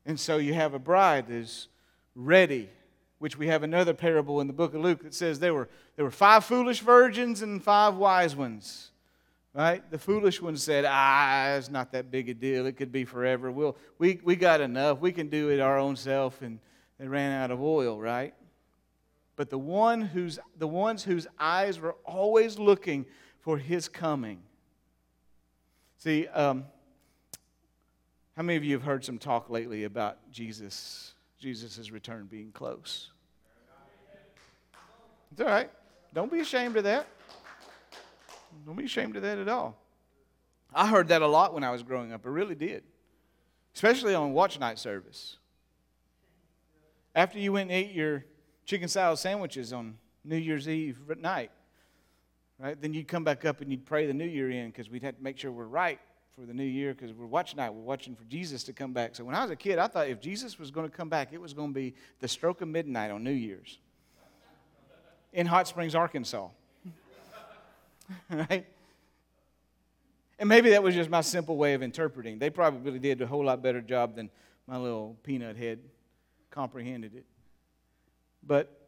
And 0.04 0.20
so 0.20 0.36
you 0.36 0.52
have 0.52 0.74
a 0.74 0.78
bride 0.78 1.28
that 1.28 1.34
is 1.34 1.68
ready, 2.14 2.68
which 3.18 3.38
we 3.38 3.48
have 3.48 3.62
another 3.62 3.94
parable 3.94 4.42
in 4.42 4.46
the 4.46 4.52
book 4.52 4.74
of 4.74 4.82
Luke 4.82 5.02
that 5.04 5.14
says 5.14 5.38
there 5.38 5.54
were, 5.54 5.68
there 5.96 6.04
were 6.04 6.10
five 6.10 6.44
foolish 6.44 6.80
virgins 6.80 7.40
and 7.40 7.62
five 7.62 7.96
wise 7.96 8.36
ones. 8.36 8.90
Right? 9.56 9.90
The 9.90 9.98
foolish 9.98 10.42
ones 10.42 10.62
said, 10.62 10.84
ah, 10.86 11.54
it's 11.54 11.70
not 11.70 11.92
that 11.92 12.10
big 12.10 12.28
a 12.28 12.34
deal. 12.34 12.66
It 12.66 12.76
could 12.76 12.92
be 12.92 13.06
forever. 13.06 13.50
We'll, 13.50 13.76
we, 13.98 14.20
we 14.22 14.36
got 14.36 14.60
enough. 14.60 15.00
We 15.00 15.12
can 15.12 15.28
do 15.28 15.48
it 15.48 15.60
our 15.60 15.78
own 15.78 15.96
self. 15.96 16.42
And 16.42 16.58
they 16.98 17.08
ran 17.08 17.32
out 17.32 17.50
of 17.50 17.62
oil, 17.62 17.98
right? 17.98 18.34
but 19.36 19.50
the, 19.50 19.58
one 19.58 20.00
whose, 20.00 20.38
the 20.58 20.66
ones 20.66 21.04
whose 21.04 21.26
eyes 21.38 21.78
were 21.78 21.94
always 22.04 22.58
looking 22.58 23.04
for 23.40 23.58
his 23.58 23.86
coming. 23.86 24.40
See, 25.98 26.26
um, 26.28 26.64
how 28.34 28.42
many 28.42 28.56
of 28.56 28.64
you 28.64 28.72
have 28.72 28.82
heard 28.82 29.04
some 29.04 29.18
talk 29.18 29.50
lately 29.50 29.84
about 29.84 30.18
Jesus, 30.32 31.14
Jesus' 31.38 31.90
return 31.90 32.26
being 32.30 32.50
close? 32.50 33.10
It's 35.32 35.40
all 35.40 35.46
right. 35.46 35.70
Don't 36.14 36.32
be 36.32 36.40
ashamed 36.40 36.76
of 36.78 36.84
that. 36.84 37.06
Don't 38.64 38.76
be 38.76 38.84
ashamed 38.84 39.16
of 39.16 39.22
that 39.22 39.38
at 39.38 39.48
all. 39.48 39.80
I 40.74 40.86
heard 40.86 41.08
that 41.08 41.22
a 41.22 41.26
lot 41.26 41.54
when 41.54 41.64
I 41.64 41.70
was 41.70 41.82
growing 41.82 42.12
up. 42.12 42.22
I 42.24 42.28
really 42.28 42.54
did. 42.54 42.84
Especially 43.74 44.14
on 44.14 44.32
watch 44.32 44.58
night 44.58 44.78
service. 44.78 45.38
After 47.14 47.38
you 47.38 47.52
went 47.52 47.70
and 47.70 47.78
ate 47.78 47.92
your 47.92 48.24
chicken 48.64 48.88
salad 48.88 49.18
sandwiches 49.18 49.72
on 49.72 49.96
New 50.24 50.36
Year's 50.36 50.68
Eve 50.68 50.98
night. 51.18 51.50
Right? 52.58 52.80
Then 52.80 52.94
you'd 52.94 53.08
come 53.08 53.24
back 53.24 53.44
up 53.44 53.60
and 53.60 53.70
you'd 53.70 53.84
pray 53.84 54.06
the 54.06 54.14
new 54.14 54.26
year 54.26 54.50
in 54.50 54.68
because 54.68 54.88
we'd 54.88 55.02
have 55.02 55.16
to 55.16 55.22
make 55.22 55.38
sure 55.38 55.52
we're 55.52 55.64
right 55.64 56.00
for 56.34 56.46
the 56.46 56.54
new 56.54 56.64
year 56.64 56.94
because 56.94 57.12
we're 57.12 57.26
watching 57.26 57.58
night. 57.58 57.72
We're 57.72 57.82
watching 57.82 58.14
for 58.14 58.24
Jesus 58.24 58.64
to 58.64 58.72
come 58.72 58.92
back. 58.92 59.14
So 59.14 59.24
when 59.24 59.34
I 59.34 59.42
was 59.42 59.50
a 59.50 59.56
kid, 59.56 59.78
I 59.78 59.86
thought 59.86 60.08
if 60.08 60.20
Jesus 60.20 60.58
was 60.58 60.70
going 60.70 60.88
to 60.88 60.94
come 60.94 61.08
back, 61.08 61.32
it 61.32 61.40
was 61.40 61.54
going 61.54 61.70
to 61.70 61.74
be 61.74 61.94
the 62.20 62.28
stroke 62.28 62.60
of 62.60 62.68
midnight 62.68 63.10
on 63.10 63.22
New 63.22 63.30
Year's 63.30 63.78
in 65.32 65.46
Hot 65.46 65.68
Springs, 65.68 65.94
Arkansas. 65.94 66.48
right? 68.30 68.66
And 70.38 70.48
maybe 70.48 70.70
that 70.70 70.82
was 70.82 70.94
just 70.94 71.08
my 71.08 71.22
simple 71.22 71.56
way 71.56 71.74
of 71.74 71.82
interpreting. 71.82 72.38
They 72.38 72.50
probably 72.50 72.98
did 72.98 73.22
a 73.22 73.26
whole 73.26 73.44
lot 73.44 73.62
better 73.62 73.80
job 73.80 74.16
than 74.16 74.30
my 74.66 74.76
little 74.76 75.16
peanut 75.22 75.56
head 75.56 75.78
comprehended 76.50 77.14
it. 77.14 77.24
But 78.46 78.86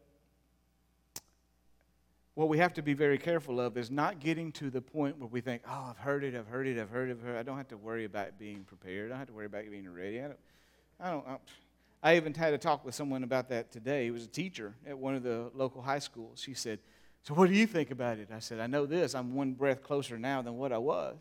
what 2.35 2.49
we 2.49 2.57
have 2.59 2.73
to 2.75 2.81
be 2.81 2.93
very 2.93 3.17
careful 3.17 3.59
of 3.59 3.77
is 3.77 3.91
not 3.91 4.19
getting 4.19 4.51
to 4.53 4.69
the 4.69 4.81
point 4.81 5.17
where 5.19 5.27
we 5.27 5.41
think, 5.41 5.61
oh, 5.67 5.87
I've 5.89 5.97
heard 5.97 6.23
it, 6.23 6.35
I've 6.35 6.47
heard 6.47 6.67
it, 6.67 6.79
I've 6.79 6.89
heard 6.89 7.09
it, 7.09 7.11
I've 7.11 7.21
heard 7.21 7.35
it. 7.35 7.39
I 7.39 7.43
don't 7.43 7.57
have 7.57 7.67
to 7.69 7.77
worry 7.77 8.05
about 8.05 8.39
being 8.39 8.63
prepared. 8.63 9.07
I 9.07 9.09
don't 9.09 9.19
have 9.19 9.27
to 9.27 9.33
worry 9.33 9.47
about 9.47 9.69
being 9.69 9.93
ready. 9.93 10.19
I 10.19 10.27
don't, 10.27 10.39
I 10.99 11.11
don't, 11.11 11.25
I 12.01 12.15
even 12.15 12.33
had 12.33 12.53
a 12.53 12.57
talk 12.57 12.85
with 12.85 12.95
someone 12.95 13.23
about 13.23 13.49
that 13.49 13.71
today. 13.71 14.05
He 14.05 14.11
was 14.11 14.23
a 14.23 14.29
teacher 14.29 14.73
at 14.87 14.97
one 14.97 15.15
of 15.15 15.23
the 15.23 15.51
local 15.53 15.81
high 15.81 15.99
schools. 15.99 16.39
She 16.39 16.53
said, 16.53 16.79
So 17.23 17.33
what 17.33 17.49
do 17.49 17.55
you 17.55 17.67
think 17.67 17.91
about 17.91 18.17
it? 18.17 18.29
I 18.33 18.39
said, 18.39 18.59
I 18.59 18.67
know 18.67 18.85
this. 18.85 19.13
I'm 19.13 19.35
one 19.35 19.53
breath 19.53 19.83
closer 19.83 20.17
now 20.17 20.41
than 20.41 20.57
what 20.57 20.71
I 20.71 20.77
was. 20.77 21.17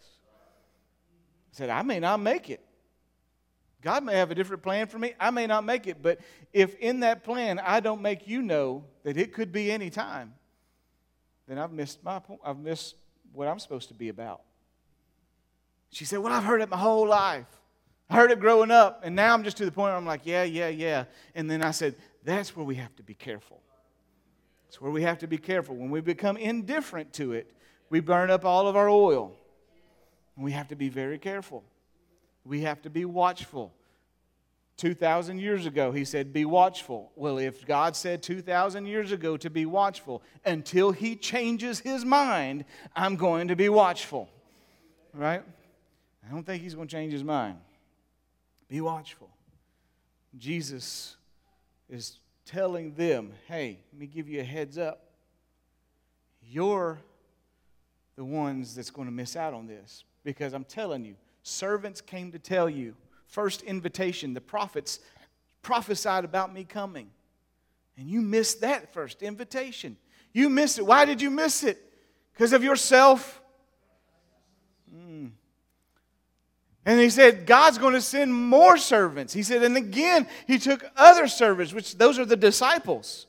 I 1.52 1.56
said, 1.56 1.70
I 1.70 1.82
may 1.82 1.98
not 1.98 2.20
make 2.20 2.50
it. 2.50 2.64
God 3.80 4.04
may 4.04 4.16
have 4.16 4.30
a 4.30 4.34
different 4.34 4.62
plan 4.62 4.86
for 4.86 4.98
me. 4.98 5.14
I 5.20 5.30
may 5.30 5.46
not 5.46 5.64
make 5.64 5.86
it, 5.86 6.02
but 6.02 6.18
if 6.52 6.74
in 6.76 7.00
that 7.00 7.22
plan 7.22 7.60
I 7.60 7.80
don't 7.80 8.02
make 8.02 8.26
you 8.26 8.42
know 8.42 8.84
that 9.04 9.16
it 9.16 9.32
could 9.32 9.52
be 9.52 9.70
any 9.70 9.88
time, 9.88 10.34
then 11.46 11.58
I've 11.58 11.72
missed 11.72 12.02
my 12.02 12.18
point. 12.18 12.40
I've 12.44 12.58
missed 12.58 12.96
what 13.32 13.46
I'm 13.46 13.58
supposed 13.58 13.88
to 13.88 13.94
be 13.94 14.08
about. 14.08 14.42
She 15.90 16.04
said, 16.04 16.18
Well, 16.18 16.32
I've 16.32 16.44
heard 16.44 16.60
it 16.60 16.68
my 16.68 16.76
whole 16.76 17.06
life. 17.06 17.46
I 18.10 18.16
heard 18.16 18.30
it 18.30 18.40
growing 18.40 18.70
up, 18.70 19.02
and 19.04 19.14
now 19.14 19.32
I'm 19.32 19.44
just 19.44 19.56
to 19.58 19.64
the 19.64 19.70
point 19.70 19.90
where 19.90 19.96
I'm 19.96 20.06
like, 20.06 20.22
Yeah, 20.24 20.42
yeah, 20.42 20.68
yeah. 20.68 21.04
And 21.34 21.50
then 21.50 21.62
I 21.62 21.70
said, 21.70 21.94
That's 22.24 22.56
where 22.56 22.64
we 22.64 22.74
have 22.76 22.94
to 22.96 23.02
be 23.02 23.14
careful. 23.14 23.62
That's 24.68 24.82
where 24.82 24.90
we 24.90 25.02
have 25.02 25.18
to 25.18 25.26
be 25.26 25.38
careful. 25.38 25.74
When 25.74 25.90
we 25.90 26.02
become 26.02 26.36
indifferent 26.36 27.14
to 27.14 27.32
it, 27.32 27.50
we 27.88 28.00
burn 28.00 28.30
up 28.30 28.44
all 28.44 28.68
of 28.68 28.76
our 28.76 28.88
oil. 28.88 29.34
We 30.36 30.52
have 30.52 30.68
to 30.68 30.76
be 30.76 30.90
very 30.90 31.18
careful. 31.18 31.64
We 32.44 32.60
have 32.60 32.82
to 32.82 32.90
be 32.90 33.06
watchful. 33.06 33.72
2,000 34.76 35.40
years 35.40 35.64
ago, 35.64 35.90
he 35.90 36.04
said, 36.04 36.32
Be 36.32 36.44
watchful. 36.44 37.10
Well, 37.16 37.38
if 37.38 37.66
God 37.66 37.96
said 37.96 38.22
2,000 38.22 38.86
years 38.86 39.10
ago 39.10 39.36
to 39.38 39.48
be 39.48 39.64
watchful, 39.64 40.22
until 40.44 40.92
he 40.92 41.16
changes 41.16 41.80
his 41.80 42.04
mind, 42.04 42.66
I'm 42.94 43.16
going 43.16 43.48
to 43.48 43.56
be 43.56 43.70
watchful. 43.70 44.28
Right? 45.14 45.42
I 46.26 46.30
don't 46.30 46.44
think 46.44 46.62
he's 46.62 46.74
going 46.74 46.88
to 46.88 46.92
change 46.94 47.12
his 47.12 47.24
mind. 47.24 47.56
Be 48.68 48.82
watchful. 48.82 49.30
Jesus 50.36 51.16
is 51.88 52.18
telling 52.48 52.94
them, 52.94 53.30
hey, 53.46 53.78
let 53.92 54.00
me 54.00 54.06
give 54.06 54.26
you 54.26 54.40
a 54.40 54.44
heads 54.44 54.78
up. 54.78 55.10
You're 56.42 56.98
the 58.16 58.24
ones 58.24 58.74
that's 58.74 58.90
going 58.90 59.06
to 59.06 59.12
miss 59.12 59.36
out 59.36 59.52
on 59.52 59.66
this. 59.66 60.04
Because 60.24 60.54
I'm 60.54 60.64
telling 60.64 61.04
you, 61.04 61.14
servants 61.42 62.00
came 62.00 62.32
to 62.32 62.38
tell 62.38 62.68
you. 62.68 62.94
First 63.26 63.62
invitation, 63.62 64.32
the 64.32 64.40
prophets 64.40 65.00
prophesied 65.60 66.24
about 66.24 66.52
me 66.52 66.64
coming. 66.64 67.10
And 67.98 68.08
you 68.08 68.22
missed 68.22 68.62
that 68.62 68.94
first 68.94 69.22
invitation. 69.22 69.96
You 70.32 70.48
missed 70.48 70.78
it. 70.78 70.86
Why 70.86 71.04
did 71.04 71.20
you 71.20 71.30
miss 71.30 71.62
it? 71.62 71.78
Because 72.32 72.54
of 72.54 72.64
yourself? 72.64 73.42
And 76.88 76.98
he 76.98 77.10
said, 77.10 77.44
God's 77.44 77.76
going 77.76 77.92
to 77.92 78.00
send 78.00 78.34
more 78.34 78.78
servants. 78.78 79.34
He 79.34 79.42
said, 79.42 79.62
and 79.62 79.76
again, 79.76 80.26
he 80.46 80.58
took 80.58 80.90
other 80.96 81.28
servants, 81.28 81.74
which 81.74 81.98
those 81.98 82.18
are 82.18 82.24
the 82.24 82.34
disciples. 82.34 83.26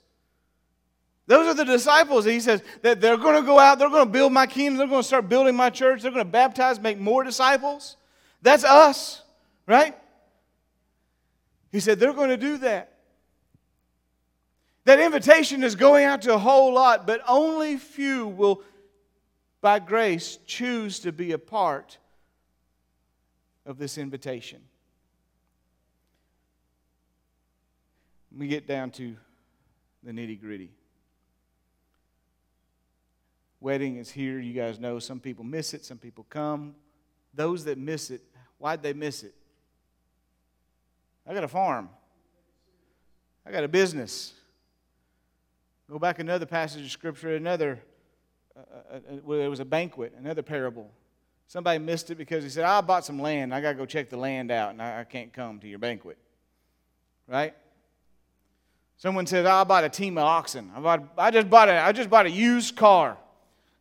Those 1.27 1.45
are 1.45 1.53
the 1.53 1.65
disciples. 1.65 2.23
He 2.23 2.39
says 2.39 2.63
that 2.83 3.01
they're 3.01 3.17
going 3.17 3.35
to 3.35 3.45
go 3.45 3.59
out, 3.59 3.77
they're 3.77 3.89
going 3.89 4.05
to 4.05 4.11
build 4.13 4.31
my 4.31 4.47
kingdom, 4.47 4.77
they're 4.77 4.87
going 4.87 5.01
to 5.01 5.07
start 5.07 5.27
building 5.27 5.57
my 5.57 5.69
church, 5.69 6.01
they're 6.01 6.11
going 6.11 6.25
to 6.25 6.31
baptize, 6.31 6.79
make 6.79 6.99
more 6.99 7.21
disciples. 7.25 7.97
That's 8.41 8.63
us, 8.63 9.23
right? 9.67 9.93
He 11.69 11.81
said 11.81 11.99
they're 11.99 12.13
going 12.13 12.29
to 12.29 12.37
do 12.37 12.59
that. 12.59 12.93
That 14.85 15.01
invitation 15.01 15.63
is 15.63 15.75
going 15.75 16.05
out 16.05 16.21
to 16.21 16.33
a 16.33 16.39
whole 16.39 16.73
lot, 16.73 17.05
but 17.05 17.19
only 17.27 17.75
few 17.75 18.25
will, 18.25 18.63
by 19.59 19.79
grace, 19.79 20.39
choose 20.45 20.99
to 20.99 21.11
be 21.11 21.33
a 21.33 21.37
part 21.37 21.97
of 23.65 23.77
this 23.77 23.97
invitation. 23.97 24.61
We 28.35 28.47
get 28.47 28.67
down 28.67 28.91
to 28.91 29.15
the 30.03 30.11
nitty 30.11 30.39
gritty. 30.39 30.71
Wedding 33.61 33.97
is 33.97 34.09
here. 34.09 34.39
You 34.39 34.53
guys 34.53 34.79
know 34.79 34.99
some 34.99 35.19
people 35.19 35.43
miss 35.43 35.73
it, 35.73 35.83
some 35.83 35.97
people 35.97 36.25
come. 36.29 36.75
Those 37.33 37.65
that 37.65 37.77
miss 37.77 38.09
it, 38.09 38.21
why'd 38.57 38.81
they 38.81 38.93
miss 38.93 39.23
it? 39.23 39.35
I 41.27 41.33
got 41.33 41.43
a 41.43 41.47
farm, 41.47 41.89
I 43.45 43.51
got 43.51 43.63
a 43.63 43.67
business. 43.67 44.33
Go 45.89 45.99
back 45.99 46.19
another 46.19 46.45
passage 46.45 46.85
of 46.85 46.91
scripture, 46.91 47.35
another, 47.35 47.79
uh, 48.55 48.59
uh, 48.93 48.95
uh 48.95 49.37
there 49.37 49.49
was 49.49 49.59
a 49.59 49.65
banquet, 49.65 50.13
another 50.17 50.43
parable. 50.43 50.91
Somebody 51.49 51.79
missed 51.79 52.11
it 52.11 52.15
because 52.15 52.43
he 52.43 52.49
said, 52.51 52.63
I 52.63 52.79
bought 52.81 53.03
some 53.03 53.19
land. 53.19 53.55
I 53.55 53.59
got 53.59 53.69
to 53.69 53.75
go 53.75 53.87
check 53.87 54.07
the 54.07 54.17
land 54.17 54.51
out, 54.51 54.69
and 54.69 54.79
I, 54.79 55.03
can't 55.03 55.33
come 55.33 55.59
to 55.61 55.67
your 55.67 55.79
banquet. 55.79 56.19
Right? 57.27 57.55
Someone 58.97 59.25
oh, 59.33 59.45
I 59.47 59.63
bought 59.63 59.83
a 59.83 59.89
team 59.89 60.19
of 60.19 60.25
oxen. 60.25 60.71
I, 60.75 60.79
bought, 60.79 61.03
I, 61.17 61.31
just 61.31 61.49
bought 61.49 61.67
a, 61.67 61.81
I 61.81 61.91
just 61.91 62.07
bought 62.07 62.27
a 62.27 62.29
used 62.29 62.75
car, 62.75 63.17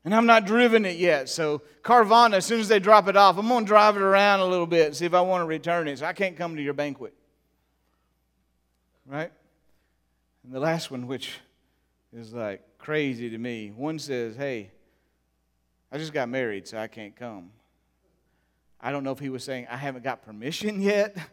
and 0.03 0.15
I'm 0.15 0.25
not 0.25 0.47
driven 0.47 0.87
it 0.87 0.97
yet. 0.97 1.29
So, 1.29 1.61
Carvana, 1.83 2.37
as 2.37 2.47
soon 2.47 2.59
as 2.59 2.69
they 2.69 2.79
drop 2.79 3.07
it 3.07 3.19
off, 3.19 3.37
I'm 3.37 3.47
going 3.47 3.67
to 3.67 3.69
drive 3.69 3.97
it 3.97 4.03
around 4.03 4.41
a 4.41 4.47
little 4.47 4.67
bit 4.67 4.87
and 4.87 4.97
see 4.97 5.05
if 5.05 5.13
I 5.13 5.21
want 5.21 5.43
to 5.43 5.47
return 5.47 5.89
it. 5.89 5.99
So, 5.99 6.07
I 6.07 6.15
can't 6.15 6.39
come 6.39 6.57
to 6.57 6.63
your 6.63 6.73
banquet. 6.73 7.13
Right? 9.05 9.31
And 10.43 10.55
the 10.55 10.61
last 10.61 10.91
one, 10.91 11.07
which 11.07 11.35
is 12.15 12.33
like 12.33 12.63
crazy 12.79 13.29
to 13.29 13.37
me, 13.37 13.73
one 13.77 13.99
says, 13.99 14.37
Hey, 14.37 14.71
I 15.93 15.99
just 15.99 16.15
got 16.15 16.31
married, 16.31 16.67
so 16.67 16.79
I 16.79 16.87
can't 16.87 17.15
come. 17.15 17.51
I 18.81 18.93
don't 18.93 19.03
know 19.05 19.13
if 19.13 19.19
he 19.19 19.29
was 19.29 19.43
saying, 19.43 19.67
I 19.71 19.77
haven't 19.77 20.05
got 20.05 20.23
permission 20.23 20.81
yet. 20.81 21.17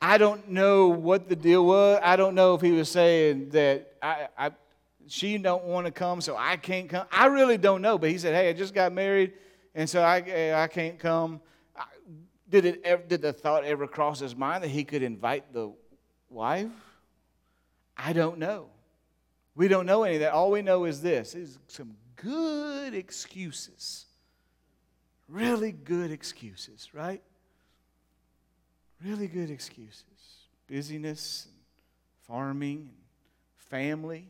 I 0.00 0.18
don't 0.18 0.50
know 0.50 0.88
what 0.88 1.28
the 1.28 1.36
deal 1.36 1.64
was. 1.64 2.00
I 2.02 2.16
don't 2.16 2.34
know 2.34 2.54
if 2.54 2.60
he 2.60 2.72
was 2.72 2.90
saying 2.90 3.50
that 3.50 3.94
I, 4.02 4.28
I 4.36 4.50
she 5.06 5.38
don't 5.38 5.64
want 5.64 5.86
to 5.86 5.92
come, 5.92 6.20
so 6.20 6.36
I 6.36 6.56
can't 6.56 6.88
come. 6.88 7.06
I 7.10 7.26
really 7.26 7.56
don't 7.56 7.82
know. 7.82 7.98
But 7.98 8.10
he 8.10 8.18
said, 8.18 8.34
"Hey, 8.34 8.50
I 8.50 8.52
just 8.52 8.74
got 8.74 8.92
married, 8.92 9.32
and 9.74 9.88
so 9.88 10.02
I 10.02 10.20
eh, 10.20 10.62
I 10.62 10.66
can't 10.66 10.98
come." 10.98 11.40
Did 12.50 12.66
it 12.66 12.82
ever, 12.84 13.02
did 13.02 13.22
the 13.22 13.32
thought 13.32 13.64
ever 13.64 13.86
cross 13.86 14.20
his 14.20 14.36
mind 14.36 14.62
that 14.62 14.68
he 14.68 14.84
could 14.84 15.02
invite 15.02 15.52
the 15.52 15.72
wife? 16.28 16.70
I 17.96 18.12
don't 18.12 18.38
know. 18.38 18.68
We 19.54 19.68
don't 19.68 19.86
know 19.86 20.04
any 20.04 20.16
of 20.16 20.20
that. 20.20 20.32
All 20.32 20.50
we 20.50 20.62
know 20.62 20.84
is 20.84 21.00
this: 21.00 21.34
is 21.34 21.58
some 21.66 21.96
good 22.16 22.94
excuses 22.94 24.03
Really 25.34 25.72
good 25.72 26.12
excuses, 26.12 26.90
right? 26.94 27.20
Really 29.04 29.26
good 29.26 29.50
excuses. 29.50 30.04
Busyness, 30.68 31.46
and 31.46 31.56
farming, 32.28 32.78
and 32.78 32.88
family. 33.56 34.28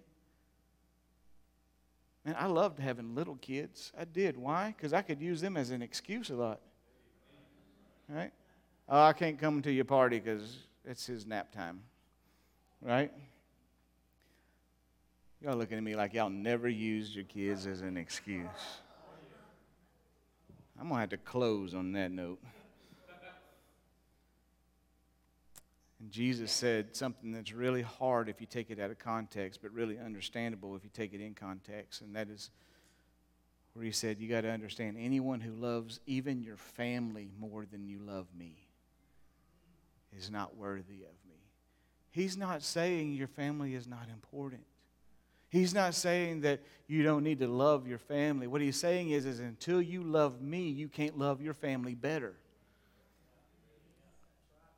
Man, 2.25 2.35
I 2.39 2.47
loved 2.47 2.79
having 2.79 3.15
little 3.15 3.37
kids. 3.37 3.93
I 3.99 4.07
did. 4.07 4.39
Why? 4.39 4.75
Because 4.75 4.95
I 4.95 5.03
could 5.03 5.21
use 5.21 5.43
them 5.43 5.59
as 5.59 5.69
an 5.69 5.83
excuse 5.83 6.31
a 6.31 6.37
lot. 6.37 6.61
Right? 8.09 8.33
Oh, 8.89 9.03
I 9.03 9.13
can't 9.13 9.39
come 9.39 9.61
to 9.61 9.71
your 9.71 9.85
party 9.85 10.19
because 10.19 10.57
it's 10.87 11.05
his 11.05 11.27
nap 11.27 11.53
time. 11.53 11.83
Right? 12.81 13.13
Y'all 15.43 15.57
looking 15.57 15.77
at 15.77 15.85
me 15.85 15.97
like 15.97 16.15
y'all 16.15 16.31
never 16.31 16.67
used 16.67 17.15
your 17.15 17.25
kids 17.25 17.67
as 17.67 17.83
an 17.83 17.99
excuse. 17.99 18.81
I'm 20.79 20.89
going 20.89 20.97
to 20.97 21.01
have 21.01 21.11
to 21.11 21.17
close 21.17 21.75
on 21.75 21.93
that 21.93 22.11
note. 22.11 22.41
And 26.01 26.11
Jesus 26.11 26.53
said 26.53 26.95
something 26.95 27.33
that's 27.33 27.53
really 27.53 27.83
hard 27.83 28.29
if 28.29 28.41
you 28.41 28.47
take 28.47 28.71
it 28.71 28.79
out 28.79 28.91
of 28.91 28.99
context, 28.99 29.61
but 29.63 29.73
really 29.73 29.99
understandable 29.99 30.77
if 30.77 30.85
you 30.85 30.91
take 30.93 31.15
it 31.15 31.21
in 31.21 31.35
context. 31.35 32.03
And 32.03 32.15
that 32.17 32.29
is 32.29 32.51
where 33.73 33.85
he 33.85 33.91
said, 33.91 34.21
You 34.21 34.29
got 34.29 34.43
to 34.43 34.51
understand 34.51 34.97
anyone 34.99 35.41
who 35.41 35.53
loves 35.53 36.01
even 36.07 36.43
your 36.43 36.57
family 36.57 37.31
more 37.39 37.65
than 37.65 37.87
you 37.87 38.01
love 38.01 38.27
me 38.37 38.69
is 40.17 40.31
not 40.31 40.57
worthy 40.57 41.03
of 41.03 41.17
me. 41.29 41.35
He's 42.11 42.37
not 42.37 42.63
saying 42.63 43.15
your 43.15 43.29
family 43.29 43.75
is 43.75 43.87
not 43.87 44.09
important. 44.13 44.63
He's 45.55 45.73
not 45.73 45.95
saying 45.95 46.41
that 46.41 46.59
you 46.89 47.05
don't 47.05 47.23
need 47.23 47.39
to 47.39 47.47
love 47.47 47.87
your 47.87 47.99
family. 47.99 48.49
What 48.49 48.61
he's 48.61 48.75
saying 48.75 49.11
is, 49.11 49.25
is 49.25 49.39
until 49.39 49.81
you 49.81 50.03
love 50.03 50.43
me, 50.43 50.69
you 50.69 50.89
can't 50.89 51.17
love 51.17 51.41
your 51.41 51.55
family 51.55 51.95
better. 51.95 52.35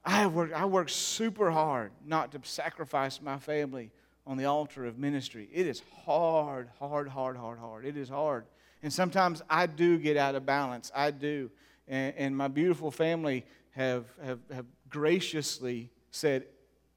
I 0.04 0.26
work, 0.26 0.52
I 0.52 0.66
work 0.66 0.90
super 0.90 1.50
hard 1.50 1.92
not 2.04 2.30
to 2.32 2.40
sacrifice 2.42 3.22
my 3.22 3.38
family 3.38 3.90
on 4.26 4.36
the 4.36 4.44
altar 4.44 4.84
of 4.84 4.98
ministry. 4.98 5.48
It 5.50 5.66
is 5.66 5.80
hard, 6.04 6.68
hard, 6.78 7.08
hard, 7.08 7.38
hard, 7.38 7.58
hard. 7.58 7.86
It 7.86 7.96
is 7.96 8.10
hard. 8.10 8.44
And 8.82 8.92
sometimes 8.92 9.40
I 9.48 9.64
do 9.64 9.96
get 9.96 10.18
out 10.18 10.34
of 10.34 10.44
balance. 10.44 10.92
I 10.94 11.10
do. 11.10 11.50
And, 11.88 12.14
and 12.18 12.36
my 12.36 12.48
beautiful 12.48 12.90
family 12.90 13.46
have, 13.70 14.04
have, 14.22 14.40
have 14.52 14.66
graciously 14.90 15.90
said 16.10 16.44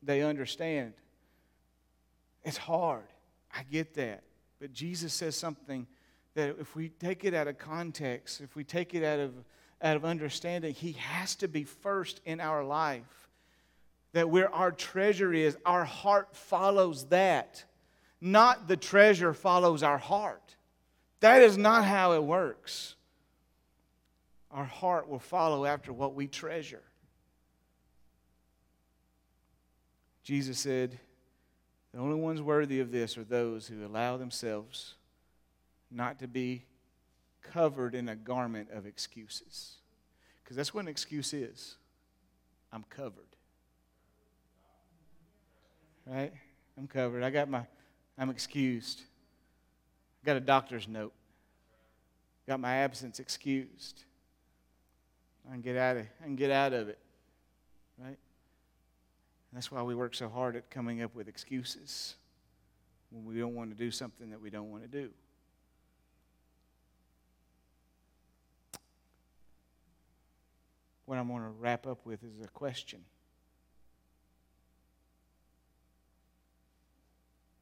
they 0.03 0.21
understand. 0.21 0.91
It's 2.43 2.57
hard. 2.57 3.05
I 3.53 3.63
get 3.63 3.93
that. 3.95 4.23
But 4.59 4.73
Jesus 4.73 5.13
says 5.13 5.35
something 5.35 5.87
that 6.35 6.57
if 6.59 6.75
we 6.75 6.89
take 6.89 7.25
it 7.25 7.33
out 7.33 7.47
of 7.47 7.57
context, 7.57 8.41
if 8.41 8.55
we 8.55 8.63
take 8.63 8.93
it 8.93 9.03
out 9.03 9.19
of, 9.19 9.33
out 9.81 9.95
of 9.95 10.05
understanding, 10.05 10.73
He 10.73 10.93
has 10.93 11.35
to 11.35 11.47
be 11.47 11.63
first 11.63 12.21
in 12.25 12.39
our 12.39 12.63
life. 12.63 13.29
That 14.13 14.29
where 14.29 14.53
our 14.53 14.71
treasure 14.71 15.33
is, 15.33 15.57
our 15.65 15.85
heart 15.85 16.35
follows 16.35 17.05
that. 17.07 17.63
Not 18.21 18.67
the 18.67 18.77
treasure 18.77 19.33
follows 19.33 19.83
our 19.83 19.97
heart. 19.97 20.55
That 21.19 21.41
is 21.41 21.57
not 21.57 21.85
how 21.85 22.13
it 22.13 22.23
works. 22.23 22.95
Our 24.51 24.65
heart 24.65 25.07
will 25.07 25.19
follow 25.19 25.65
after 25.65 25.93
what 25.93 26.15
we 26.15 26.27
treasure. 26.27 26.81
Jesus 30.23 30.59
said, 30.59 30.99
the 31.93 31.99
only 31.99 32.15
ones 32.15 32.41
worthy 32.41 32.79
of 32.79 32.91
this 32.91 33.17
are 33.17 33.23
those 33.23 33.67
who 33.67 33.85
allow 33.85 34.17
themselves 34.17 34.95
not 35.91 36.19
to 36.19 36.27
be 36.27 36.65
covered 37.41 37.95
in 37.95 38.09
a 38.09 38.15
garment 38.15 38.69
of 38.71 38.85
excuses. 38.85 39.77
Because 40.43 40.55
that's 40.55 40.73
what 40.73 40.81
an 40.81 40.87
excuse 40.87 41.33
is 41.33 41.75
I'm 42.71 42.83
covered. 42.89 43.23
Right? 46.05 46.33
I'm 46.77 46.87
covered. 46.87 47.23
I 47.23 47.29
got 47.29 47.49
my, 47.49 47.63
I'm 48.17 48.29
excused. 48.29 49.01
I 50.23 50.25
got 50.25 50.37
a 50.37 50.41
doctor's 50.41 50.87
note. 50.87 51.13
Got 52.47 52.59
my 52.59 52.77
absence 52.77 53.19
excused. 53.19 54.03
I 55.47 55.53
can 55.53 55.61
get 55.61 55.77
out 55.77 55.97
of, 55.97 56.05
I 56.21 56.23
can 56.23 56.35
get 56.35 56.51
out 56.51 56.73
of 56.73 56.89
it. 56.89 56.99
Right? 57.97 58.17
That's 59.53 59.71
why 59.71 59.81
we 59.81 59.95
work 59.95 60.13
so 60.13 60.29
hard 60.29 60.55
at 60.55 60.69
coming 60.69 61.01
up 61.01 61.15
with 61.15 61.27
excuses 61.27 62.15
when 63.09 63.25
we 63.25 63.39
don't 63.39 63.55
want 63.55 63.71
to 63.71 63.75
do 63.75 63.89
something 63.89 64.29
that 64.29 64.39
we 64.39 64.49
don't 64.49 64.69
want 64.69 64.83
to 64.83 64.87
do. 64.87 65.09
What 71.05 71.17
I'm 71.17 71.27
going 71.27 71.41
to 71.41 71.49
wrap 71.49 71.87
up 71.87 72.05
with 72.05 72.23
is 72.23 72.39
a 72.43 72.47
question. 72.49 72.99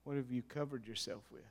What 0.04 0.18
have 0.18 0.30
you 0.30 0.42
covered 0.42 0.86
yourself 0.86 1.24
with? 1.32 1.44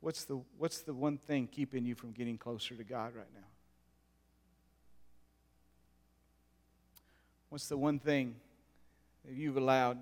What's 0.00 0.24
the, 0.24 0.40
what's 0.56 0.80
the 0.80 0.94
one 0.94 1.18
thing 1.18 1.46
keeping 1.46 1.84
you 1.84 1.94
from 1.94 2.12
getting 2.12 2.38
closer 2.38 2.74
to 2.74 2.84
God 2.84 3.14
right 3.14 3.28
now? 3.34 3.46
What's 7.50 7.66
the 7.66 7.76
one 7.76 7.98
thing 7.98 8.36
that 9.26 9.34
you've 9.34 9.56
allowed 9.56 9.98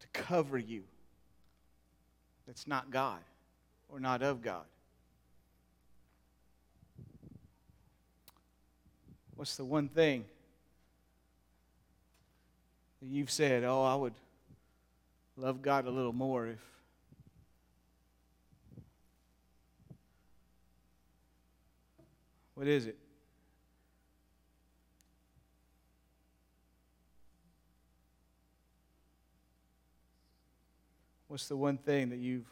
to 0.00 0.06
cover 0.12 0.58
you 0.58 0.84
that's 2.46 2.66
not 2.66 2.90
God 2.90 3.20
or 3.88 3.98
not 3.98 4.22
of 4.22 4.42
God? 4.42 4.64
What's 9.34 9.56
the 9.56 9.64
one 9.64 9.88
thing 9.88 10.24
that 13.00 13.08
you've 13.08 13.30
said, 13.30 13.64
oh, 13.64 13.82
I 13.82 13.94
would 13.94 14.14
love 15.36 15.62
God 15.62 15.86
a 15.86 15.90
little 15.90 16.12
more 16.12 16.46
if 16.48 16.58
What 22.58 22.66
is 22.66 22.88
it? 22.88 22.96
What's 31.28 31.46
the 31.46 31.56
one 31.56 31.76
thing 31.76 32.08
that 32.08 32.18
you've 32.18 32.46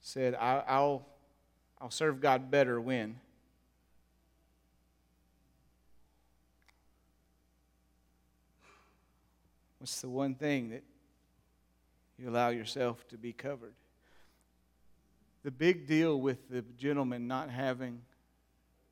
said, 0.00 0.34
I, 0.34 0.80
will 0.80 1.06
I'll 1.78 1.90
serve 1.90 2.20
God 2.20 2.50
better 2.50 2.80
when? 2.80 3.20
What's 9.78 10.00
the 10.00 10.08
one 10.08 10.34
thing 10.34 10.70
that 10.70 10.82
you 12.18 12.28
allow 12.28 12.48
yourself 12.48 13.06
to 13.08 13.18
be 13.18 13.32
covered? 13.32 13.74
The 15.44 15.50
big 15.50 15.86
deal 15.86 16.20
with 16.20 16.48
the 16.48 16.62
gentleman 16.78 17.28
not 17.28 17.50
having 17.50 18.00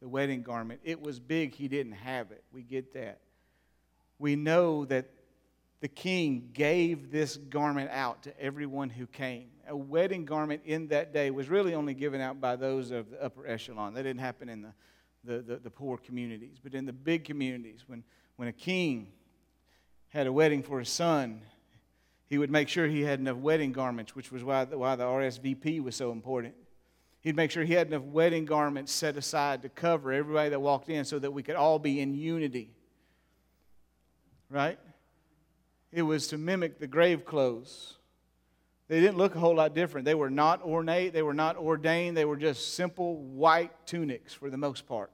the 0.00 0.08
wedding 0.08 0.42
garment, 0.42 0.80
it 0.84 1.00
was 1.00 1.18
big 1.18 1.54
he 1.54 1.66
didn't 1.66 1.92
have 1.92 2.30
it. 2.30 2.44
We 2.52 2.62
get 2.62 2.92
that. 2.92 3.20
We 4.18 4.36
know 4.36 4.84
that 4.84 5.08
the 5.80 5.88
king 5.88 6.50
gave 6.52 7.10
this 7.10 7.36
garment 7.36 7.90
out 7.90 8.22
to 8.22 8.40
everyone 8.40 8.88
who 8.88 9.06
came. 9.06 9.48
A 9.68 9.76
wedding 9.76 10.24
garment 10.24 10.62
in 10.64 10.88
that 10.88 11.12
day 11.12 11.30
was 11.30 11.48
really 11.48 11.74
only 11.74 11.92
given 11.92 12.20
out 12.20 12.40
by 12.40 12.56
those 12.56 12.90
of 12.90 13.10
the 13.10 13.22
upper 13.22 13.46
echelon. 13.46 13.94
That 13.94 14.04
didn't 14.04 14.20
happen 14.20 14.48
in 14.48 14.62
the, 14.62 14.72
the, 15.24 15.42
the, 15.42 15.56
the 15.56 15.70
poor 15.70 15.98
communities. 15.98 16.58
But 16.62 16.74
in 16.74 16.86
the 16.86 16.92
big 16.92 17.24
communities, 17.24 17.84
when, 17.86 18.04
when 18.36 18.48
a 18.48 18.52
king 18.52 19.08
had 20.08 20.26
a 20.26 20.32
wedding 20.32 20.62
for 20.62 20.78
his 20.78 20.88
son, 20.88 21.42
he 22.26 22.38
would 22.38 22.50
make 22.50 22.68
sure 22.68 22.86
he 22.86 23.02
had 23.02 23.20
enough 23.20 23.36
wedding 23.36 23.72
garments, 23.72 24.14
which 24.14 24.32
was 24.32 24.42
why 24.42 24.64
the, 24.64 24.78
why 24.78 24.96
the 24.96 25.04
RSVP 25.04 25.82
was 25.82 25.94
so 25.94 26.10
important. 26.10 26.54
He'd 27.20 27.36
make 27.36 27.50
sure 27.50 27.64
he 27.64 27.74
had 27.74 27.88
enough 27.88 28.02
wedding 28.02 28.44
garments 28.44 28.92
set 28.92 29.16
aside 29.16 29.62
to 29.62 29.68
cover 29.68 30.12
everybody 30.12 30.50
that 30.50 30.60
walked 30.60 30.88
in 30.88 31.04
so 31.04 31.18
that 31.18 31.32
we 31.32 31.42
could 31.42 31.56
all 31.56 31.78
be 31.78 32.00
in 32.00 32.14
unity. 32.14 32.70
Right? 34.48 34.78
It 35.92 36.02
was 36.02 36.28
to 36.28 36.38
mimic 36.38 36.78
the 36.78 36.86
grave 36.86 37.24
clothes. 37.24 37.94
They 38.88 39.00
didn't 39.00 39.16
look 39.16 39.34
a 39.34 39.38
whole 39.38 39.56
lot 39.56 39.74
different. 39.74 40.04
They 40.04 40.14
were 40.14 40.30
not 40.30 40.62
ornate, 40.62 41.12
they 41.12 41.22
were 41.22 41.34
not 41.34 41.56
ordained, 41.56 42.16
they 42.16 42.24
were 42.24 42.36
just 42.36 42.74
simple 42.74 43.16
white 43.16 43.72
tunics 43.86 44.32
for 44.32 44.50
the 44.50 44.56
most 44.56 44.86
part. 44.86 45.10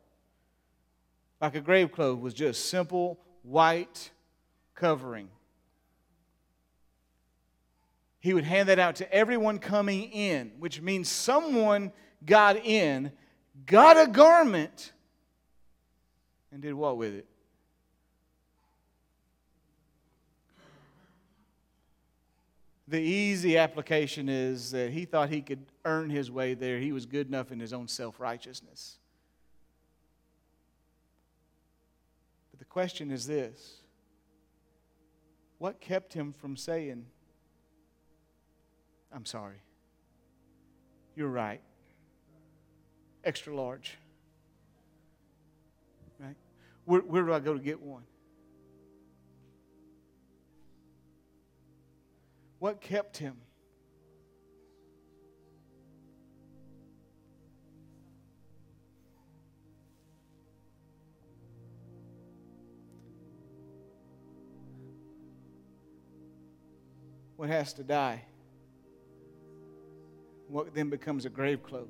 Like 1.40 1.54
a 1.54 1.60
grave 1.60 1.90
clothes 1.90 2.20
was 2.20 2.34
just 2.34 2.66
simple 2.66 3.18
white 3.42 4.10
covering. 4.74 5.28
He 8.20 8.34
would 8.34 8.44
hand 8.44 8.68
that 8.68 8.78
out 8.78 8.96
to 8.96 9.12
everyone 9.12 9.58
coming 9.58 10.04
in, 10.12 10.52
which 10.58 10.80
means 10.80 11.08
someone 11.08 11.92
got 12.24 12.56
in, 12.56 13.10
got 13.66 13.98
a 13.98 14.06
garment, 14.06 14.92
and 16.52 16.62
did 16.62 16.74
what 16.74 16.96
with 16.96 17.14
it? 17.14 17.26
The 22.92 23.00
easy 23.00 23.56
application 23.56 24.28
is 24.28 24.72
that 24.72 24.90
he 24.90 25.06
thought 25.06 25.30
he 25.30 25.40
could 25.40 25.64
earn 25.86 26.10
his 26.10 26.30
way 26.30 26.52
there. 26.52 26.78
He 26.78 26.92
was 26.92 27.06
good 27.06 27.26
enough 27.26 27.50
in 27.50 27.58
his 27.58 27.72
own 27.72 27.88
self 27.88 28.20
righteousness. 28.20 28.98
But 32.50 32.58
the 32.58 32.66
question 32.66 33.10
is 33.10 33.26
this 33.26 33.76
what 35.56 35.80
kept 35.80 36.12
him 36.12 36.34
from 36.34 36.54
saying, 36.54 37.06
I'm 39.10 39.24
sorry? 39.24 39.62
You're 41.16 41.30
right. 41.30 41.62
Extra 43.24 43.56
large. 43.56 43.96
Right? 46.20 46.36
Where, 46.84 47.00
where 47.00 47.22
do 47.22 47.32
I 47.32 47.40
go 47.40 47.54
to 47.54 47.58
get 47.58 47.80
one? 47.80 48.02
What 52.62 52.80
kept 52.80 53.16
him? 53.16 53.34
What 67.34 67.48
has 67.48 67.72
to 67.72 67.82
die? 67.82 68.22
What 70.46 70.72
then 70.72 70.88
becomes 70.88 71.24
a 71.24 71.30
grave 71.30 71.64
cloth? 71.64 71.88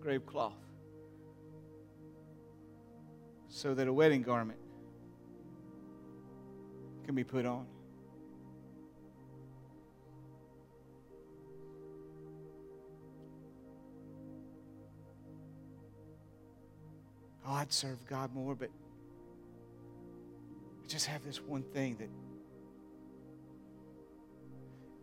Grave 0.00 0.24
cloth. 0.24 0.52
So 3.48 3.74
that 3.74 3.88
a 3.88 3.92
wedding 3.92 4.22
garment 4.22 4.60
can 7.04 7.16
be 7.16 7.24
put 7.24 7.44
on. 7.44 7.66
Oh, 17.48 17.54
I'd 17.54 17.72
serve 17.72 17.98
God 18.06 18.34
more, 18.34 18.54
but 18.54 18.68
I 20.84 20.86
just 20.86 21.06
have 21.06 21.24
this 21.24 21.40
one 21.40 21.62
thing 21.62 21.96
that, 21.98 22.08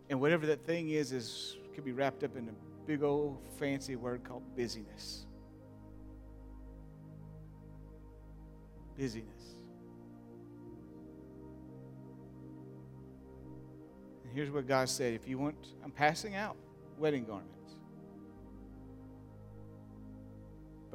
and 0.10 0.22
whatever 0.22 0.46
that 0.48 0.62
thing 0.62 0.90
is, 0.90 1.12
is 1.12 1.58
could 1.74 1.84
be 1.84 1.92
wrapped 1.92 2.24
up 2.24 2.38
in 2.38 2.48
a 2.48 2.52
big 2.88 3.04
old 3.04 3.40
fancy 3.60 3.96
word 3.96 4.24
called 4.24 4.44
busyness. 4.56 5.26
Busyness. 8.98 9.28
And 14.24 14.34
here's 14.34 14.52
what 14.52 14.68
God 14.68 14.88
said 14.88 15.14
if 15.14 15.28
you 15.28 15.38
want, 15.38 15.56
I'm 15.84 15.92
passing 15.92 16.36
out 16.36 16.56
wedding 16.98 17.26
garments. 17.26 17.55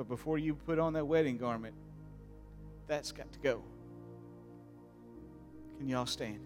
But 0.00 0.08
before 0.08 0.38
you 0.38 0.54
put 0.54 0.78
on 0.78 0.94
that 0.94 1.06
wedding 1.06 1.36
garment, 1.36 1.74
that's 2.86 3.12
got 3.12 3.30
to 3.34 3.38
go. 3.38 3.62
Can 5.76 5.90
y'all 5.90 6.06
stand? 6.06 6.40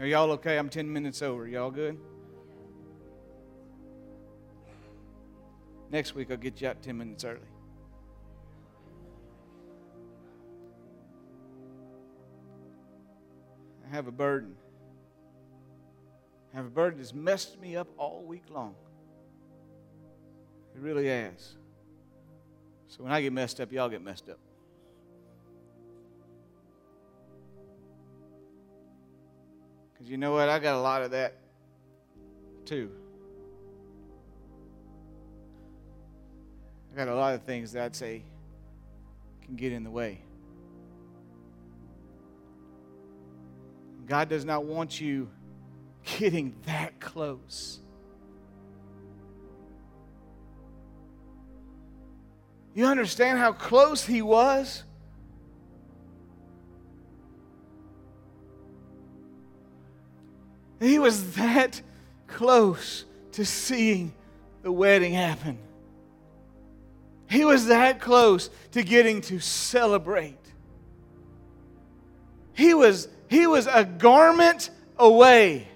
Are 0.00 0.06
y'all 0.06 0.32
okay? 0.32 0.58
I'm 0.58 0.70
10 0.70 0.92
minutes 0.92 1.22
over. 1.22 1.46
Y'all 1.46 1.70
good? 1.70 2.00
Next 5.92 6.16
week, 6.16 6.32
I'll 6.32 6.36
get 6.36 6.60
you 6.60 6.66
out 6.66 6.82
10 6.82 6.98
minutes 6.98 7.22
early. 7.22 7.38
I 13.88 13.94
have 13.94 14.08
a 14.08 14.12
burden. 14.12 14.56
I 16.52 16.56
have 16.56 16.66
a 16.66 16.70
burden 16.70 16.98
that's 16.98 17.14
messed 17.14 17.60
me 17.60 17.76
up 17.76 17.86
all 17.96 18.24
week 18.24 18.42
long. 18.50 18.74
It 20.76 20.82
really 20.82 21.08
has. 21.08 21.54
So 22.88 23.02
when 23.02 23.10
I 23.10 23.22
get 23.22 23.32
messed 23.32 23.60
up, 23.60 23.72
y'all 23.72 23.88
get 23.88 24.02
messed 24.02 24.28
up. 24.28 24.38
Because 29.92 30.10
you 30.10 30.18
know 30.18 30.32
what? 30.32 30.50
I 30.50 30.58
got 30.58 30.74
a 30.74 30.80
lot 30.80 31.02
of 31.02 31.12
that 31.12 31.38
too. 32.66 32.90
I 36.92 36.96
got 36.96 37.08
a 37.08 37.14
lot 37.14 37.34
of 37.34 37.42
things 37.44 37.72
that 37.72 37.82
I'd 37.82 37.96
say 37.96 38.22
can 39.42 39.56
get 39.56 39.72
in 39.72 39.82
the 39.82 39.90
way. 39.90 40.20
God 44.06 44.28
does 44.28 44.44
not 44.44 44.64
want 44.64 45.00
you 45.00 45.30
getting 46.04 46.54
that 46.66 47.00
close. 47.00 47.80
You 52.76 52.84
understand 52.84 53.38
how 53.38 53.52
close 53.52 54.04
he 54.04 54.20
was? 54.20 54.84
He 60.78 60.98
was 60.98 61.36
that 61.36 61.80
close 62.26 63.06
to 63.32 63.46
seeing 63.46 64.12
the 64.62 64.70
wedding 64.70 65.14
happen. 65.14 65.58
He 67.30 67.46
was 67.46 67.68
that 67.68 67.98
close 67.98 68.50
to 68.72 68.82
getting 68.82 69.22
to 69.22 69.40
celebrate. 69.40 70.36
He 72.52 72.74
was, 72.74 73.08
he 73.28 73.46
was 73.46 73.66
a 73.66 73.86
garment 73.86 74.68
away 74.98 75.66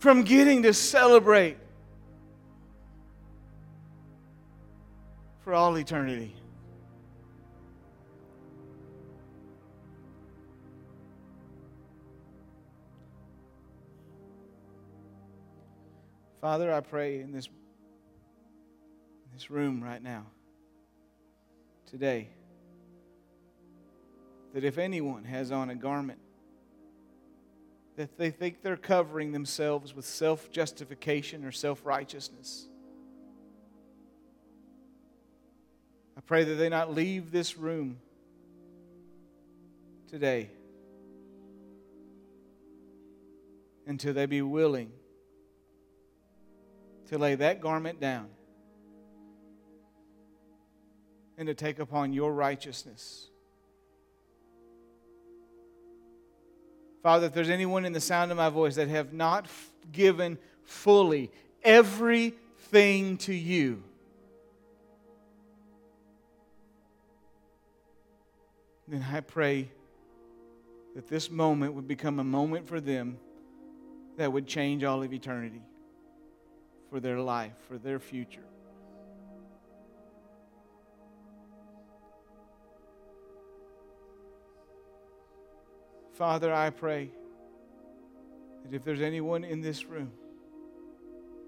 from 0.00 0.24
getting 0.24 0.64
to 0.64 0.74
celebrate 0.74 1.56
for 5.42 5.54
all 5.54 5.76
eternity. 5.76 6.34
Father, 16.40 16.72
I 16.72 16.80
pray 16.80 17.20
in 17.20 17.30
this, 17.30 17.46
in 17.46 17.52
this 19.32 19.50
room 19.50 19.82
right 19.82 20.02
now, 20.02 20.26
today, 21.86 22.28
that 24.52 24.64
if 24.64 24.76
anyone 24.76 25.24
has 25.24 25.52
on 25.52 25.70
a 25.70 25.74
garment 25.74 26.18
that 27.96 28.18
they 28.18 28.30
think 28.30 28.62
they're 28.62 28.76
covering 28.76 29.30
themselves 29.30 29.94
with 29.94 30.04
self 30.04 30.50
justification 30.50 31.44
or 31.44 31.52
self 31.52 31.84
righteousness, 31.84 32.68
I 36.16 36.20
pray 36.20 36.44
that 36.44 36.54
they 36.54 36.68
not 36.68 36.94
leave 36.94 37.30
this 37.30 37.56
room 37.56 37.98
today 40.08 40.50
until 43.86 44.12
they 44.14 44.26
be 44.26 44.42
willing 44.42 44.90
to 47.08 47.18
lay 47.18 47.34
that 47.34 47.60
garment 47.60 48.00
down 48.00 48.28
and 51.36 51.46
to 51.46 51.54
take 51.54 51.78
upon 51.78 52.12
your 52.12 52.32
righteousness. 52.32 53.28
Father, 57.02 57.26
if 57.26 57.34
there's 57.34 57.50
anyone 57.50 57.84
in 57.84 57.92
the 57.92 58.00
sound 58.00 58.30
of 58.30 58.36
my 58.36 58.48
voice 58.48 58.76
that 58.76 58.88
have 58.88 59.12
not 59.12 59.46
given 59.90 60.38
fully 60.62 61.30
everything 61.64 63.16
to 63.18 63.34
you, 63.34 63.82
then 68.92 69.02
I 69.10 69.20
pray 69.20 69.70
that 70.94 71.08
this 71.08 71.30
moment 71.30 71.72
would 71.72 71.88
become 71.88 72.18
a 72.18 72.24
moment 72.24 72.68
for 72.68 72.78
them 72.78 73.16
that 74.18 74.30
would 74.30 74.46
change 74.46 74.84
all 74.84 75.02
of 75.02 75.14
eternity 75.14 75.62
for 76.90 77.00
their 77.00 77.18
life, 77.18 77.54
for 77.66 77.78
their 77.78 77.98
future. 77.98 78.44
Father, 86.12 86.52
I 86.52 86.68
pray 86.68 87.08
that 88.62 88.76
if 88.76 88.84
there's 88.84 89.00
anyone 89.00 89.42
in 89.42 89.62
this 89.62 89.86
room 89.86 90.12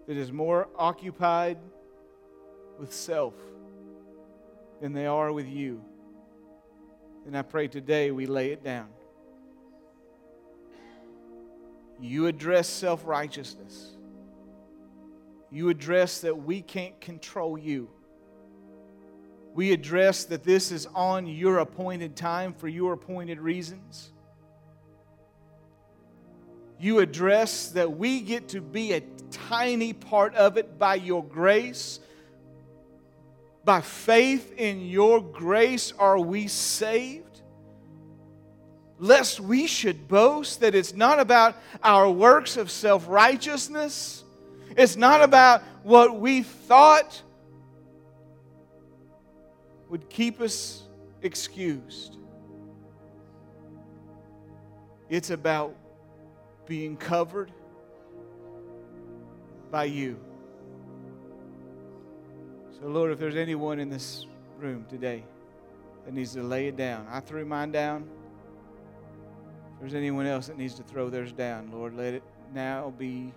that 0.06 0.16
is 0.16 0.32
more 0.32 0.66
occupied 0.78 1.58
with 2.78 2.90
self 2.90 3.34
than 4.80 4.94
they 4.94 5.04
are 5.04 5.30
with 5.30 5.46
you, 5.46 5.84
then 7.24 7.34
I 7.34 7.42
pray 7.42 7.68
today 7.68 8.10
we 8.10 8.26
lay 8.26 8.50
it 8.52 8.62
down. 8.62 8.88
You 12.00 12.26
address 12.26 12.68
self 12.68 13.06
righteousness. 13.06 13.92
You 15.50 15.68
address 15.68 16.20
that 16.22 16.36
we 16.36 16.62
can't 16.62 17.00
control 17.00 17.56
you. 17.56 17.88
We 19.54 19.72
address 19.72 20.24
that 20.24 20.42
this 20.42 20.72
is 20.72 20.86
on 20.94 21.28
your 21.28 21.58
appointed 21.58 22.16
time 22.16 22.52
for 22.52 22.66
your 22.66 22.92
appointed 22.94 23.38
reasons. 23.38 24.10
You 26.80 26.98
address 26.98 27.68
that 27.70 27.96
we 27.96 28.20
get 28.20 28.48
to 28.48 28.60
be 28.60 28.94
a 28.94 29.02
tiny 29.30 29.92
part 29.92 30.34
of 30.34 30.56
it 30.56 30.76
by 30.78 30.96
your 30.96 31.22
grace. 31.22 32.00
By 33.64 33.80
faith 33.80 34.52
in 34.56 34.82
your 34.86 35.20
grace 35.20 35.92
are 35.98 36.18
we 36.18 36.48
saved. 36.48 37.24
Lest 38.98 39.40
we 39.40 39.66
should 39.66 40.06
boast 40.06 40.60
that 40.60 40.74
it's 40.74 40.94
not 40.94 41.18
about 41.18 41.56
our 41.82 42.10
works 42.10 42.56
of 42.56 42.70
self 42.70 43.08
righteousness 43.08 44.24
it's 44.76 44.96
not 44.96 45.22
about 45.22 45.62
what 45.82 46.18
we 46.18 46.42
thought 46.42 47.22
would 49.88 50.08
keep 50.08 50.40
us 50.40 50.82
excused. 51.22 52.16
It's 55.08 55.30
about 55.30 55.76
being 56.66 56.96
covered 56.96 57.52
by 59.70 59.84
you. 59.84 60.18
So, 62.84 62.90
Lord, 62.90 63.12
if 63.12 63.18
there's 63.18 63.34
anyone 63.34 63.80
in 63.80 63.88
this 63.88 64.26
room 64.58 64.84
today 64.90 65.24
that 66.04 66.12
needs 66.12 66.34
to 66.34 66.42
lay 66.42 66.68
it 66.68 66.76
down, 66.76 67.06
I 67.10 67.20
threw 67.20 67.46
mine 67.46 67.72
down. 67.72 68.06
If 69.72 69.80
there's 69.80 69.94
anyone 69.94 70.26
else 70.26 70.48
that 70.48 70.58
needs 70.58 70.74
to 70.74 70.82
throw 70.82 71.08
theirs 71.08 71.32
down, 71.32 71.70
Lord, 71.72 71.96
let 71.96 72.12
it 72.12 72.22
now 72.52 72.92
be 72.98 73.32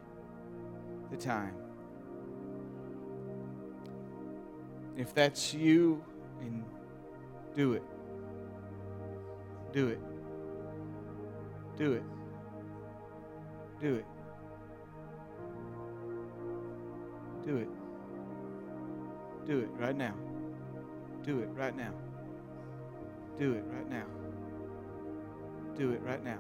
the 1.12 1.16
time. 1.16 1.54
If 4.98 5.14
that's 5.14 5.54
you, 5.54 6.04
and 6.41 6.66
do 7.56 7.72
it. 7.72 7.84
Do 9.72 9.88
it. 9.88 10.00
Do 11.78 11.93
it. 11.93 12.04
Do 13.80 13.95
it. 13.95 14.06
Do 17.45 17.56
it. 17.56 17.87
Do 19.48 19.60
it 19.60 19.70
right 19.80 19.95
now. 19.95 20.14
Do 21.24 21.39
it 21.39 21.50
right 21.56 21.76
now. 21.76 21.93
Do 23.39 23.54
it 23.54 23.64
right 23.70 23.89
now. 23.89 24.06
Do 25.78 25.91
it 25.91 26.02
right 26.04 26.22
now. 26.22 26.38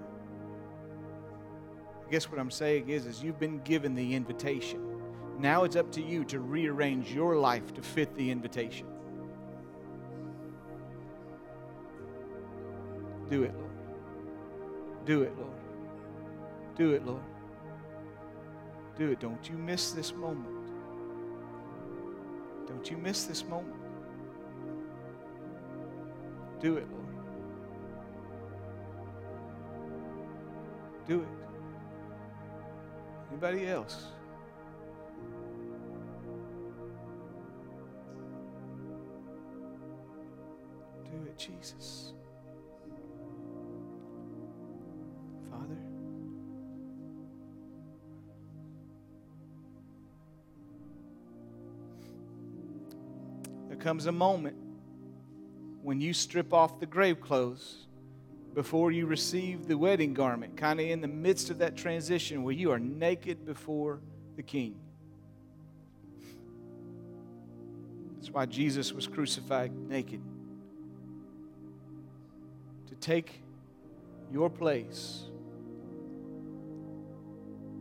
I 2.05 2.11
guess 2.11 2.29
what 2.29 2.39
I'm 2.39 2.51
saying 2.51 2.89
is, 2.89 3.05
is 3.05 3.23
you've 3.23 3.39
been 3.39 3.59
given 3.59 3.95
the 3.95 4.13
invitation. 4.13 4.81
Now 5.39 5.63
it's 5.63 5.77
up 5.77 5.89
to 5.93 6.01
you 6.01 6.25
to 6.25 6.39
rearrange 6.39 7.13
your 7.13 7.37
life 7.37 7.73
to 7.75 7.81
fit 7.81 8.13
the 8.15 8.29
invitation. 8.29 8.87
Do 13.29 13.43
it, 13.43 13.53
Lord. 13.55 13.71
Do 15.05 15.21
it, 15.23 15.37
Lord. 15.37 15.51
Do 16.75 16.91
it, 16.93 17.05
Lord. 17.05 17.21
Do 18.97 19.11
it. 19.11 19.19
Don't 19.19 19.49
you 19.49 19.57
miss 19.57 19.91
this 19.91 20.13
moment. 20.13 20.56
Don't 22.77 22.91
you 22.91 22.97
miss 22.97 23.23
this 23.23 23.43
moment. 23.43 23.73
Do 26.59 26.77
it, 26.77 26.87
Lord. 26.91 27.05
Do 31.07 31.21
it. 31.21 31.27
Anybody 33.31 33.65
else? 33.65 34.09
Do 41.03 41.23
it, 41.25 41.35
Jesus. 41.35 42.13
Comes 53.87 54.05
a 54.05 54.11
moment 54.11 54.57
when 55.81 56.01
you 56.01 56.11
strip 56.11 56.53
off 56.53 56.77
the 56.77 56.85
grave 56.85 57.21
clothes 57.21 57.87
before 58.53 58.91
you 58.91 59.05
receive 59.05 59.65
the 59.65 59.77
wedding 59.77 60.13
garment, 60.13 60.57
kind 60.57 60.81
of 60.81 60.85
in 60.85 60.99
the 60.99 61.07
midst 61.07 61.49
of 61.49 61.59
that 61.59 61.77
transition 61.77 62.43
where 62.43 62.53
you 62.53 62.69
are 62.69 62.79
naked 62.79 63.45
before 63.45 64.01
the 64.35 64.43
king. 64.43 64.75
That's 68.17 68.29
why 68.29 68.45
Jesus 68.45 68.91
was 68.91 69.07
crucified 69.07 69.71
naked. 69.73 70.19
To 72.87 72.95
take 72.95 73.41
your 74.33 74.49
place 74.49 75.23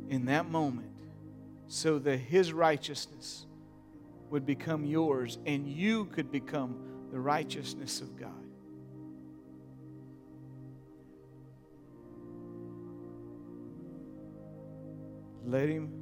in 0.08 0.26
that 0.26 0.48
moment 0.48 0.92
so 1.66 1.98
that 1.98 2.18
his 2.18 2.52
righteousness 2.52 3.46
would 4.30 4.44
become 4.44 4.84
yours 4.84 5.38
and 5.46 5.68
you 5.68 6.06
could 6.06 6.30
become 6.30 6.76
the 7.12 7.18
righteousness 7.18 8.00
of 8.00 8.18
God. 8.18 8.30
Let 15.44 15.68
him, 15.68 15.92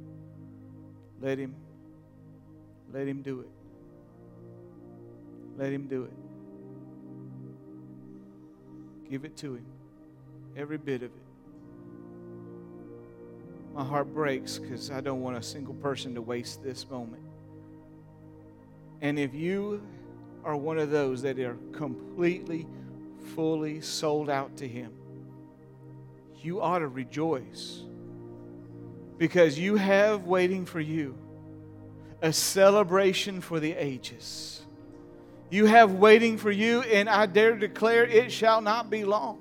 let 1.21 1.37
him, 1.37 1.53
let 2.91 3.07
him 3.07 3.21
do 3.21 3.41
it. 3.41 3.49
Let 5.57 5.71
him 5.71 5.87
do 5.87 6.03
it. 6.05 6.13
Give 9.09 9.23
it 9.23 9.37
to 9.37 9.53
him, 9.55 9.65
every 10.57 10.79
bit 10.79 11.03
of 11.03 11.11
it. 11.11 11.21
My 13.75 13.83
heart 13.83 14.13
breaks 14.13 14.57
because 14.57 14.89
I 14.89 14.99
don't 15.01 15.21
want 15.21 15.37
a 15.37 15.43
single 15.43 15.75
person 15.75 16.15
to 16.15 16.21
waste 16.21 16.63
this 16.63 16.89
moment. 16.89 17.21
And 19.05 19.19
if 19.19 19.35
you 19.35 19.83
are 20.43 20.57
one 20.57 20.79
of 20.79 20.89
those 20.89 21.21
that 21.21 21.37
are 21.37 21.59
completely, 21.73 22.65
fully 23.35 23.79
sold 23.79 24.31
out 24.31 24.57
to 24.57 24.67
Him, 24.67 24.91
you 26.41 26.59
ought 26.59 26.79
to 26.79 26.87
rejoice 26.87 27.83
because 29.19 29.59
you 29.59 29.75
have 29.75 30.23
waiting 30.23 30.65
for 30.65 30.79
you 30.79 31.15
a 32.23 32.33
celebration 32.33 33.41
for 33.41 33.59
the 33.59 33.73
ages. 33.73 34.63
You 35.51 35.67
have 35.67 35.93
waiting 35.93 36.39
for 36.39 36.49
you, 36.49 36.81
and 36.81 37.07
I 37.07 37.27
dare 37.27 37.55
declare 37.55 38.05
it 38.05 38.31
shall 38.31 38.59
not 38.59 38.89
be 38.89 39.05
long. 39.05 39.37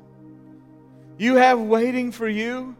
You 1.16 1.36
have 1.36 1.58
waiting 1.58 2.12
for 2.12 2.28
you 2.28 2.76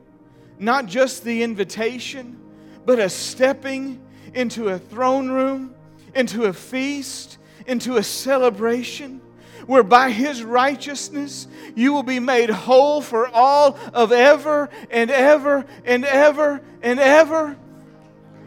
not 0.59 0.85
just 0.85 1.25
the 1.25 1.43
invitation, 1.45 2.39
but 2.85 2.99
a 2.99 3.09
stepping 3.09 4.03
into 4.35 4.69
a 4.69 4.79
throne 4.79 5.31
room, 5.31 5.75
into 6.15 6.45
a 6.45 6.53
feast, 6.53 7.39
into 7.67 7.97
a 7.97 8.03
celebration 8.03 9.21
where 9.67 9.83
by 9.83 10.11
his 10.11 10.43
righteousness 10.43 11.47
you 11.75 11.93
will 11.93 12.03
be 12.03 12.21
made 12.21 12.51
whole 12.51 13.01
for 13.01 13.29
all 13.29 13.79
of 13.93 14.13
ever 14.13 14.69
and 14.91 15.11
ever 15.11 15.65
and 15.85 16.05
ever 16.05 16.61
and 16.83 17.01
ever. 17.01 17.57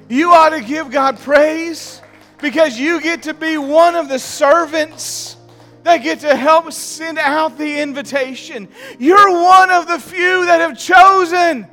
You 0.10 0.32
ought 0.32 0.50
to 0.50 0.62
give 0.62 0.92
God 0.92 1.20
praise 1.20 2.02
because 2.40 2.80
you 2.80 3.02
get 3.02 3.24
to 3.24 3.34
be 3.34 3.58
one 3.58 3.96
of 3.96 4.10
the 4.10 4.20
servants 4.20 5.36
that 5.84 5.98
get 5.98 6.20
to 6.20 6.36
help 6.36 6.72
send 6.72 7.18
out 7.18 7.58
the 7.58 7.80
invitation. 7.80 8.68
You're 9.00 9.32
one 9.32 9.72
of 9.72 9.88
the 9.88 10.00
few 10.00 10.46
that 10.46 10.60
have 10.60 10.78
chosen 10.78 11.68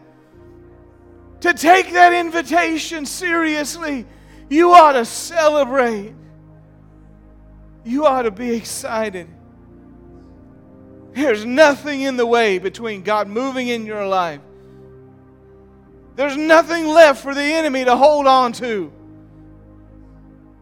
to 1.40 1.52
take 1.52 1.92
that 1.92 2.12
invitation 2.12 3.06
seriously. 3.06 4.06
You 4.54 4.72
ought 4.72 4.92
to 4.92 5.04
celebrate. 5.04 6.14
You 7.84 8.06
ought 8.06 8.22
to 8.22 8.30
be 8.30 8.54
excited. 8.54 9.26
There's 11.12 11.44
nothing 11.44 12.02
in 12.02 12.16
the 12.16 12.24
way 12.24 12.58
between 12.58 13.02
God 13.02 13.26
moving 13.26 13.66
in 13.66 13.84
your 13.84 14.06
life. 14.06 14.40
There's 16.14 16.36
nothing 16.36 16.86
left 16.86 17.20
for 17.20 17.34
the 17.34 17.42
enemy 17.42 17.84
to 17.84 17.96
hold 17.96 18.28
on 18.28 18.52
to. 18.52 18.92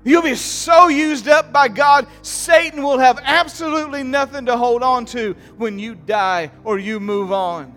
You'll 0.04 0.22
be 0.22 0.36
so 0.36 0.88
used 0.88 1.28
up 1.28 1.52
by 1.52 1.68
God, 1.68 2.06
Satan 2.22 2.82
will 2.82 2.98
have 2.98 3.20
absolutely 3.22 4.02
nothing 4.02 4.46
to 4.46 4.56
hold 4.56 4.82
on 4.82 5.04
to 5.06 5.34
when 5.58 5.78
you 5.78 5.96
die 5.96 6.50
or 6.64 6.78
you 6.78 6.98
move 6.98 7.30
on. 7.30 7.74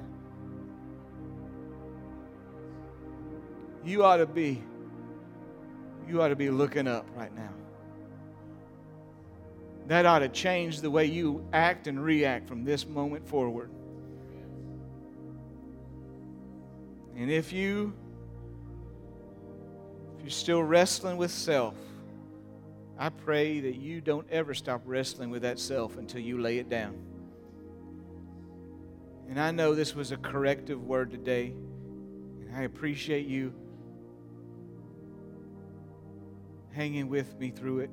You 3.84 4.05
ought 4.05 4.18
to 4.18 4.26
be 4.26 4.63
you 6.08 6.22
ought 6.22 6.30
to 6.30 6.36
be 6.36 6.49
looking 6.49 6.88
up 6.88 7.08
right 7.16 7.34
now. 7.36 7.51
That 9.88 10.06
ought 10.06 10.20
to 10.20 10.30
change 10.30 10.82
the 10.82 10.89
way 10.89 11.06
you 11.06 11.45
act 11.53 11.88
and 11.88 12.03
react 12.03 12.47
from 12.47 12.64
this 12.64 12.88
moment 12.88 13.28
forward. 13.28 13.70
And 17.16 17.32
if 17.32 17.53
you 17.53 17.93
if 20.18 20.24
you're 20.24 20.30
still 20.32 20.64
wrestling 20.64 21.18
with 21.18 21.32
self, 21.32 21.76
I 22.97 23.10
pray 23.10 23.60
that 23.60 23.76
you 23.76 24.01
don't 24.01 24.28
ever 24.32 24.53
stop 24.53 24.82
wrestling 24.86 25.30
with 25.30 25.43
that 25.43 25.60
self 25.60 25.97
until 25.97 26.22
you 26.22 26.41
lay 26.41 26.58
it 26.58 26.70
down. 26.70 26.97
And 29.30 29.39
I 29.39 29.51
know 29.51 29.76
this 29.76 29.95
was 29.95 30.12
a 30.12 30.18
corrective 30.18 30.84
word 30.84 31.12
today, 31.12 31.53
and 32.41 32.56
I 32.56 32.62
appreciate 32.62 33.28
you 33.28 33.53
hanging 36.76 37.07
with 37.07 37.39
me 37.39 37.51
through 37.51 37.80
it. 37.80 37.89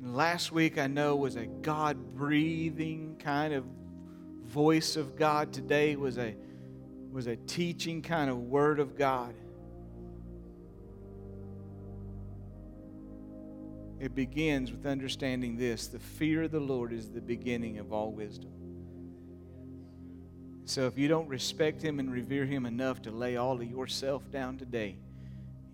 And 0.00 0.16
last 0.16 0.52
week, 0.52 0.78
I 0.78 0.86
know, 0.86 1.16
was 1.16 1.36
a 1.36 1.46
God 1.46 2.14
breathing 2.14 3.16
kind 3.18 3.52
of 3.52 3.64
voice 4.44 4.96
of 4.96 5.16
God. 5.16 5.52
Today 5.52 5.96
was 5.96 6.18
a, 6.18 6.34
was 7.10 7.26
a 7.26 7.36
teaching 7.36 8.00
kind 8.00 8.30
of 8.30 8.38
word 8.38 8.78
of 8.78 8.96
God. 8.96 9.34
It 13.98 14.14
begins 14.14 14.72
with 14.72 14.86
understanding 14.86 15.56
this 15.56 15.86
the 15.86 15.98
fear 15.98 16.44
of 16.44 16.50
the 16.50 16.60
Lord 16.60 16.92
is 16.92 17.10
the 17.10 17.20
beginning 17.20 17.78
of 17.78 17.92
all 17.92 18.12
wisdom. 18.12 18.50
So 20.64 20.86
if 20.86 20.96
you 20.96 21.08
don't 21.08 21.28
respect 21.28 21.82
Him 21.82 21.98
and 21.98 22.12
revere 22.12 22.46
Him 22.46 22.66
enough 22.66 23.02
to 23.02 23.10
lay 23.10 23.36
all 23.36 23.60
of 23.60 23.70
yourself 23.70 24.30
down 24.30 24.58
today, 24.58 24.96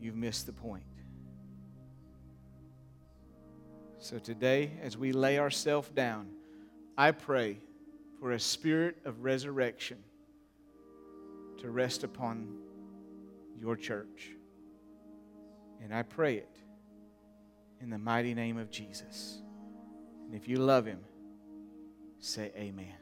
you've 0.01 0.17
missed 0.17 0.47
the 0.47 0.53
point. 0.53 0.85
So 3.99 4.19
today, 4.19 4.73
as 4.83 4.97
we 4.97 5.13
lay 5.13 5.39
ourselves 5.39 5.89
down, 5.91 6.29
I 6.97 7.11
pray 7.11 7.59
for 8.21 8.33
a 8.33 8.39
spirit 8.39 8.97
of 9.05 9.25
resurrection 9.25 9.99
to 11.59 11.71
rest 11.71 12.05
upon 12.05 12.49
your 13.59 13.77
church. 13.77 14.31
And 15.83 15.95
I 15.95 16.03
pray 16.03 16.37
it 16.37 16.57
in 17.81 17.91
the 17.91 17.99
mighty 17.99 18.35
name 18.35 18.59
of 18.59 18.71
Jesus. 18.71 19.41
And 20.27 20.35
if 20.35 20.49
you 20.49 20.59
love 20.59 20.87
him, 20.87 21.01
say 22.21 22.53
amen. 22.57 22.95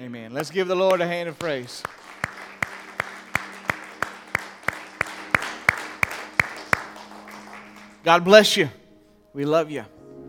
Amen. 0.00 0.32
Let's 0.32 0.50
give 0.50 0.68
the 0.68 0.74
Lord 0.74 1.00
a 1.00 1.06
hand 1.06 1.28
of 1.28 1.38
praise. 1.38 1.82
God 8.04 8.24
bless 8.24 8.56
you. 8.56 8.68
We 9.32 9.44
love 9.44 9.70
you. 9.70 9.84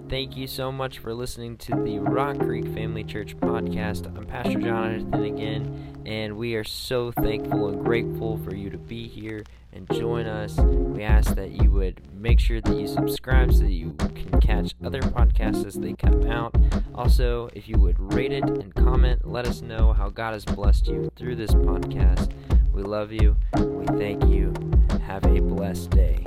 Thank 0.07 0.37
you 0.37 0.45
so 0.45 0.71
much 0.71 0.99
for 0.99 1.11
listening 1.11 1.57
to 1.57 1.71
the 1.71 1.97
Rock 1.97 2.37
Creek 2.37 2.67
Family 2.67 3.03
Church 3.03 3.35
podcast. 3.37 4.05
I'm 4.15 4.27
Pastor 4.27 4.59
Jonathan 4.59 5.23
again, 5.23 6.03
and 6.05 6.37
we 6.37 6.53
are 6.53 6.63
so 6.63 7.11
thankful 7.11 7.69
and 7.69 7.83
grateful 7.83 8.37
for 8.37 8.53
you 8.53 8.69
to 8.69 8.77
be 8.77 9.07
here 9.07 9.43
and 9.71 9.89
join 9.93 10.27
us. 10.27 10.55
We 10.59 11.01
ask 11.01 11.33
that 11.33 11.49
you 11.51 11.71
would 11.71 11.99
make 12.13 12.39
sure 12.39 12.61
that 12.61 12.77
you 12.77 12.85
subscribe 12.85 13.51
so 13.51 13.61
that 13.61 13.71
you 13.71 13.93
can 13.93 14.39
catch 14.39 14.75
other 14.83 15.01
podcasts 15.01 15.65
as 15.65 15.73
they 15.73 15.93
come 15.93 16.29
out. 16.29 16.55
Also, 16.93 17.49
if 17.53 17.67
you 17.67 17.79
would 17.79 18.13
rate 18.13 18.33
it 18.33 18.43
and 18.43 18.75
comment, 18.75 19.27
let 19.27 19.47
us 19.47 19.63
know 19.63 19.93
how 19.93 20.09
God 20.09 20.33
has 20.33 20.45
blessed 20.45 20.87
you 20.87 21.11
through 21.15 21.37
this 21.37 21.51
podcast. 21.51 22.31
We 22.71 22.83
love 22.83 23.11
you. 23.11 23.35
We 23.57 23.87
thank 23.97 24.23
you. 24.25 24.53
Have 25.07 25.25
a 25.25 25.41
blessed 25.41 25.89
day. 25.89 26.23